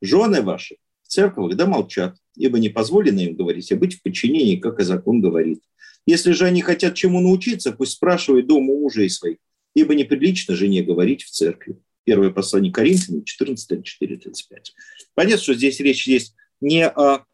Жены 0.02 0.42
ваши 0.42 0.78
в 1.04 1.06
церквах 1.06 1.54
да 1.54 1.66
молчат, 1.66 2.16
ибо 2.34 2.58
не 2.58 2.70
позволено 2.70 3.20
им 3.20 3.36
говорить, 3.36 3.70
а 3.70 3.76
быть 3.76 3.94
в 3.94 4.02
подчинении, 4.02 4.56
как 4.56 4.80
и 4.80 4.84
закон 4.84 5.20
говорит. 5.20 5.62
Если 6.06 6.32
же 6.32 6.44
они 6.44 6.62
хотят 6.62 6.96
чему 6.96 7.20
научиться, 7.20 7.70
пусть 7.70 7.92
спрашивают 7.92 8.48
дома 8.48 8.72
у 8.72 8.80
мужей 8.80 9.08
своих, 9.08 9.36
ибо 9.76 9.94
неприлично 9.94 10.56
жене 10.56 10.82
говорить 10.82 11.22
в 11.22 11.30
церкви. 11.30 11.78
Первое 12.02 12.30
послание 12.30 12.72
Коринфянам, 12.72 13.22
14, 13.22 13.84
4, 13.84 14.16
35. 14.16 14.74
Понятно, 15.14 15.40
что 15.40 15.54
здесь 15.54 15.78
речь 15.78 16.08
есть 16.08 16.34
не 16.60 16.84
о 16.84 17.24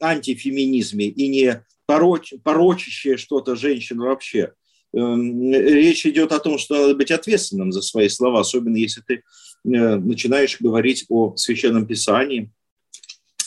антифеминизме 0.00 1.06
и 1.06 1.28
не 1.28 1.64
пороч, 1.86 2.34
порочащее 2.42 3.16
что-то 3.16 3.56
женщин 3.56 3.98
вообще. 3.98 4.52
Эм, 4.94 5.52
речь 5.52 6.06
идет 6.06 6.32
о 6.32 6.38
том, 6.38 6.58
что 6.58 6.80
надо 6.80 6.94
быть 6.94 7.10
ответственным 7.10 7.72
за 7.72 7.82
свои 7.82 8.08
слова, 8.08 8.40
особенно 8.40 8.76
если 8.76 9.00
ты 9.00 9.14
э, 9.14 9.20
начинаешь 9.64 10.60
говорить 10.60 11.04
о 11.08 11.36
священном 11.36 11.86
писании 11.86 12.52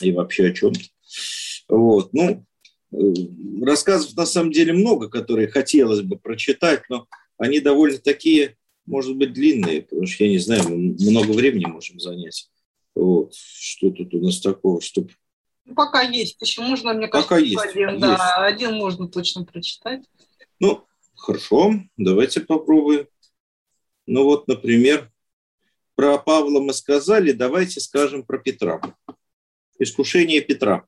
и 0.00 0.12
вообще 0.12 0.48
о 0.48 0.52
чем-то. 0.52 0.80
Вот. 1.68 2.12
Ну, 2.12 2.44
э, 2.92 2.96
рассказов 3.64 4.14
на 4.14 4.26
самом 4.26 4.52
деле 4.52 4.72
много, 4.72 5.08
которые 5.08 5.48
хотелось 5.48 6.02
бы 6.02 6.18
прочитать, 6.18 6.82
но 6.90 7.06
они 7.38 7.60
довольно 7.60 7.98
такие, 7.98 8.56
может 8.84 9.16
быть, 9.16 9.32
длинные, 9.32 9.82
потому 9.82 10.06
что, 10.06 10.24
я 10.24 10.30
не 10.30 10.38
знаю, 10.38 10.68
мы 10.68 10.76
много 10.98 11.32
времени 11.32 11.64
можем 11.66 11.98
занять. 11.98 12.50
Вот. 12.94 13.32
Что 13.34 13.90
тут 13.90 14.12
у 14.14 14.20
нас 14.20 14.40
такого, 14.40 14.80
чтобы... 14.80 15.10
Пока 15.74 16.02
есть. 16.02 16.40
Еще 16.40 16.62
можно, 16.62 16.94
мне 16.94 17.08
кажется, 17.08 17.28
пока 17.28 17.40
есть, 17.40 17.64
один. 17.64 17.90
Есть. 17.90 18.00
Да, 18.00 18.44
один 18.44 18.74
можно 18.74 19.08
точно 19.08 19.44
прочитать. 19.44 20.04
Ну, 20.60 20.84
хорошо, 21.14 21.74
давайте 21.96 22.40
попробуем. 22.40 23.06
Ну 24.06 24.24
вот, 24.24 24.48
например, 24.48 25.12
про 25.94 26.18
Павла 26.18 26.60
мы 26.60 26.72
сказали, 26.72 27.32
давайте 27.32 27.80
скажем 27.80 28.22
про 28.22 28.38
Петра. 28.38 28.80
Искушение 29.78 30.40
Петра. 30.40 30.86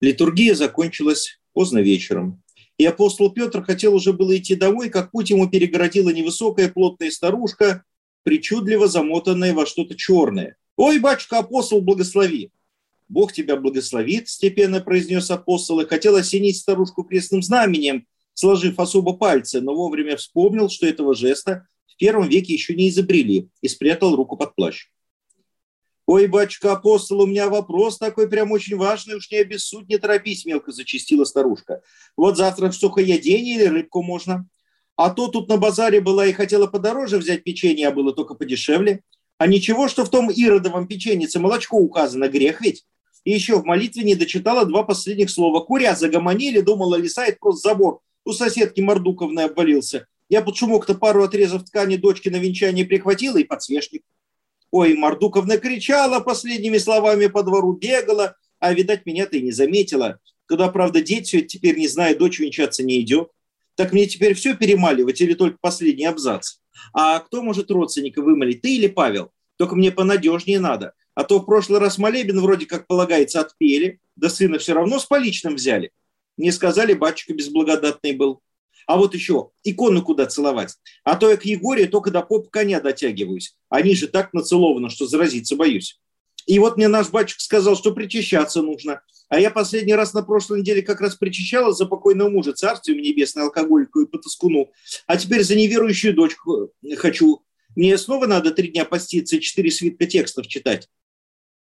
Литургия 0.00 0.54
закончилась 0.54 1.40
поздно 1.52 1.78
вечером. 1.78 2.42
И 2.78 2.84
апостол 2.84 3.32
Петр 3.32 3.64
хотел 3.64 3.94
уже 3.94 4.12
было 4.12 4.36
идти 4.36 4.54
домой, 4.54 4.90
как 4.90 5.10
путь 5.10 5.30
ему 5.30 5.48
перегородила 5.48 6.10
невысокая 6.10 6.68
плотная 6.68 7.10
старушка, 7.10 7.84
причудливо 8.22 8.86
замотанная 8.86 9.54
во 9.54 9.64
что-то 9.66 9.96
черное. 9.96 10.56
«Ой, 10.76 10.98
батюшка, 10.98 11.38
апостол, 11.38 11.80
благослови!» 11.80 12.50
«Бог 13.08 13.32
тебя 13.32 13.56
благословит»,– 13.56 14.28
степенно 14.30 14.80
произнес 14.80 15.30
апостол, 15.30 15.80
и 15.80 15.86
хотел 15.86 16.16
осенить 16.16 16.56
старушку 16.56 17.04
крестным 17.04 17.42
знаменем, 17.42 18.06
сложив 18.34 18.78
особо 18.78 19.14
пальцы, 19.14 19.60
но 19.60 19.74
вовремя 19.74 20.16
вспомнил, 20.16 20.68
что 20.68 20.86
этого 20.86 21.14
жеста 21.14 21.66
в 21.86 21.96
первом 21.96 22.28
веке 22.28 22.52
еще 22.52 22.74
не 22.74 22.88
изобрели, 22.88 23.48
и 23.62 23.68
спрятал 23.68 24.16
руку 24.16 24.36
под 24.36 24.54
плащ. 24.54 24.88
«Ой, 26.06 26.28
батюшка 26.28 26.72
апостол, 26.72 27.20
у 27.22 27.26
меня 27.26 27.48
вопрос 27.48 27.98
такой 27.98 28.28
прям 28.28 28.52
очень 28.52 28.76
важный, 28.76 29.16
уж 29.16 29.30
не 29.30 29.38
обессудь, 29.38 29.88
не 29.88 29.98
торопись»,– 29.98 30.44
мелко 30.46 30.70
зачастила 30.70 31.24
старушка. 31.24 31.82
«Вот 32.16 32.36
завтра 32.36 32.70
в 32.70 32.76
сухоядение 32.76 33.56
или 33.56 33.64
рыбку 33.64 34.02
можно. 34.02 34.48
А 34.96 35.10
то 35.10 35.28
тут 35.28 35.48
на 35.48 35.56
базаре 35.56 36.00
была 36.00 36.26
и 36.26 36.32
хотела 36.32 36.66
подороже 36.66 37.18
взять 37.18 37.44
печенье, 37.44 37.88
а 37.88 37.92
было 37.92 38.12
только 38.12 38.34
подешевле. 38.34 39.02
А 39.38 39.46
ничего, 39.46 39.88
что 39.88 40.04
в 40.04 40.10
том 40.10 40.30
иродовом 40.30 40.86
печенице 40.86 41.38
молочко 41.38 41.76
указано, 41.76 42.28
грех 42.28 42.60
ведь. 42.62 42.84
И 43.26 43.32
еще 43.32 43.56
в 43.56 43.64
молитве 43.64 44.04
не 44.04 44.14
дочитала 44.14 44.64
два 44.64 44.84
последних 44.84 45.30
слова. 45.30 45.58
Куря 45.60 45.96
загомонили, 45.96 46.60
думала, 46.60 46.94
лисает 46.94 47.40
просто 47.40 47.70
забор. 47.70 47.98
У 48.24 48.32
соседки 48.32 48.80
Мордуковны 48.80 49.40
обвалился. 49.40 50.06
Я 50.28 50.42
под 50.42 50.56
шумок-то 50.56 50.94
пару 50.94 51.24
отрезов 51.24 51.64
ткани 51.64 51.96
дочки 51.96 52.28
на 52.28 52.36
венчание 52.36 52.84
прихватила 52.84 53.38
и 53.38 53.44
подсвечник. 53.44 54.02
Ой, 54.70 54.94
Мордуковна 54.94 55.58
кричала 55.58 56.20
последними 56.20 56.78
словами 56.78 57.26
по 57.26 57.42
двору, 57.42 57.72
бегала, 57.72 58.36
а, 58.60 58.72
видать, 58.72 59.06
меня-то 59.06 59.36
и 59.36 59.42
не 59.42 59.50
заметила. 59.50 60.20
Когда, 60.46 60.68
правда, 60.68 61.00
дети 61.00 61.24
все 61.24 61.38
это 61.38 61.48
теперь 61.48 61.76
не 61.76 61.88
знают, 61.88 62.18
дочь 62.18 62.38
венчаться 62.38 62.84
не 62.84 63.00
идет. 63.00 63.30
Так 63.74 63.92
мне 63.92 64.06
теперь 64.06 64.34
все 64.34 64.54
перемаливать 64.54 65.20
или 65.20 65.34
только 65.34 65.58
последний 65.60 66.06
абзац? 66.06 66.58
А 66.92 67.18
кто 67.18 67.42
может 67.42 67.72
родственника 67.72 68.22
вымолить, 68.22 68.62
ты 68.62 68.76
или 68.76 68.86
Павел? 68.86 69.32
Только 69.56 69.74
мне 69.74 69.90
понадежнее 69.90 70.60
надо. 70.60 70.92
А 71.16 71.24
то 71.24 71.40
в 71.40 71.46
прошлый 71.46 71.80
раз 71.80 71.96
молебен 71.96 72.40
вроде 72.40 72.66
как 72.66 72.86
полагается 72.86 73.40
отпели, 73.40 74.00
да 74.16 74.28
сына 74.28 74.58
все 74.58 74.74
равно 74.74 75.00
с 75.00 75.06
поличным 75.06 75.54
взяли. 75.56 75.90
Мне 76.36 76.52
сказали, 76.52 76.92
батюшка 76.92 77.32
безблагодатный 77.32 78.12
был. 78.12 78.42
А 78.86 78.98
вот 78.98 79.14
еще, 79.14 79.50
икону 79.64 80.02
куда 80.02 80.26
целовать. 80.26 80.74
А 81.04 81.16
то 81.16 81.30
я 81.30 81.38
к 81.38 81.46
Егоре 81.46 81.86
только 81.86 82.10
до 82.10 82.20
поп 82.20 82.50
коня 82.50 82.80
дотягиваюсь. 82.80 83.56
Они 83.70 83.96
же 83.96 84.08
так 84.08 84.34
нацелованы, 84.34 84.90
что 84.90 85.06
заразиться 85.06 85.56
боюсь. 85.56 85.98
И 86.44 86.58
вот 86.58 86.76
мне 86.76 86.86
наш 86.86 87.08
батюшка 87.08 87.42
сказал, 87.42 87.76
что 87.76 87.92
причащаться 87.92 88.60
нужно. 88.60 89.00
А 89.30 89.40
я 89.40 89.50
последний 89.50 89.94
раз 89.94 90.12
на 90.12 90.22
прошлой 90.22 90.60
неделе 90.60 90.82
как 90.82 91.00
раз 91.00 91.16
причащала 91.16 91.72
за 91.72 91.86
покойного 91.86 92.28
мужа, 92.28 92.52
царствие 92.52 93.00
небесное, 93.00 93.44
алкогольку 93.44 94.02
и 94.02 94.06
потаскуну. 94.06 94.70
А 95.06 95.16
теперь 95.16 95.42
за 95.42 95.56
неверующую 95.56 96.14
дочку 96.14 96.70
хочу. 96.98 97.42
Мне 97.74 97.96
снова 97.96 98.26
надо 98.26 98.50
три 98.50 98.68
дня 98.68 98.84
поститься 98.84 99.36
и 99.36 99.40
четыре 99.40 99.70
свитка 99.70 100.06
текстов 100.06 100.46
читать. 100.46 100.88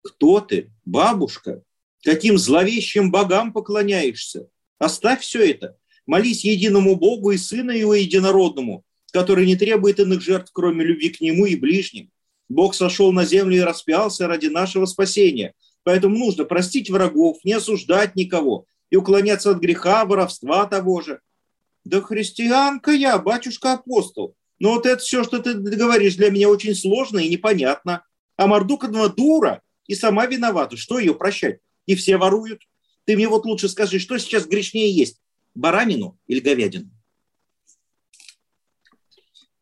Кто 0.04 0.40
ты, 0.40 0.72
бабушка? 0.86 1.64
Каким 2.04 2.38
зловещим 2.38 3.12
богам 3.12 3.54
поклоняешься? 3.54 4.48
Оставь 4.80 5.22
все 5.22 5.52
это. 5.52 5.78
Молись 6.08 6.44
единому 6.44 6.96
Богу 6.96 7.32
и 7.32 7.38
Сына 7.38 7.72
Его 7.72 7.94
единородному, 7.94 8.84
который 9.14 9.46
не 9.46 9.56
требует 9.56 10.00
иных 10.00 10.22
жертв, 10.22 10.52
кроме 10.54 10.84
любви 10.84 11.10
к 11.10 11.22
Нему 11.22 11.46
и 11.46 11.56
ближним. 11.56 12.10
Бог 12.50 12.74
сошел 12.74 13.12
на 13.12 13.26
землю 13.26 13.58
и 13.58 13.62
распялся 13.62 14.28
ради 14.28 14.48
нашего 14.48 14.86
спасения. 14.86 15.54
Поэтому 15.84 16.18
нужно 16.18 16.46
простить 16.46 16.90
врагов, 16.90 17.38
не 17.44 17.54
осуждать 17.54 18.16
никого 18.16 18.66
и 18.90 18.96
уклоняться 18.96 19.52
от 19.52 19.60
греха, 19.60 20.06
воровства 20.06 20.66
того 20.66 21.02
же. 21.02 21.22
Да 21.86 22.02
христианка 22.02 22.92
я, 22.92 23.18
батюшка-апостол. 23.18 24.36
Но 24.60 24.74
вот 24.74 24.86
это 24.86 25.02
все, 25.02 25.24
что 25.24 25.40
ты 25.40 25.54
говоришь, 25.54 26.16
для 26.16 26.30
меня 26.30 26.50
очень 26.50 26.76
сложно 26.76 27.20
и 27.20 27.30
непонятно. 27.30 28.04
А 28.36 28.48
Мордукова 28.48 29.10
дура 29.10 29.62
и 29.92 29.96
сама 29.96 30.26
виновата. 30.26 30.78
Что 30.78 31.00
ее 31.00 31.14
прощать? 31.14 31.60
И 31.86 31.96
все 31.96 32.18
воруют. 32.18 32.62
Ты 33.06 33.16
мне 33.16 33.28
вот 33.28 33.46
лучше 33.46 33.68
скажи, 33.68 34.00
что 34.00 34.18
сейчас 34.18 34.46
грешнее 34.46 34.90
есть? 34.96 35.18
баранину 35.56 36.18
или 36.28 36.40
говядину? 36.40 36.90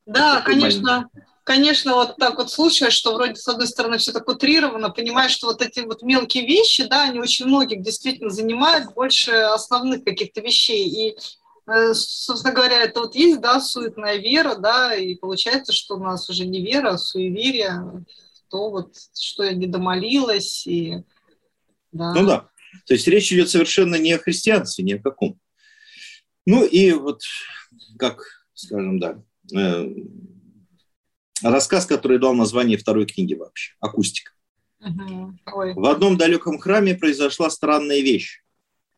Да, 0.05 0.41
конечно. 0.41 1.09
Конечно, 1.43 1.95
вот 1.95 2.17
так 2.17 2.37
вот 2.37 2.51
слушаешь, 2.51 2.93
что 2.93 3.15
вроде 3.15 3.35
с 3.35 3.47
одной 3.47 3.65
стороны 3.65 3.97
все 3.97 4.11
так 4.11 4.27
утрировано, 4.27 4.91
понимаешь, 4.91 5.31
что 5.31 5.47
вот 5.47 5.63
эти 5.63 5.79
вот 5.79 6.03
мелкие 6.03 6.45
вещи, 6.45 6.83
да, 6.83 7.05
они 7.05 7.19
очень 7.19 7.47
многих 7.47 7.81
действительно 7.81 8.29
занимают 8.29 8.93
больше 8.93 9.31
основных 9.31 10.03
каких-то 10.03 10.41
вещей. 10.41 10.87
И, 10.87 11.17
э, 11.65 11.93
собственно 11.95 12.53
говоря, 12.53 12.83
это 12.83 12.99
вот 12.99 13.15
есть, 13.15 13.41
да, 13.41 13.59
суетная 13.61 14.17
вера, 14.17 14.57
да, 14.57 14.93
и 14.93 15.15
получается, 15.15 15.73
что 15.73 15.95
у 15.95 16.03
нас 16.03 16.29
уже 16.29 16.45
не 16.45 16.61
вера, 16.63 16.91
а 16.91 16.97
суеверие, 16.99 18.05
то 18.49 18.69
вот, 18.69 18.95
что 19.17 19.43
я 19.43 19.53
не 19.53 19.67
домолилась, 19.67 20.65
и 20.67 21.03
да. 21.91 22.13
Ну 22.13 22.25
да, 22.25 22.49
то 22.85 22.93
есть 22.93 23.07
речь 23.07 23.31
идет 23.31 23.49
совершенно 23.49 23.95
не 23.95 24.13
о 24.13 24.19
христианстве, 24.19 24.83
ни 24.83 24.93
о 24.93 25.01
каком. 25.01 25.39
Ну 26.45 26.65
и 26.65 26.91
вот, 26.91 27.21
как, 27.97 28.23
скажем, 28.53 28.99
да, 28.99 29.21
э, 29.55 29.87
рассказ, 31.43 31.85
который 31.85 32.19
дал 32.19 32.33
название 32.33 32.77
второй 32.77 33.05
книги 33.05 33.33
вообще, 33.33 33.73
«Акустика». 33.79 34.31
Угу. 34.79 35.33
В 35.75 35.85
одном 35.85 36.17
далеком 36.17 36.57
храме 36.57 36.95
произошла 36.95 37.49
странная 37.49 37.99
вещь. 37.99 38.41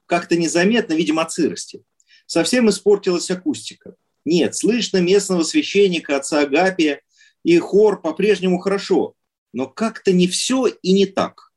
Как-то 0.06 0.38
незаметно, 0.38 0.94
видимо, 0.94 1.24
от 1.24 1.32
сырости. 1.32 1.84
Совсем 2.26 2.70
испортилась 2.70 3.32
акустика. 3.32 3.96
Нет, 4.24 4.56
слышно 4.56 4.98
местного 4.98 5.44
священника, 5.44 6.18
отца 6.18 6.42
Агапия, 6.42 7.02
и 7.44 7.58
хор 7.58 8.00
по-прежнему 8.00 8.60
хорошо, 8.60 9.16
но 9.54 9.68
как-то 9.68 10.12
не 10.12 10.28
все 10.28 10.68
и 10.68 10.92
не 10.92 11.06
так. 11.06 11.52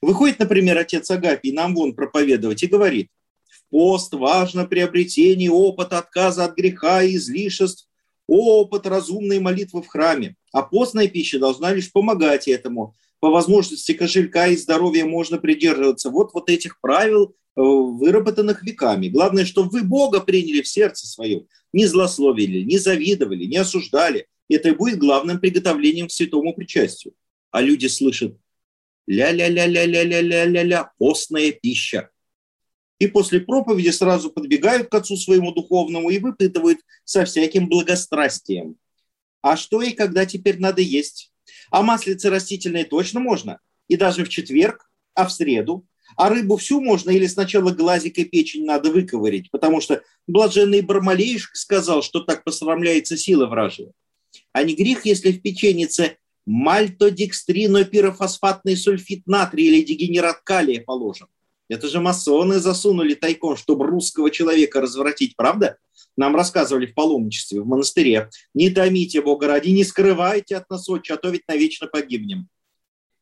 Выходит, 0.00 0.38
например, 0.38 0.78
отец 0.78 1.10
Агапий 1.10 1.52
нам 1.52 1.74
вон 1.74 1.94
проповедовать 1.94 2.62
и 2.62 2.66
говорит, 2.66 3.10
В 3.48 3.70
пост 3.70 4.12
важно 4.12 4.66
приобретение 4.66 5.50
опыта 5.50 5.98
отказа 5.98 6.44
от 6.44 6.56
греха 6.56 7.02
и 7.02 7.16
излишеств, 7.16 7.88
опыт 8.26 8.86
разумной 8.86 9.40
молитвы 9.40 9.82
в 9.82 9.88
храме. 9.88 10.36
А 10.52 10.62
постная 10.62 11.08
пища 11.08 11.38
должна 11.38 11.72
лишь 11.72 11.90
помогать 11.90 12.48
этому. 12.48 12.94
По 13.20 13.30
возможности 13.30 13.92
кошелька 13.92 14.46
и 14.46 14.56
здоровья 14.56 15.04
можно 15.04 15.38
придерживаться 15.38 16.10
вот, 16.10 16.32
вот 16.34 16.48
этих 16.50 16.80
правил, 16.80 17.34
э, 17.56 17.60
выработанных 17.60 18.62
веками. 18.62 19.08
Главное, 19.08 19.44
чтобы 19.44 19.70
вы 19.70 19.82
Бога 19.82 20.20
приняли 20.20 20.62
в 20.62 20.68
сердце 20.68 21.06
свое, 21.06 21.46
не 21.72 21.86
злословили, 21.86 22.62
не 22.62 22.78
завидовали, 22.78 23.44
не 23.44 23.56
осуждали. 23.56 24.28
Это 24.48 24.70
и 24.70 24.74
будет 24.74 24.98
главным 24.98 25.40
приготовлением 25.40 26.08
к 26.08 26.12
святому 26.12 26.54
причастию. 26.54 27.14
А 27.50 27.60
люди 27.60 27.86
слышат 27.86 28.36
ля-ля-ля-ля-ля-ля-ля-ля-ля, 29.08 30.92
постная 30.98 31.52
пища. 31.52 32.10
И 32.98 33.06
после 33.06 33.40
проповеди 33.40 33.90
сразу 33.90 34.30
подбегают 34.30 34.88
к 34.88 34.94
отцу 34.94 35.16
своему 35.16 35.52
духовному 35.52 36.10
и 36.10 36.18
выпытывают 36.18 36.80
со 37.04 37.24
всяким 37.24 37.68
благострастием. 37.68 38.76
А 39.40 39.56
что 39.56 39.82
и 39.82 39.92
когда 39.92 40.26
теперь 40.26 40.58
надо 40.58 40.82
есть? 40.82 41.32
А 41.70 41.82
маслице 41.82 42.28
растительное 42.28 42.84
точно 42.84 43.20
можно? 43.20 43.60
И 43.86 43.96
даже 43.96 44.24
в 44.24 44.28
четверг, 44.28 44.90
а 45.14 45.26
в 45.26 45.32
среду? 45.32 45.86
А 46.16 46.28
рыбу 46.28 46.56
всю 46.56 46.80
можно 46.80 47.10
или 47.10 47.26
сначала 47.26 47.70
глазик 47.70 48.18
и 48.18 48.24
печень 48.24 48.64
надо 48.64 48.90
выковырить? 48.90 49.50
Потому 49.50 49.80
что 49.80 50.02
блаженный 50.26 50.80
Бармалеюшка 50.80 51.56
сказал, 51.56 52.02
что 52.02 52.20
так 52.20 52.44
посрамляется 52.44 53.16
сила 53.16 53.46
вражья. 53.46 53.92
А 54.58 54.64
не 54.64 54.74
грех, 54.74 55.06
если 55.06 55.30
в 55.30 55.40
печенице 55.40 56.16
мальтодекстринопирофосфатный 56.44 58.76
сульфит 58.76 59.28
натрия 59.28 59.68
или 59.68 59.84
дегенерат 59.84 60.40
калия 60.42 60.82
положен. 60.82 61.28
Это 61.68 61.86
же 61.86 62.00
масоны 62.00 62.58
засунули 62.58 63.14
тайком, 63.14 63.56
чтобы 63.56 63.86
русского 63.86 64.32
человека 64.32 64.80
развратить, 64.80 65.36
правда? 65.36 65.78
Нам 66.16 66.34
рассказывали 66.34 66.86
в 66.86 66.94
паломничестве, 66.94 67.60
в 67.60 67.68
монастыре. 67.68 68.30
Не 68.52 68.70
томите, 68.70 69.22
Бога 69.22 69.46
ради, 69.46 69.68
не 69.68 69.84
скрывайте 69.84 70.56
от 70.56 70.68
нас 70.68 70.88
отче, 70.88 71.14
а 71.14 71.18
то 71.18 71.30
ведь 71.30 71.46
навечно 71.46 71.86
погибнем. 71.86 72.48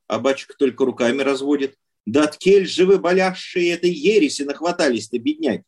А 0.07 0.18
батюшка 0.18 0.55
только 0.59 0.87
руками 0.87 1.20
разводит. 1.20 1.76
Да 2.07 2.28
ткель 2.28 2.66
живы 2.66 2.99
болящие 2.99 3.72
этой 3.72 3.91
ереси 3.91 4.41
нахватались-то, 4.41 5.18
бедняки. 5.18 5.64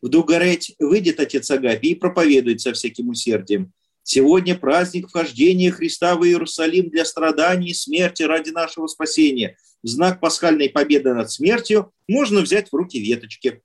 В 0.00 0.08
Дугареть 0.08 0.76
выйдет 0.78 1.18
отец 1.18 1.50
Агапий 1.50 1.90
и 1.90 1.96
проповедует 1.96 2.60
со 2.60 2.72
всяким 2.72 3.08
усердием. 3.08 3.72
Сегодня 4.10 4.58
праздник 4.58 5.08
вхождения 5.08 5.70
Христа 5.70 6.16
в 6.16 6.24
Иерусалим 6.24 6.88
для 6.88 7.04
страданий 7.04 7.72
и 7.72 7.74
смерти 7.74 8.22
ради 8.22 8.48
нашего 8.48 8.86
спасения. 8.86 9.58
В 9.82 9.88
знак 9.88 10.18
пасхальной 10.18 10.70
победы 10.70 11.12
над 11.12 11.30
смертью 11.30 11.92
можно 12.08 12.40
взять 12.40 12.70
в 12.70 12.74
руки 12.74 12.98
веточки, 12.98 13.60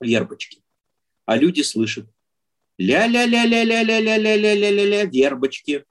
вербочки. 0.00 0.62
А 1.26 1.36
люди 1.36 1.60
слышат 1.60 2.06
ля-ля-ля-ля-ля-ля-ля-ля-ля-ля-ля-ля, 2.78 5.04
вербочки. 5.04 5.84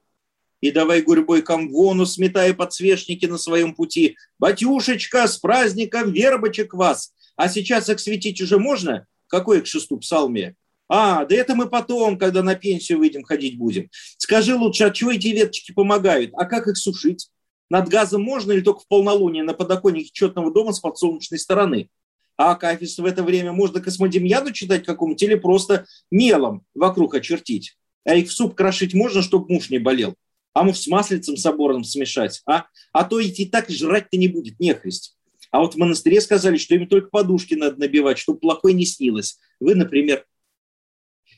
И 0.61 0.71
давай 0.71 1.03
гурьбой 1.03 1.43
камвону, 1.43 2.07
сметая 2.07 2.55
подсвечники 2.55 3.27
на 3.27 3.37
своем 3.37 3.75
пути. 3.75 4.17
Батюшечка, 4.39 5.27
с 5.27 5.37
праздником 5.37 6.11
вербочек 6.11 6.73
вас! 6.73 7.13
А 7.35 7.47
сейчас 7.47 7.87
их 7.87 7.99
светить 7.99 8.41
уже 8.41 8.57
можно? 8.57 9.05
Какой 9.27 9.61
к 9.61 9.67
шесту 9.67 9.99
псалме? 9.99 10.55
А, 10.89 11.23
да 11.25 11.35
это 11.35 11.53
мы 11.55 11.69
потом, 11.69 12.17
когда 12.17 12.41
на 12.41 12.55
пенсию 12.55 12.97
выйдем, 12.97 13.23
ходить 13.23 13.57
будем. 13.57 13.89
Скажи 14.17 14.55
лучше, 14.55 14.85
от 14.85 14.95
чего 14.95 15.11
эти 15.11 15.27
веточки 15.27 15.71
помогают? 15.71 16.31
А 16.33 16.45
как 16.45 16.67
их 16.67 16.77
сушить? 16.77 17.29
Над 17.69 17.87
газом 17.87 18.23
можно 18.23 18.51
или 18.51 18.61
только 18.61 18.81
в 18.81 18.87
полнолуние 18.87 19.43
на 19.43 19.53
подоконнике 19.53 20.09
четного 20.11 20.51
дома 20.51 20.73
с 20.73 20.79
подсолнечной 20.79 21.37
стороны? 21.37 21.89
А 22.35 22.51
акафист 22.51 22.97
в 22.97 23.05
это 23.05 23.21
время 23.21 23.51
можно 23.51 23.79
космодемьяну 23.81 24.51
читать 24.51 24.83
какому-нибудь 24.83 25.21
или 25.21 25.35
просто 25.35 25.85
мелом 26.09 26.65
вокруг 26.73 27.13
очертить? 27.13 27.77
А 28.05 28.15
их 28.15 28.29
в 28.29 28.31
суп 28.31 28.55
крошить 28.55 28.95
можно, 28.95 29.21
чтобы 29.21 29.53
муж 29.53 29.69
не 29.69 29.77
болел? 29.77 30.15
А 30.53 30.63
может, 30.63 30.81
с 30.81 30.87
маслицем 30.87 31.37
соборным 31.37 31.83
смешать? 31.83 32.41
А, 32.47 32.65
а 32.91 33.03
то 33.03 33.21
идти 33.21 33.45
так 33.45 33.69
жрать-то 33.69 34.17
не 34.17 34.27
будет, 34.27 34.59
нехресть. 34.59 35.15
А 35.51 35.59
вот 35.59 35.75
в 35.75 35.77
монастыре 35.77 36.21
сказали, 36.21 36.57
что 36.57 36.73
им 36.75 36.87
только 36.87 37.09
подушки 37.09 37.53
надо 37.53 37.79
набивать, 37.79 38.17
чтобы 38.17 38.39
плохой 38.39 38.73
не 38.73 38.85
снилось. 38.85 39.37
Вы, 39.59 39.75
например, 39.75 40.25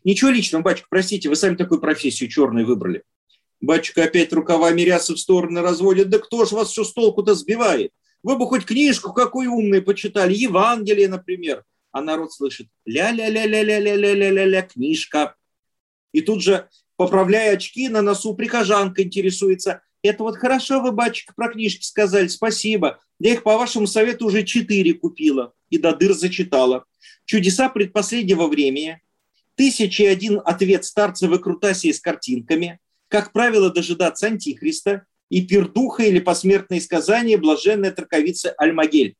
Ничего 0.03 0.31
личного, 0.31 0.63
батюшка, 0.63 0.87
простите, 0.89 1.29
вы 1.29 1.35
сами 1.35 1.55
такую 1.55 1.79
профессию 1.79 2.29
черную 2.29 2.65
выбрали. 2.65 3.03
Батюшка 3.59 4.03
опять 4.05 4.33
рукавами 4.33 4.81
рясы 4.81 5.13
в 5.13 5.19
стороны 5.19 5.61
разводит. 5.61 6.09
Да 6.09 6.17
кто 6.17 6.45
ж 6.45 6.51
вас 6.51 6.69
все 6.69 6.83
с 6.83 6.93
толку-то 6.93 7.35
сбивает? 7.35 7.91
Вы 8.23 8.37
бы 8.37 8.47
хоть 8.47 8.65
книжку 8.65 9.13
какую 9.13 9.51
умную 9.51 9.83
почитали, 9.83 10.33
Евангелие, 10.33 11.07
например. 11.07 11.63
А 11.91 12.01
народ 12.01 12.33
слышит 12.33 12.67
ля-ля-ля-ля-ля-ля-ля-ля-ля, 12.85 14.61
книжка. 14.63 15.35
И 16.11 16.21
тут 16.21 16.41
же, 16.41 16.67
поправляя 16.95 17.53
очки, 17.53 17.87
на 17.87 18.01
носу 18.01 18.33
прихожанка 18.33 19.03
интересуется. 19.03 19.81
Это 20.01 20.23
вот 20.23 20.37
хорошо 20.37 20.81
вы, 20.81 20.91
батюшка, 20.91 21.33
про 21.35 21.49
книжки 21.49 21.83
сказали, 21.83 22.27
спасибо. 22.27 22.99
Я 23.19 23.33
их 23.33 23.43
по 23.43 23.57
вашему 23.57 23.85
совету 23.85 24.25
уже 24.25 24.43
четыре 24.43 24.95
купила 24.95 25.53
и 25.69 25.77
до 25.77 25.95
дыр 25.95 26.13
зачитала. 26.13 26.85
Чудеса 27.25 27.69
предпоследнего 27.69 28.47
времени, 28.47 29.01
Тысяча 29.61 30.05
и 30.05 30.07
один 30.07 30.41
ответ 30.43 30.85
старца 30.85 31.27
в 31.27 31.35
с 31.35 31.99
картинками, 31.99 32.79
как 33.09 33.31
правило, 33.31 33.69
дожидаться 33.69 34.25
Антихриста 34.25 35.05
и 35.29 35.45
пердуха 35.45 36.01
или 36.01 36.19
посмертные 36.19 36.81
сказания 36.81 37.37
блаженная 37.37 37.91
траковица 37.91 38.55
Альмагель. 38.57 39.15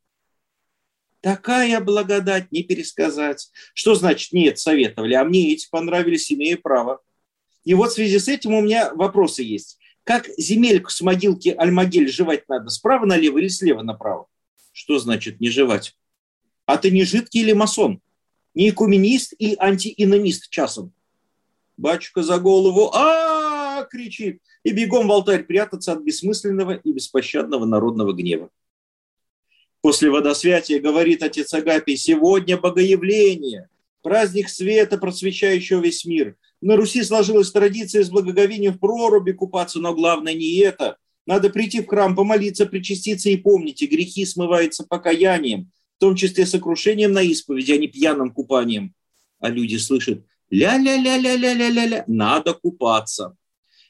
Такая 1.20 1.80
благодать 1.80 2.52
не 2.52 2.64
пересказать. 2.64 3.52
Что 3.76 3.94
значит 3.94 4.34
нет, 4.34 4.58
советовали, 4.58 5.14
а 5.14 5.24
мне 5.24 5.54
эти 5.54 5.70
понравились, 5.70 6.32
имею 6.32 6.60
право. 6.60 7.02
И 7.64 7.76
вот 7.76 7.92
в 7.92 7.94
связи 7.94 8.18
с 8.18 8.28
этим 8.28 8.56
у 8.56 8.62
меня 8.62 8.92
вопросы 8.96 9.44
есть. 9.44 9.78
Как 10.04 10.28
земельку 10.40 10.90
с 10.90 11.02
могилки 11.02 11.50
Альмагель 11.50 12.12
жевать 12.12 12.50
надо, 12.50 12.72
справа 12.72 13.06
налево 13.06 13.38
или 13.38 13.48
слева 13.48 13.84
направо? 13.84 14.26
Что 14.72 14.98
значит 14.98 15.40
не 15.40 15.52
жевать? 15.52 15.96
А 16.66 16.78
ты 16.78 16.90
не 16.90 17.04
жидкий 17.04 17.42
или 17.42 17.54
масон? 17.54 18.02
Не 18.54 18.70
экуменист 18.70 19.34
и 19.38 19.56
антиинонист 19.60 20.50
часом. 20.50 20.94
Батюшка 21.78 22.24
за 22.24 22.38
голову 22.38 22.92
а, 22.94 23.84
кричит 23.86 24.42
и 24.64 24.72
бегом 24.72 25.08
в 25.08 25.12
алтарь 25.12 25.44
прятаться 25.44 25.94
от 25.94 26.02
бессмысленного 26.02 26.76
и 26.76 26.92
беспощадного 26.92 27.66
народного 27.66 28.14
гнева. 28.14 28.50
После 29.82 30.12
водосвятия 30.12 30.80
говорит 30.80 31.24
отец 31.24 31.54
Агапий, 31.54 31.98
сегодня 31.98 32.58
богоявление, 32.58 33.70
праздник 34.04 34.50
света, 34.50 34.98
просвещающего 34.98 35.82
весь 35.82 36.06
мир. 36.06 36.36
На 36.62 36.76
Руси 36.76 37.04
сложилась 37.04 37.52
традиция 37.52 38.04
с 38.04 38.10
благоговением 38.12 38.74
в 38.74 38.80
проруби 38.80 39.32
купаться, 39.32 39.80
но 39.80 39.96
главное 39.96 40.36
не 40.36 40.58
это. 40.60 40.98
Надо 41.26 41.50
прийти 41.50 41.82
в 41.82 41.88
храм, 41.88 42.16
помолиться, 42.16 42.68
причаститься 42.68 43.30
и 43.30 43.38
помните, 43.38 43.88
грехи 43.88 44.26
смываются 44.26 44.86
покаянием, 44.86 45.72
в 46.02 46.04
том 46.04 46.16
числе 46.16 46.48
сокрушением 46.48 47.12
на 47.12 47.22
исповеди, 47.22 47.74
а 47.74 47.78
не 47.78 47.88
пьяным 47.88 48.32
купанием. 48.34 48.96
А 49.40 49.52
люди 49.52 49.76
слышат 49.76 50.26
ля-ля-ля-ля-ля-ля-ля-ля, 50.50 52.06
надо 52.08 52.56
купаться. 52.56 53.38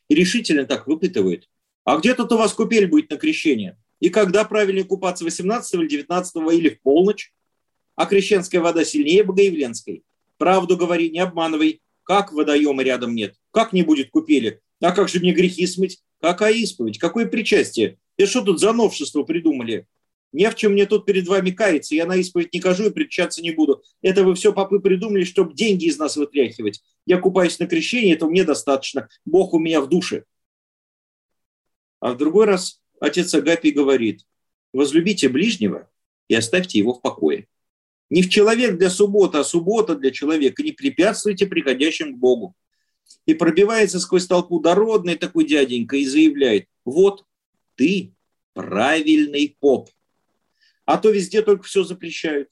И 0.09 0.15
решительно 0.15 0.65
так 0.65 0.87
выпытывают. 0.87 1.47
А 1.85 1.97
где 1.97 2.13
тут 2.13 2.33
у 2.33 2.37
вас 2.37 2.51
купель 2.51 2.87
будет 2.87 3.09
на 3.11 3.15
крещение? 3.15 3.77
И 4.01 4.09
когда 4.09 4.43
правильнее 4.43 4.83
купаться, 4.83 5.23
18 5.23 5.73
или 5.75 5.87
19 5.87 6.35
или 6.51 6.69
в 6.71 6.81
полночь? 6.81 7.31
А 7.95 8.05
крещенская 8.05 8.59
вода 8.59 8.83
сильнее 8.83 9.23
богоявленской? 9.23 10.03
Правду 10.37 10.75
говори, 10.75 11.11
не 11.11 11.19
обманывай. 11.19 11.81
Как 12.03 12.33
водоема 12.33 12.83
рядом 12.83 13.15
нет? 13.15 13.35
Как 13.51 13.71
не 13.71 13.83
будет 13.83 14.09
купели? 14.09 14.59
А 14.81 14.91
как 14.91 15.07
же 15.07 15.21
мне 15.21 15.31
грехи 15.31 15.65
смыть? 15.65 16.01
Какая 16.19 16.51
исповедь? 16.55 16.99
Какое 16.99 17.25
причастие? 17.25 17.99
И 18.17 18.25
что 18.25 18.41
тут 18.41 18.59
за 18.59 18.73
новшество 18.73 19.23
придумали? 19.23 19.87
Не 20.33 20.49
в 20.49 20.55
чем 20.55 20.73
мне 20.73 20.85
тут 20.85 21.05
перед 21.05 21.27
вами 21.27 21.51
каяться, 21.51 21.93
я 21.93 22.05
на 22.05 22.15
исповедь 22.15 22.53
не 22.53 22.61
кажу 22.61 22.85
и 22.85 22.91
причащаться 22.91 23.41
не 23.41 23.51
буду. 23.51 23.83
Это 24.01 24.23
вы 24.23 24.35
все 24.35 24.53
попы 24.53 24.79
придумали, 24.79 25.25
чтобы 25.25 25.53
деньги 25.53 25.85
из 25.85 25.97
нас 25.97 26.15
вытряхивать. 26.15 26.81
Я 27.05 27.17
купаюсь 27.17 27.59
на 27.59 27.67
крещении, 27.67 28.13
этого 28.13 28.29
мне 28.29 28.45
достаточно. 28.45 29.09
Бог 29.25 29.53
у 29.53 29.59
меня 29.59 29.81
в 29.81 29.89
душе. 29.89 30.23
А 31.99 32.13
в 32.13 32.17
другой 32.17 32.45
раз 32.45 32.81
отец 32.99 33.33
Агапий 33.33 33.71
говорит, 33.71 34.25
возлюбите 34.73 35.27
ближнего 35.27 35.89
и 36.29 36.35
оставьте 36.35 36.79
его 36.79 36.93
в 36.93 37.01
покое. 37.01 37.47
Не 38.09 38.21
в 38.21 38.29
человек 38.29 38.77
для 38.77 38.89
субботы, 38.89 39.37
а 39.37 39.43
суббота 39.43 39.95
для 39.95 40.11
человека. 40.11 40.63
Не 40.63 40.71
препятствуйте 40.71 41.45
приходящим 41.45 42.15
к 42.15 42.19
Богу. 42.19 42.55
И 43.25 43.33
пробивается 43.33 43.99
сквозь 43.99 44.27
толпу 44.27 44.61
дородный 44.61 45.15
такой 45.15 45.45
дяденька 45.45 45.97
и 45.97 46.05
заявляет, 46.05 46.67
вот 46.85 47.25
ты 47.75 48.13
правильный 48.53 49.57
поп– 49.59 49.89
а 50.91 50.97
то 50.97 51.09
везде 51.09 51.41
только 51.41 51.63
все 51.63 51.83
запрещают. 51.83 52.49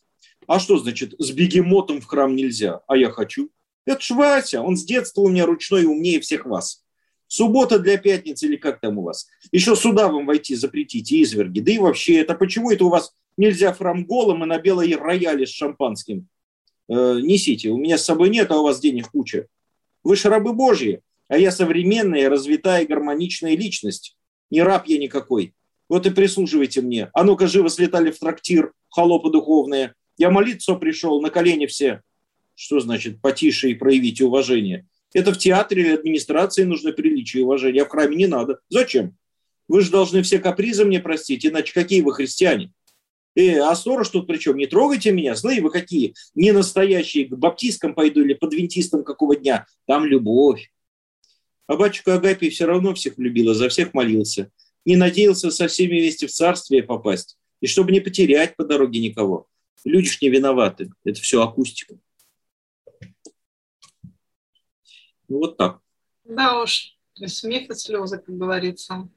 А 0.48 0.60
что 0.60 0.78
значит, 0.78 1.14
с 1.20 1.32
бегемотом 1.32 2.00
в 2.00 2.06
храм 2.06 2.34
нельзя, 2.34 2.82
а 2.88 2.96
я 2.96 3.10
хочу? 3.10 3.50
Это 3.86 4.02
ж 4.02 4.12
Вася, 4.12 4.62
он 4.62 4.78
с 4.78 4.86
детства 4.86 5.22
у 5.22 5.28
меня 5.28 5.46
ручной 5.46 5.84
умнее 5.84 6.22
всех 6.22 6.46
вас. 6.46 6.86
Суббота 7.28 7.80
для 7.80 7.98
пятницы 7.98 8.46
или 8.46 8.56
как 8.56 8.80
там 8.80 8.98
у 8.98 9.02
вас? 9.02 9.28
Еще 9.52 9.76
сюда 9.76 10.08
вам 10.08 10.26
войти 10.26 10.56
запретите, 10.56 11.22
изверги. 11.22 11.60
Да 11.60 11.72
и 11.72 11.80
вообще, 11.80 12.20
это 12.20 12.34
почему 12.34 12.72
это 12.72 12.86
у 12.86 12.90
вас 12.90 13.14
нельзя 13.36 13.74
храм 13.74 14.06
голым 14.06 14.44
и 14.46 14.48
на 14.48 14.58
белой 14.58 14.96
рояле 14.96 15.46
с 15.46 15.50
шампанским. 15.50 16.30
Э, 16.88 17.20
несите, 17.22 17.70
у 17.70 17.78
меня 17.78 17.98
с 17.98 18.06
собой 18.06 18.30
нет, 18.30 18.50
а 18.52 18.60
у 18.60 18.64
вас 18.64 18.80
денег 18.80 19.12
куча. 19.12 19.48
Вы 20.02 20.16
же 20.16 20.30
рабы 20.30 20.54
Божьи, 20.54 21.02
а 21.28 21.38
я 21.38 21.52
современная, 21.52 22.30
развитая, 22.30 22.86
гармоничная 22.86 23.58
личность. 23.58 24.18
Не 24.50 24.64
раб 24.64 24.88
я 24.88 24.98
никакой. 24.98 25.54
Вот 25.90 26.06
и 26.06 26.12
прислуживайте 26.12 26.82
мне. 26.82 27.10
А 27.14 27.24
ну-ка, 27.24 27.48
живо 27.48 27.70
слетали 27.70 28.12
в 28.12 28.20
трактир, 28.20 28.72
холопы 28.90 29.32
духовные. 29.32 29.96
Я 30.18 30.30
молиться 30.30 30.76
пришел, 30.76 31.20
на 31.22 31.32
колени 31.32 31.66
все. 31.66 32.02
Что 32.54 32.80
значит 32.80 33.22
потише 33.22 33.72
и 33.72 33.74
проявите 33.74 34.26
уважение? 34.26 34.88
Это 35.14 35.34
в 35.34 35.38
театре 35.38 35.82
или 35.82 35.94
администрации 35.94 36.64
нужно 36.64 36.92
приличие 36.92 37.42
и 37.42 37.44
уважение, 37.44 37.82
а 37.82 37.86
в 37.86 37.90
храме 37.90 38.16
не 38.16 38.28
надо. 38.28 38.60
Зачем? 38.70 39.18
Вы 39.68 39.82
же 39.82 39.90
должны 39.90 40.22
все 40.22 40.40
капризы 40.40 40.86
мне 40.86 41.00
простить, 41.00 41.46
иначе 41.46 41.74
какие 41.74 42.02
вы 42.02 42.14
христиане? 42.14 42.72
Э, 43.36 43.60
а 43.60 43.76
сторож 43.76 44.10
тут 44.10 44.28
причем? 44.28 44.58
Не 44.58 44.68
трогайте 44.68 45.12
меня, 45.12 45.36
злые 45.36 45.62
вы 45.62 45.72
какие. 45.72 46.14
Не 46.36 46.52
настоящие, 46.52 47.26
к 47.26 47.38
баптистам 47.38 47.96
пойду 47.96 48.22
или 48.22 48.34
подвентистам 48.34 49.04
какого 49.04 49.36
дня. 49.36 49.66
Там 49.88 50.06
любовь. 50.06 50.72
А 51.68 51.76
батюшка 51.76 52.16
Агапий 52.16 52.50
все 52.50 52.66
равно 52.66 52.94
всех 52.94 53.18
любил, 53.18 53.54
за 53.54 53.70
всех 53.70 53.94
молился. 53.94 54.52
Не 54.86 54.96
надеялся 54.96 55.52
со 55.52 55.68
всеми 55.68 56.00
вместе 56.00 56.28
в 56.28 56.32
царствие 56.32 56.84
попасть. 56.84 57.38
И 57.62 57.68
чтобы 57.68 57.92
не 57.92 58.00
потерять 58.00 58.56
по 58.56 58.64
дороге 58.64 59.00
никого. 59.00 59.48
Люди 59.84 60.10
ж 60.10 60.22
не 60.22 60.30
виноваты. 60.30 60.92
Это 61.04 61.20
все 61.22 61.42
акустика. 61.42 61.98
Ну, 65.28 65.38
вот 65.38 65.58
так. 65.58 65.80
Да 66.24 66.62
уж, 66.62 66.98
смех 67.28 67.70
и 67.70 67.76
слезы, 67.76 68.18
как 68.18 68.38
говорится. 68.38 69.08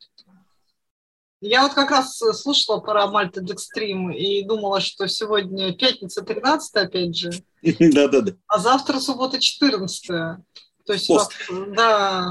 Я 1.40 1.62
вот 1.62 1.74
как 1.74 1.90
раз 1.90 2.18
слушала 2.18 2.78
про 2.78 3.08
Мальта 3.08 3.40
Декстрим 3.40 4.12
и 4.12 4.44
думала, 4.44 4.80
что 4.80 5.08
сегодня 5.08 5.74
пятница 5.74 6.22
13 6.22 6.74
опять 6.76 7.16
же. 7.16 7.30
Да-да-да. 7.62 8.36
А 8.46 8.58
завтра 8.60 9.00
суббота 9.00 9.40
14 9.40 10.38
то 10.84 10.92
есть, 10.94 11.08
Пост. 11.08 11.32
да, 11.68 12.26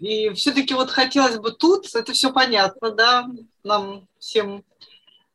и 0.00 0.30
все-таки 0.30 0.74
вот 0.74 0.90
хотелось 0.90 1.38
бы 1.38 1.52
тут, 1.52 1.94
это 1.94 2.12
все 2.12 2.32
понятно, 2.32 2.90
да, 2.90 3.26
нам 3.62 4.06
всем 4.18 4.64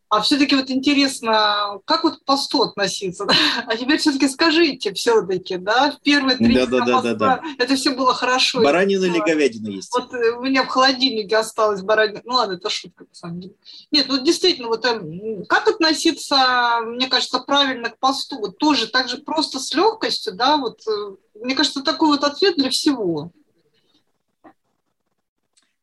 а 0.09 0.21
все-таки 0.21 0.55
вот 0.55 0.71
интересно, 0.71 1.79
как 1.85 2.03
вот 2.03 2.17
к 2.17 2.23
посту 2.23 2.63
относиться? 2.63 3.25
Да? 3.25 3.33
А 3.67 3.77
теперь 3.77 3.99
все-таки 3.99 4.27
скажите, 4.27 4.91
все-таки, 4.93 5.57
да, 5.57 5.91
в 5.91 6.01
первые 6.01 6.35
три 6.35 6.55
да, 6.55 6.65
да, 6.65 6.85
да, 6.85 7.01
да, 7.01 7.13
да. 7.13 7.41
это 7.59 7.75
все 7.75 7.91
было 7.91 8.15
хорошо. 8.15 8.61
Баранина 8.61 9.05
или 9.05 9.19
говядина 9.19 9.69
есть? 9.69 9.93
Вот 9.93 10.11
э, 10.15 10.31
у 10.31 10.41
меня 10.41 10.63
в 10.63 10.67
холодильнике 10.67 11.37
осталась 11.37 11.83
баранина. 11.83 12.21
Ну 12.25 12.33
ладно, 12.33 12.53
это 12.53 12.71
шутка, 12.71 13.03
на 13.03 13.13
самом 13.13 13.39
деле. 13.39 13.53
Нет, 13.91 14.07
ну 14.09 14.23
действительно, 14.23 14.69
вот 14.69 14.83
эм, 14.85 15.45
как 15.45 15.67
относиться, 15.67 16.79
мне 16.85 17.07
кажется, 17.07 17.37
правильно 17.39 17.91
к 17.91 17.99
посту? 17.99 18.39
Вот 18.39 18.57
тоже 18.57 18.87
так 18.87 19.09
же 19.09 19.19
просто 19.19 19.59
с 19.59 19.75
легкостью, 19.75 20.33
да, 20.33 20.57
вот 20.57 20.81
э, 20.87 21.15
мне 21.35 21.53
кажется, 21.53 21.83
такой 21.83 22.09
вот 22.09 22.23
ответ 22.23 22.55
для 22.57 22.71
всего. 22.71 23.31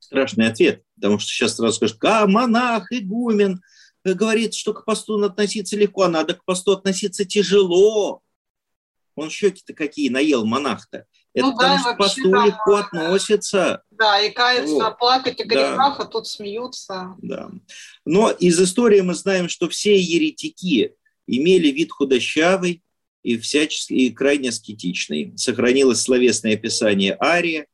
Страшный 0.00 0.48
ответ, 0.48 0.82
потому 0.96 1.20
что 1.20 1.30
сейчас 1.30 1.54
сразу 1.54 1.76
скажут, 1.76 1.98
а 2.02 2.26
монах, 2.26 2.90
игумен– 2.90 3.62
говорит, 4.14 4.54
что 4.54 4.72
к 4.72 4.84
посту 4.84 5.22
относиться 5.22 5.76
легко, 5.76 6.02
а 6.02 6.08
надо 6.08 6.34
к 6.34 6.44
посту 6.44 6.72
относиться 6.72 7.24
тяжело. 7.24 8.22
Он 9.14 9.30
щеки-то 9.30 9.72
какие 9.72 10.10
наел 10.10 10.44
монах-то. 10.44 11.06
Это 11.32 11.46
ну, 11.46 11.52
потому 11.52 11.74
да, 11.74 11.80
что 11.80 11.94
к 11.94 11.98
посту 11.98 12.30
там, 12.30 12.46
легко 12.46 12.74
относится. 12.76 13.82
Да, 13.90 14.20
и 14.20 14.30
каются, 14.30 14.74
вот. 14.74 14.98
плакать 14.98 15.40
о 15.40 15.44
грехах, 15.44 15.98
да. 15.98 16.04
а 16.04 16.06
тут 16.06 16.26
смеются. 16.26 17.14
Да. 17.18 17.50
Но 18.04 18.30
из 18.30 18.60
истории 18.60 19.00
мы 19.00 19.14
знаем, 19.14 19.48
что 19.48 19.68
все 19.68 19.98
еретики 19.98 20.94
имели 21.26 21.68
вид 21.68 21.92
худощавый 21.92 22.82
и 23.22 23.38
всячески 23.38 23.92
и 23.92 24.10
крайне 24.10 24.50
аскетичный. 24.50 25.32
Сохранилось 25.36 26.00
словесное 26.00 26.54
описание 26.54 27.16
Ария. 27.20 27.66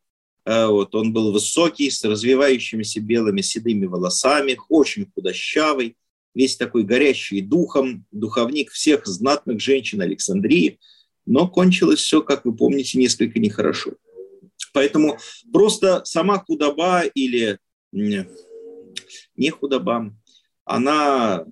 А 0.44 0.68
вот, 0.68 0.94
он 0.94 1.12
был 1.12 1.32
высокий, 1.32 1.88
с 1.90 2.02
развивающимися 2.04 3.00
белыми 3.00 3.42
седыми 3.42 3.86
волосами, 3.86 4.58
очень 4.68 5.06
худощавый, 5.14 5.96
весь 6.34 6.56
такой 6.56 6.84
горящий 6.84 7.40
духом, 7.40 8.06
духовник 8.10 8.70
всех 8.70 9.06
знатных 9.06 9.60
женщин 9.60 10.00
Александрии, 10.00 10.78
но 11.26 11.48
кончилось 11.48 12.00
все, 12.00 12.22
как 12.22 12.44
вы 12.44 12.56
помните, 12.56 12.98
несколько 12.98 13.38
нехорошо. 13.38 13.92
Поэтому 14.72 15.18
просто 15.52 16.02
сама 16.04 16.38
худоба 16.38 17.02
или 17.02 17.58
не 17.92 19.50
худоба, 19.50 20.14
она 20.64 21.44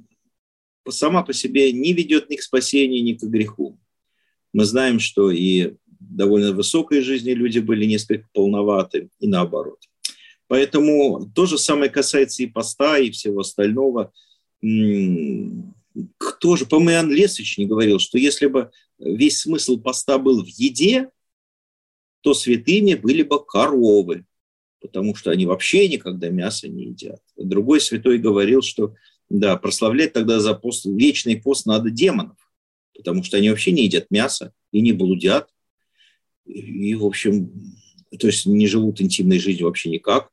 сама 0.89 1.23
по 1.23 1.33
себе 1.33 1.73
не 1.73 1.93
ведет 1.93 2.31
ни 2.31 2.37
к 2.37 2.43
спасению, 2.43 3.05
ни 3.05 3.13
к 3.13 3.23
греху. 3.23 3.79
Мы 4.53 4.65
знаем, 4.65 4.99
что 4.99 5.31
и 5.31 5.75
довольно 5.87 6.53
высокой 6.53 7.03
жизни 7.03 7.33
люди 7.33 7.59
были 7.59 7.85
несколько 7.85 8.27
полноваты, 8.33 9.11
и 9.21 9.29
наоборот. 9.29 9.79
Поэтому 10.49 11.31
то 11.33 11.47
же 11.47 11.59
самое 11.59 11.91
касается 11.91 12.43
и 12.43 12.47
поста, 12.47 12.99
и 12.99 13.11
всего 13.11 13.41
остального– 13.41 14.13
кто 16.19 16.57
же, 16.57 16.67
по-моему, 16.67 16.91
Иоанн 16.91 17.13
Лесович 17.13 17.59
не 17.59 17.67
говорил, 17.67 17.99
что 17.99 18.19
если 18.19 18.47
бы 18.47 18.71
весь 18.99 19.41
смысл 19.41 19.79
поста 19.79 20.19
был 20.19 20.45
в 20.45 20.47
еде, 20.47 21.09
то 22.21 22.35
святыми 22.35 22.95
были 22.95 23.23
бы 23.23 23.45
коровы, 23.45 24.25
потому 24.81 25.15
что 25.15 25.31
они 25.31 25.47
вообще 25.47 25.89
никогда 25.89 26.29
мясо 26.29 26.69
не 26.69 26.87
едят. 26.87 27.21
Другой 27.37 27.81
святой 27.81 28.19
говорил, 28.19 28.63
что 28.63 28.95
да, 29.29 29.57
прославлять 29.57 30.13
тогда 30.13 30.41
за 30.41 30.55
пост, 30.55 30.85
вечный 30.85 31.41
пост 31.41 31.67
надо 31.67 31.91
демонов, 31.91 32.37
потому 32.95 33.23
что 33.23 33.37
они 33.37 33.49
вообще 33.49 33.73
не 33.73 33.85
едят 33.85 34.07
мясо 34.11 34.53
и 34.73 34.81
не 34.81 34.93
блудят, 34.93 35.49
и, 36.45 36.95
в 36.95 37.05
общем, 37.05 37.53
то 38.19 38.27
есть 38.27 38.47
не 38.47 38.67
живут 38.67 39.01
интимной 39.01 39.39
жизнью 39.39 39.67
вообще 39.67 39.89
никак. 39.89 40.31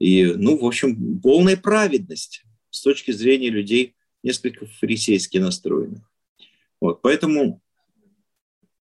И, 0.00 0.24
ну, 0.24 0.58
в 0.58 0.66
общем, 0.66 1.20
полная 1.20 1.56
праведность 1.56 2.43
с 2.74 2.82
точки 2.82 3.12
зрения 3.12 3.50
людей 3.50 3.94
несколько 4.24 4.66
фарисейски 4.66 5.38
настроенных. 5.38 6.02
Вот, 6.80 7.02
поэтому 7.02 7.60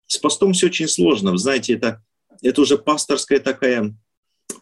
с 0.07 0.17
постом 0.17 0.53
все 0.53 0.67
очень 0.67 0.87
сложно. 0.87 1.31
Вы 1.31 1.37
знаете, 1.37 1.73
это, 1.73 2.03
это 2.41 2.61
уже 2.61 2.77
пасторская 2.79 3.39
такая, 3.39 3.95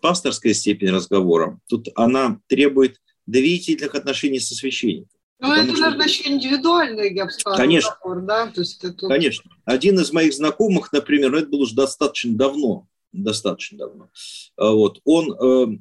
пасторская 0.01 0.53
степень 0.53 0.89
разговора. 0.89 1.59
Тут 1.69 1.88
она 1.95 2.41
требует 2.47 3.01
доверительных 3.26 3.95
отношений 3.95 4.39
со 4.39 4.55
священником. 4.55 5.09
Ну, 5.39 5.53
это, 5.53 5.71
что... 5.71 5.82
наверное, 5.82 6.07
еще 6.07 6.30
индивидуальный, 6.30 7.13
я 7.13 7.26
бы 7.26 7.32
сказала, 7.32 7.57
Конечно. 7.57 7.91
Разговор, 7.91 8.21
да? 8.24 8.47
То 8.47 8.61
есть 8.61 8.84
это... 8.84 9.07
Конечно. 9.07 9.51
Один 9.63 9.99
из 9.99 10.11
моих 10.11 10.34
знакомых, 10.34 10.91
например, 10.91 11.34
это 11.34 11.47
было 11.47 11.61
уже 11.61 11.76
достаточно 11.76 12.36
давно, 12.36 12.88
достаточно 13.13 13.78
давно, 13.78 14.09
а 14.57 14.71
вот, 14.71 14.99
он 15.03 15.32
э, 15.34 15.78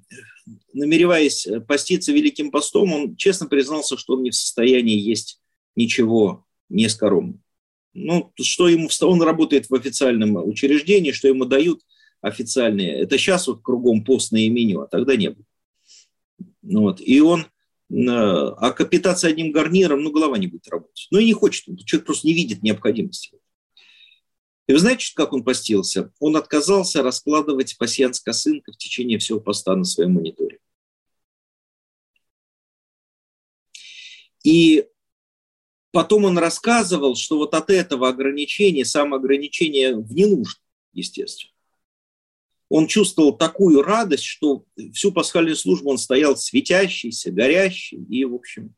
намереваясь 0.73 1.47
э, 1.47 1.61
поститься 1.61 2.13
Великим 2.13 2.51
постом, 2.51 2.93
он 2.93 3.17
честно 3.17 3.47
признался, 3.47 3.97
что 3.97 4.15
он 4.15 4.23
не 4.23 4.31
в 4.31 4.35
состоянии 4.35 4.99
есть 4.99 5.41
ничего 5.77 6.47
нескоромного. 6.69 7.39
Ну, 7.95 8.33
что 8.41 8.69
ему, 8.69 8.89
он 9.03 9.23
работает 9.23 9.69
в 9.69 9.75
официальном 9.75 10.37
учреждении, 10.37 11.13
что 11.13 11.29
ему 11.29 11.45
дают 11.45 11.81
официальные. 12.23 13.01
Это 13.01 13.19
сейчас 13.19 13.47
вот 13.47 13.63
кругом 13.63 14.05
постное 14.05 14.49
меню, 14.49 14.81
а 14.81 14.87
тогда 14.87 15.17
не 15.17 15.31
было. 15.31 15.45
Ну, 16.63 16.83
вот. 16.83 17.01
И 17.01 17.21
он, 17.21 17.43
э, 17.43 17.47
а 17.91 18.71
питаться 18.85 19.29
одним 19.29 19.53
гарниром, 19.53 20.03
ну, 20.03 20.11
голова 20.11 20.39
не 20.39 20.47
будет 20.47 20.69
работать. 20.69 21.09
Ну, 21.11 21.19
и 21.19 21.27
не 21.27 21.33
хочет, 21.35 21.65
человек 21.85 22.07
просто 22.07 22.27
не 22.27 22.33
видит 22.33 22.63
необходимости. 22.63 23.33
И 24.67 24.73
вы 24.73 24.79
знаете, 24.79 25.13
как 25.15 25.33
он 25.33 25.43
постился? 25.43 26.13
Он 26.21 26.37
отказался 26.37 27.03
раскладывать 27.03 27.77
пассианс 27.79 28.21
косынка 28.21 28.73
в 28.73 28.77
течение 28.77 29.19
всего 29.19 29.41
поста 29.41 29.75
на 29.75 29.85
своем 29.85 30.15
мониторе. 30.15 30.59
И 34.45 34.87
потом 35.91 36.25
он 36.25 36.39
рассказывал, 36.39 37.17
что 37.17 37.39
вот 37.39 37.55
от 37.55 37.71
этого 37.71 38.09
ограничения, 38.09 38.85
самоограничения 38.85 39.95
в 39.95 40.13
не 40.13 40.27
нужно, 40.27 40.61
естественно. 40.93 41.53
Он 42.69 42.87
чувствовал 42.87 43.37
такую 43.37 43.83
радость, 43.83 44.25
что 44.25 44.65
всю 44.95 45.13
пасхальную 45.13 45.57
службу 45.57 45.91
он 45.91 45.99
стоял 45.99 46.37
светящийся, 46.37 47.31
горящий 47.31 48.03
и, 48.05 48.25
в 48.25 48.35
общем, 48.35 48.75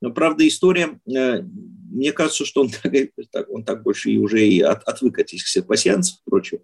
но, 0.00 0.10
правда, 0.10 0.46
история, 0.46 1.00
э, 1.06 1.42
мне 1.42 2.12
кажется, 2.12 2.44
что 2.44 2.62
он 2.62 2.70
так, 3.30 3.50
он 3.50 3.64
так 3.64 3.82
больше 3.82 4.10
и 4.10 4.18
уже 4.18 4.46
и 4.46 4.60
от, 4.60 4.82
отвык 4.84 5.18
от 5.18 5.26
этих 5.26 5.44
всех 5.44 5.66
пассианцев 5.66 6.18
и 6.18 6.30
прочего. 6.30 6.60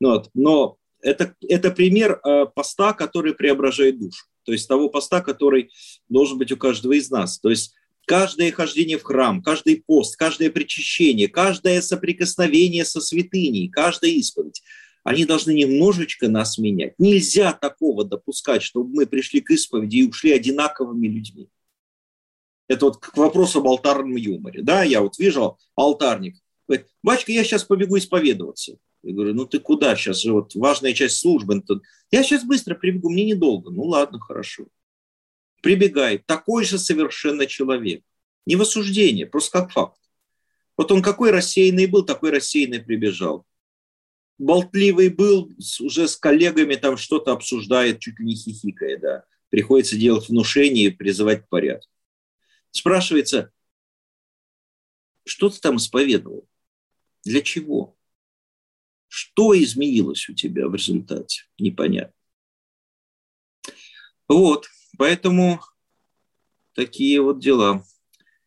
Вот. 0.00 0.30
Но 0.34 0.78
это, 1.00 1.34
это 1.48 1.70
пример 1.70 2.20
э, 2.24 2.46
поста, 2.54 2.92
который 2.92 3.34
преображает 3.34 3.98
душу. 3.98 4.26
То 4.44 4.52
есть 4.52 4.68
того 4.68 4.88
поста, 4.88 5.20
который 5.20 5.70
должен 6.08 6.38
быть 6.38 6.52
у 6.52 6.56
каждого 6.56 6.92
из 6.92 7.10
нас. 7.10 7.38
То 7.38 7.50
есть 7.50 7.74
каждое 8.06 8.52
хождение 8.52 8.98
в 8.98 9.02
храм, 9.02 9.42
каждый 9.42 9.82
пост, 9.86 10.16
каждое 10.16 10.50
причащение, 10.50 11.28
каждое 11.28 11.80
соприкосновение 11.80 12.84
со 12.84 13.00
святыней, 13.00 13.68
каждая 13.68 14.10
исповедь, 14.12 14.62
они 15.02 15.26
должны 15.26 15.52
немножечко 15.52 16.28
нас 16.28 16.56
менять. 16.56 16.94
Нельзя 16.98 17.52
такого 17.52 18.04
допускать, 18.04 18.62
чтобы 18.62 18.94
мы 18.94 19.06
пришли 19.06 19.40
к 19.40 19.50
исповеди 19.50 19.96
и 19.98 20.08
ушли 20.08 20.32
одинаковыми 20.32 21.06
людьми. 21.06 21.48
Это 22.68 22.86
вот 22.86 22.98
к 22.98 23.16
вопросу 23.16 23.60
об 23.60 23.68
алтарном 23.68 24.16
юморе. 24.16 24.62
Да, 24.62 24.82
я 24.82 25.02
вот 25.02 25.18
вижу 25.18 25.58
алтарник. 25.74 26.36
Говорит, 26.66 26.86
батюшка, 27.02 27.32
я 27.32 27.44
сейчас 27.44 27.64
побегу 27.64 27.98
исповедоваться. 27.98 28.78
Я 29.02 29.12
говорю, 29.12 29.34
ну 29.34 29.44
ты 29.44 29.58
куда 29.58 29.94
сейчас 29.96 30.24
вот 30.24 30.54
важная 30.54 30.94
часть 30.94 31.18
службы. 31.18 31.62
Я 32.10 32.22
сейчас 32.22 32.42
быстро 32.42 32.74
прибегу, 32.74 33.10
мне 33.10 33.24
недолго. 33.24 33.70
Ну 33.70 33.84
ладно, 33.84 34.18
хорошо. 34.18 34.64
Прибегает 35.60 36.24
такой 36.26 36.64
же 36.64 36.78
совершенно 36.78 37.46
человек. 37.46 38.02
Не 38.46 38.56
в 38.56 38.62
осуждение, 38.62 39.26
просто 39.26 39.60
как 39.60 39.72
факт. 39.72 39.98
Вот 40.76 40.90
он 40.90 41.02
какой 41.02 41.30
рассеянный 41.30 41.86
был, 41.86 42.04
такой 42.04 42.30
рассеянный 42.30 42.80
прибежал. 42.80 43.46
Болтливый 44.38 45.10
был, 45.10 45.52
уже 45.80 46.08
с 46.08 46.16
коллегами 46.16 46.74
там 46.74 46.96
что-то 46.96 47.32
обсуждает, 47.32 48.00
чуть 48.00 48.18
ли 48.18 48.26
не 48.26 48.34
хихикая, 48.34 48.98
да. 48.98 49.24
Приходится 49.50 49.96
делать 49.96 50.28
внушение 50.28 50.86
и 50.86 50.90
призывать 50.90 51.44
к 51.44 51.48
порядку. 51.48 51.93
Спрашивается, 52.74 53.52
что 55.24 55.48
ты 55.48 55.60
там 55.60 55.76
исповедовал? 55.76 56.48
Для 57.22 57.40
чего? 57.40 57.96
Что 59.06 59.56
изменилось 59.56 60.28
у 60.28 60.34
тебя 60.34 60.66
в 60.66 60.74
результате? 60.74 61.44
Непонятно. 61.56 62.12
Вот, 64.26 64.68
поэтому 64.98 65.60
такие 66.72 67.20
вот 67.22 67.38
дела 67.38 67.84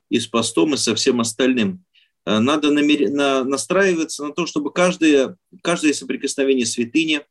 и 0.09 0.19
с 0.19 0.27
постом, 0.27 0.73
и 0.73 0.77
со 0.77 0.93
всем 0.93 1.21
остальным. 1.21 1.85
Э, 2.25 2.39
надо 2.39 2.69
намер... 2.69 3.09
на... 3.09 3.45
настраиваться 3.45 4.25
на 4.25 4.33
то, 4.33 4.45
чтобы 4.45 4.73
каждое, 4.73 5.37
каждое 5.63 5.93
соприкосновение 5.93 6.65
святыни 6.65 7.21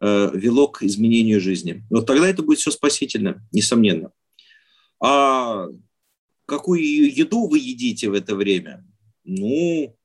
э, 0.00 0.30
вело 0.32 0.68
к 0.68 0.84
изменению 0.84 1.40
жизни. 1.40 1.84
Вот 1.90 2.06
тогда 2.06 2.28
это 2.28 2.44
будет 2.44 2.60
все 2.60 2.70
спасительно, 2.70 3.44
несомненно. 3.50 4.12
А 5.02 5.66
какую 6.46 6.82
еду 6.82 7.46
вы 7.48 7.58
едите 7.58 8.08
в 8.08 8.14
это 8.14 8.34
время? 8.34 8.84
Ну, 9.24 9.96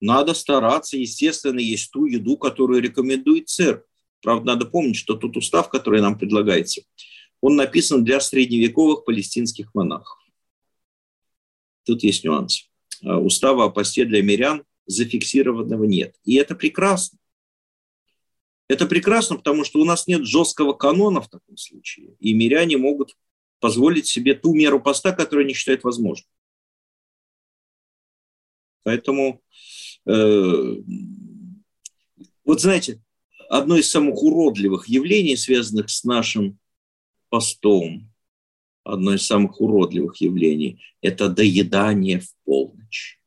надо 0.00 0.34
стараться, 0.34 0.96
естественно, 0.96 1.58
есть 1.58 1.90
ту 1.90 2.06
еду, 2.06 2.36
которую 2.36 2.80
рекомендует 2.82 3.48
церковь. 3.48 3.84
Правда, 4.22 4.46
надо 4.46 4.66
помнить, 4.66 4.96
что 4.96 5.14
тот 5.14 5.36
устав, 5.36 5.68
который 5.68 6.00
нам 6.00 6.18
предлагается, 6.18 6.82
он 7.40 7.56
написан 7.56 8.04
для 8.04 8.20
средневековых 8.20 9.04
палестинских 9.04 9.74
монахов. 9.74 10.18
Тут 11.84 12.02
есть 12.02 12.24
нюанс. 12.24 12.68
А, 13.04 13.18
устава 13.18 13.64
о 13.64 13.70
посте 13.70 14.04
для 14.04 14.22
мирян 14.22 14.64
зафиксированного 14.86 15.84
нет. 15.84 16.16
И 16.24 16.34
это 16.34 16.54
прекрасно. 16.54 17.18
Это 18.68 18.86
прекрасно, 18.86 19.36
потому 19.36 19.64
что 19.64 19.80
у 19.80 19.84
нас 19.84 20.06
нет 20.06 20.26
жесткого 20.26 20.74
канона 20.74 21.22
в 21.22 21.28
таком 21.28 21.56
случае. 21.56 22.16
И 22.20 22.34
миряне 22.34 22.76
могут 22.76 23.16
позволить 23.60 24.06
себе 24.06 24.34
ту 24.34 24.54
меру 24.54 24.80
поста, 24.80 25.12
которую 25.12 25.44
они 25.44 25.54
считают 25.54 25.84
возможной. 25.84 26.28
Поэтому, 28.84 29.42
э, 30.06 30.76
вот 32.44 32.60
знаете, 32.60 33.02
одно 33.48 33.76
из 33.76 33.90
самых 33.90 34.22
уродливых 34.22 34.88
явлений, 34.88 35.36
связанных 35.36 35.90
с 35.90 36.04
нашим 36.04 36.58
постом, 37.28 38.10
одно 38.84 39.14
из 39.14 39.26
самых 39.26 39.60
уродливых 39.60 40.16
явлений, 40.20 40.80
это 41.02 41.28
доедание 41.28 42.20
в 42.20 42.34
полночь. 42.44 43.20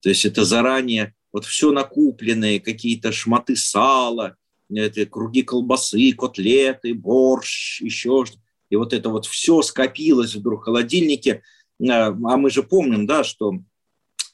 То 0.00 0.10
есть 0.10 0.24
это 0.24 0.44
заранее 0.44 1.14
вот 1.32 1.44
все 1.44 1.72
накупленное, 1.72 2.60
какие-то 2.60 3.12
шматы 3.12 3.56
сала, 3.56 4.36
это 4.70 5.04
круги 5.06 5.42
колбасы, 5.42 6.12
котлеты, 6.12 6.94
борщ, 6.94 7.82
еще 7.82 8.24
что-то. 8.24 8.45
И 8.70 8.76
вот 8.76 8.92
это 8.92 9.08
вот 9.08 9.26
все 9.26 9.62
скопилось 9.62 10.34
вдруг 10.34 10.62
в 10.62 10.64
холодильнике. 10.64 11.42
А, 11.80 12.08
а 12.08 12.36
мы 12.36 12.50
же 12.50 12.62
помним, 12.62 13.06
да, 13.06 13.24
что 13.24 13.54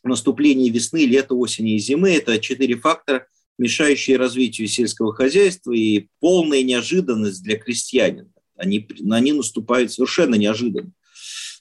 наступление 0.02 0.70
весны, 0.70 1.04
лета, 1.04 1.34
осени 1.34 1.76
и 1.76 1.78
зимы– 1.78 2.10
это 2.14 2.38
четыре 2.38 2.76
фактора, 2.76 3.26
мешающие 3.58 4.16
развитию 4.16 4.68
сельского 4.68 5.14
хозяйства 5.14 5.72
и 5.72 6.08
полная 6.20 6.62
неожиданность 6.62 7.42
для 7.42 7.56
крестьянина. 7.56 8.30
Они, 8.56 8.86
они 9.10 9.32
наступают 9.32 9.92
совершенно 9.92 10.34
неожиданно. 10.34 10.92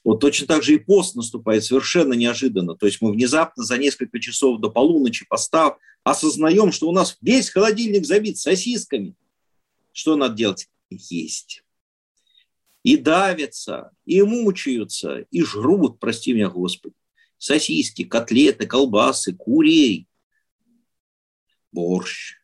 Вот 0.03 0.19
точно 0.19 0.47
так 0.47 0.63
же 0.63 0.75
и 0.75 0.79
пост 0.79 1.15
наступает 1.15 1.63
совершенно 1.63 2.13
неожиданно. 2.13 2.75
То 2.75 2.87
есть 2.87 3.01
мы 3.01 3.11
внезапно 3.11 3.63
за 3.63 3.77
несколько 3.77 4.19
часов 4.19 4.59
до 4.59 4.69
полуночи 4.69 5.25
постав 5.27 5.77
осознаем, 6.03 6.71
что 6.71 6.89
у 6.89 6.91
нас 6.91 7.17
весь 7.21 7.49
холодильник 7.49 8.05
забит 8.05 8.37
сосисками. 8.37 9.15
Что 9.91 10.15
надо 10.15 10.35
делать? 10.35 10.67
Есть. 10.89 11.60
И 12.83 12.97
давятся, 12.97 13.91
и 14.05 14.21
мучаются, 14.23 15.19
и 15.29 15.43
жрут, 15.43 15.99
прости 15.99 16.33
меня, 16.33 16.49
Господи 16.49 16.95
сосиски, 17.41 18.03
котлеты, 18.03 18.67
колбасы, 18.67 19.33
курей, 19.33 20.07
борщ. 21.71 22.35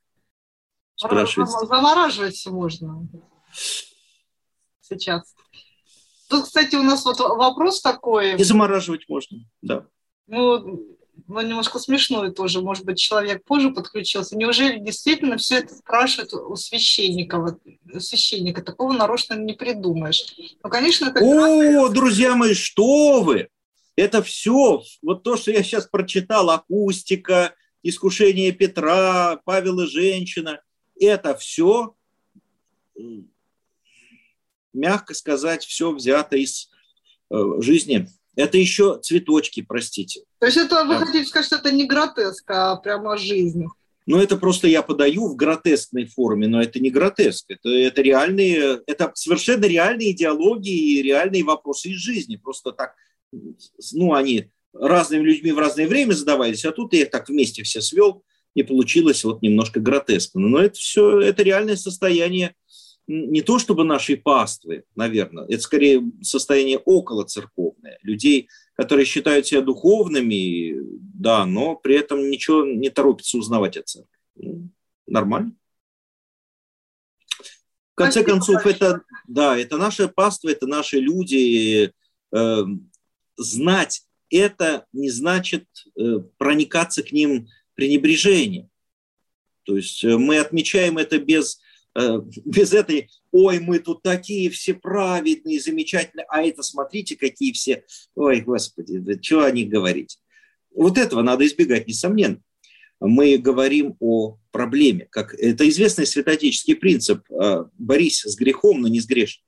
Спрашивается. 0.96 1.60
Замораживать 1.68 2.44
можно 2.48 3.08
сейчас. 4.82 5.36
Тут, 6.28 6.46
кстати, 6.46 6.76
у 6.76 6.82
нас 6.82 7.06
вот 7.06 7.20
вопрос 7.20 7.82
такой. 7.82 8.36
И 8.40 8.44
замораживать 8.44 9.08
можно, 9.08 9.38
да. 9.62 9.88
Ну, 10.26 10.97
ну, 11.28 11.42
немножко 11.42 11.80
смешной 11.80 12.32
тоже, 12.32 12.62
может 12.62 12.86
быть, 12.86 13.00
человек 13.00 13.44
позже 13.44 13.72
подключился. 13.72 14.38
Неужели 14.38 14.80
действительно 14.80 15.38
все 15.38 15.58
это 15.58 15.76
спрашивают 15.76 16.34
у 16.34 16.56
священника? 16.56 17.58
У 17.94 18.00
священника 18.00 18.62
такого 18.62 18.94
нарочно 18.94 19.34
не 19.34 19.54
придумаешь. 19.54 20.36
Ну, 20.64 20.70
конечно, 20.70 21.10
это... 21.10 21.20
О, 21.24 21.90
друзья 21.90 22.36
мои, 22.36 22.54
что 22.54 23.22
вы! 23.22 23.50
Это 23.96 24.22
все, 24.22 24.84
вот 25.02 25.24
то, 25.24 25.38
что 25.38 25.52
я 25.52 25.64
сейчас 25.64 25.88
прочитал, 25.88 26.52
акустика, 26.52 27.56
искушение 27.82 28.52
Петра, 28.52 29.42
Павел 29.44 29.80
и 29.80 29.88
женщина, 29.88 30.62
это 31.00 31.36
все, 31.36 31.96
мягко 34.72 35.14
сказать, 35.16 35.66
все 35.66 35.92
взято 35.92 36.38
из 36.38 36.70
э, 37.32 37.36
жизни. 37.60 38.08
Это 38.38 38.58
еще 38.58 39.00
цветочки, 39.02 39.62
простите. 39.62 40.22
То 40.40 40.46
есть 40.46 40.58
это 40.58 40.86
вы 40.86 40.98
хотите 40.98 41.26
сказать, 41.26 41.48
что 41.48 41.56
это 41.58 41.72
не 41.72 41.86
гротеск, 41.86 42.50
а 42.50 42.76
прямо 42.78 43.18
жизнь? 43.18 43.66
Ну, 44.06 44.20
это 44.20 44.38
просто 44.38 44.68
я 44.68 44.84
подаю 44.84 45.28
в 45.28 45.36
гротескной 45.36 46.06
форме, 46.06 46.48
но 46.48 46.62
это 46.62 46.80
не 46.80 46.92
гротеск. 46.92 47.46
Это, 47.50 47.68
это 47.70 48.02
реальные, 48.02 48.82
это 48.88 49.12
совершенно 49.16 49.66
реальные 49.66 50.12
идеологии 50.12 50.94
и 50.94 51.02
реальные 51.02 51.44
вопросы 51.44 51.90
из 51.90 51.98
жизни. 51.98 52.38
Просто 52.38 52.72
так 52.72 52.94
ну, 53.94 54.14
они 54.14 54.50
разными 54.72 55.24
людьми 55.24 55.52
в 55.52 55.60
разное 55.60 55.88
время 55.88 56.14
задавались, 56.14 56.64
а 56.64 56.72
тут 56.72 56.94
я 56.94 57.02
их 57.02 57.10
так 57.10 57.28
вместе 57.30 57.64
все 57.64 57.82
свел, 57.82 58.24
и 58.54 58.64
получилось 58.64 59.24
вот 59.24 59.42
немножко 59.42 59.80
гротескно. 59.80 60.42
Но 60.42 60.60
это 60.60 60.76
все, 60.76 61.20
это 61.20 61.44
реальное 61.44 61.76
состояние 61.76 62.56
не 63.08 63.42
то 63.42 63.58
чтобы 63.58 63.84
нашей 63.84 64.18
паствы, 64.18 64.84
наверное, 64.96 65.46
это 65.46 65.62
скорее 65.62 66.04
состояние 66.22 66.78
около 66.78 67.24
церковное, 67.24 67.98
людей, 68.04 68.50
которые 68.76 69.06
считают 69.06 69.48
себя 69.48 69.62
духовными, 69.62 70.76
да, 71.14 71.46
но 71.46 71.76
при 71.76 71.96
этом 71.96 72.30
ничего 72.30 72.66
не 72.66 72.90
торопятся 72.90 73.38
узнавать 73.38 73.78
о 73.78 73.84
церкви. 73.84 74.10
Ну, 74.36 74.70
нормально. 75.08 75.54
В 77.94 77.96
конце 77.96 78.24
концов, 78.24 78.66
это, 78.66 79.02
да, 79.28 79.58
это 79.58 79.78
наша 79.78 80.08
паства, 80.08 80.50
это 80.50 80.68
наши 80.68 81.00
люди, 81.00 81.92
э, 82.32 82.64
знать 83.38 84.04
это 84.30 84.86
не 84.94 85.10
значит 85.10 85.66
э, 85.98 86.20
проникаться 86.38 87.04
к 87.04 87.12
ним 87.12 87.48
пренебрежением. 87.76 88.70
То 89.64 89.76
есть 89.76 90.04
э, 90.04 90.18
мы 90.18 90.40
отмечаем 90.40 90.98
это 90.98 91.20
без, 91.20 91.60
без 92.46 92.74
этой 92.74 93.10
«Ой, 93.32 93.60
мы 93.60 93.80
тут 93.80 94.04
такие 94.04 94.50
все 94.50 94.74
праведные, 94.74 95.60
замечательные, 95.60 96.26
а 96.30 96.44
это 96.44 96.62
смотрите, 96.62 97.16
какие 97.16 97.54
все...» 97.54 97.84
Ой, 98.16 98.42
Господи, 98.42 99.00
да 99.00 99.14
что 99.22 99.46
о 99.46 99.52
них 99.52 99.70
говорить? 99.70 100.20
Вот 100.74 100.98
этого 100.98 101.22
надо 101.22 101.46
избегать, 101.46 101.88
несомненно. 101.88 102.40
Мы 103.00 103.38
говорим 103.38 103.96
о 104.00 104.38
проблеме. 104.52 105.08
Как, 105.10 105.34
это 105.34 105.68
известный 105.70 106.06
святоотеческий 106.06 106.76
принцип 106.76 107.24
«борись 107.78 108.24
с 108.24 108.36
грехом, 108.36 108.82
но 108.82 108.88
не 108.88 109.00
с 109.00 109.08
грешным». 109.08 109.44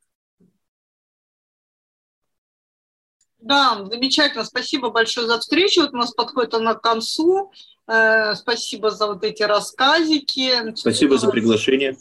Да, 3.40 3.86
замечательно. 3.90 4.44
Спасибо 4.44 4.90
большое 4.90 5.28
за 5.28 5.40
встречу. 5.40 5.82
Вот 5.82 5.94
у 5.94 5.98
нас 5.98 6.14
подходит 6.14 6.54
она 6.54 6.76
к 6.76 6.82
концу. 6.82 7.52
Э, 7.88 8.36
спасибо 8.36 8.92
за 8.92 9.08
вот 9.08 9.24
эти 9.24 9.44
рассказики. 9.44 10.76
Спасибо 10.76 11.18
за 11.18 11.30
приглашение. 11.30 11.98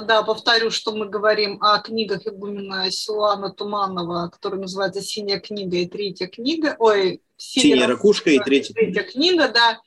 Да, 0.00 0.22
повторю, 0.22 0.70
что 0.70 0.92
мы 0.94 1.08
говорим 1.08 1.62
о 1.62 1.78
книгах 1.80 2.26
игумена 2.26 2.90
Силуана 2.90 3.50
Туманова, 3.50 4.30
которая 4.30 4.60
называется 4.60 5.02
«Синяя 5.02 5.38
книга» 5.38 5.76
и 5.76 5.86
третья 5.86 6.26
книга. 6.26 6.76
Ой, 6.78 7.22
«Синяя, 7.36 7.74
Синяя 7.74 7.88
ракушка» 7.88 8.30
и 8.30 8.38
третья, 8.38 8.74
третья 8.74 9.02
книга. 9.02 9.48
да. 9.48 9.80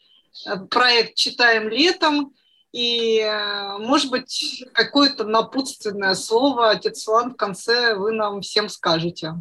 Проект 0.69 1.15
«Читаем 1.15 1.69
летом». 1.69 2.33
И, 2.71 3.25
может 3.79 4.11
быть, 4.11 4.65
какое-то 4.73 5.23
напутственное 5.23 6.13
слово, 6.13 6.71
отец 6.71 6.99
Силуан, 6.99 7.33
в 7.33 7.37
конце 7.37 7.95
вы 7.95 8.11
нам 8.11 8.41
всем 8.41 8.67
скажете. 8.67 9.35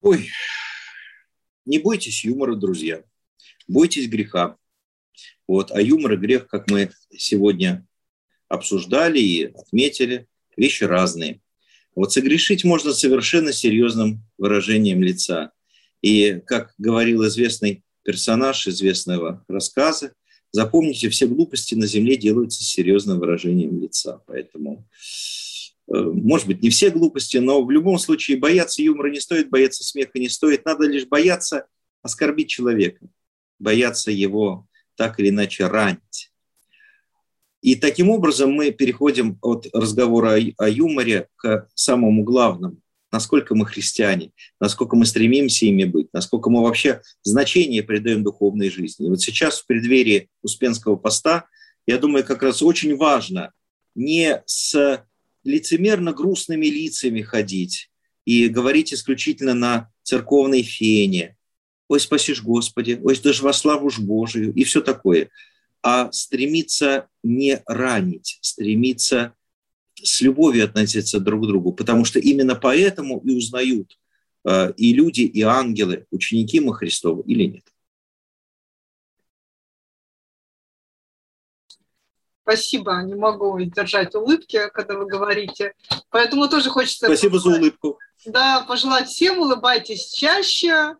Ой, 0.00 0.28
не 1.64 1.80
бойтесь 1.80 2.24
юмора, 2.24 2.54
друзья. 2.54 3.02
Бойтесь 3.66 4.08
греха. 4.08 4.56
Вот. 5.48 5.70
А 5.70 5.80
юмор 5.80 6.14
и 6.14 6.16
грех, 6.16 6.48
как 6.48 6.70
мы 6.70 6.90
сегодня 7.16 7.86
обсуждали 8.48 9.18
и 9.18 9.44
отметили, 9.44 10.26
вещи 10.56 10.84
разные. 10.84 11.40
Вот 11.94 12.12
согрешить 12.12 12.64
можно 12.64 12.92
совершенно 12.92 13.52
серьезным 13.52 14.22
выражением 14.38 15.02
лица. 15.02 15.52
И, 16.02 16.40
как 16.46 16.74
говорил 16.78 17.26
известный 17.26 17.82
персонаж 18.02 18.66
известного 18.66 19.44
рассказа, 19.48 20.12
запомните, 20.52 21.08
все 21.08 21.26
глупости 21.26 21.74
на 21.74 21.86
земле 21.86 22.16
делаются 22.16 22.62
с 22.62 22.68
серьезным 22.68 23.18
выражением 23.18 23.80
лица. 23.80 24.22
Поэтому, 24.26 24.86
э, 25.88 25.98
может 25.98 26.46
быть, 26.46 26.62
не 26.62 26.70
все 26.70 26.90
глупости, 26.90 27.38
но 27.38 27.64
в 27.64 27.70
любом 27.70 27.98
случае 27.98 28.36
бояться 28.36 28.82
юмора 28.82 29.10
не 29.10 29.20
стоит, 29.20 29.48
бояться 29.48 29.82
смеха 29.82 30.18
не 30.18 30.28
стоит. 30.28 30.64
Надо 30.64 30.86
лишь 30.86 31.06
бояться 31.06 31.66
оскорбить 32.02 32.50
человека, 32.50 33.06
бояться 33.58 34.10
его 34.10 34.68
так 34.96 35.20
или 35.20 35.28
иначе 35.28 35.66
ранить. 35.66 36.32
И 37.62 37.74
таким 37.74 38.10
образом 38.10 38.52
мы 38.52 38.70
переходим 38.70 39.38
от 39.42 39.66
разговора 39.72 40.38
о, 40.58 40.68
юморе 40.68 41.28
к 41.36 41.68
самому 41.74 42.22
главному. 42.22 42.78
Насколько 43.10 43.54
мы 43.54 43.66
христиане, 43.66 44.32
насколько 44.60 44.96
мы 44.96 45.06
стремимся 45.06 45.66
ими 45.66 45.84
быть, 45.84 46.08
насколько 46.12 46.50
мы 46.50 46.62
вообще 46.62 47.02
значение 47.22 47.82
придаем 47.82 48.24
духовной 48.24 48.68
жизни. 48.68 49.06
И 49.06 49.10
вот 49.10 49.20
сейчас 49.20 49.60
в 49.60 49.66
преддверии 49.66 50.28
Успенского 50.42 50.96
поста, 50.96 51.46
я 51.86 51.98
думаю, 51.98 52.24
как 52.24 52.42
раз 52.42 52.62
очень 52.62 52.96
важно 52.96 53.52
не 53.94 54.42
с 54.44 55.04
лицемерно 55.44 56.12
грустными 56.12 56.66
лицами 56.66 57.22
ходить 57.22 57.90
и 58.24 58.48
говорить 58.48 58.92
исключительно 58.92 59.54
на 59.54 59.90
церковной 60.02 60.62
фене. 60.62 61.36
«Ой, 61.88 62.00
спасишь 62.00 62.42
Господи», 62.42 63.00
«Ой, 63.02 63.18
даже 63.18 63.42
во 63.42 63.52
славу 63.52 63.90
ж 63.90 63.98
Божию» 63.98 64.52
и 64.54 64.64
все 64.64 64.80
такое– 64.80 65.30
а 65.88 66.10
стремиться 66.10 67.08
не 67.22 67.62
ранить, 67.64 68.38
стремиться 68.40 69.36
с 69.94 70.20
любовью 70.20 70.64
относиться 70.64 71.20
друг 71.20 71.44
к 71.44 71.46
другу, 71.46 71.72
потому 71.72 72.04
что 72.04 72.18
именно 72.18 72.56
поэтому 72.56 73.20
и 73.20 73.30
узнают 73.36 73.96
э, 74.44 74.72
и 74.76 74.92
люди, 74.92 75.20
и 75.20 75.42
ангелы, 75.42 76.06
ученики 76.10 76.58
мы 76.58 76.74
Христовы 76.74 77.22
или 77.26 77.44
нет. 77.44 77.64
Спасибо, 82.42 83.00
не 83.02 83.14
могу 83.14 83.56
держать 83.60 84.12
улыбки, 84.16 84.68
когда 84.74 84.96
вы 84.96 85.06
говорите. 85.06 85.72
Поэтому 86.10 86.48
тоже 86.48 86.68
хочется... 86.68 87.06
Спасибо 87.06 87.38
за 87.38 87.50
улыбку. 87.50 88.00
Да, 88.24 88.64
пожелать 88.66 89.06
всем 89.06 89.38
улыбайтесь 89.38 90.12
чаще, 90.12 90.96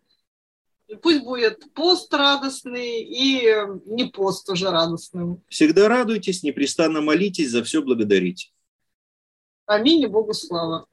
пусть 1.02 1.22
будет 1.22 1.72
пост 1.74 2.12
радостный 2.12 3.02
и 3.02 3.42
не 3.86 4.04
пост 4.04 4.48
уже 4.48 4.70
радостным. 4.70 5.42
Всегда 5.48 5.88
радуйтесь, 5.88 6.42
непрестанно 6.42 7.00
молитесь, 7.00 7.50
за 7.50 7.64
все 7.64 7.82
благодарите. 7.82 8.50
Аминь 9.66 10.02
и 10.02 10.06
Богу 10.06 10.32
слава. 10.32 10.86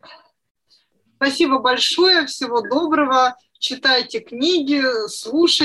Спасибо 1.15 1.59
большое, 1.59 2.25
всего 2.25 2.61
доброго. 2.61 3.35
Читайте 3.59 4.19
книги, 4.19 4.81
слушайте. 5.07 5.61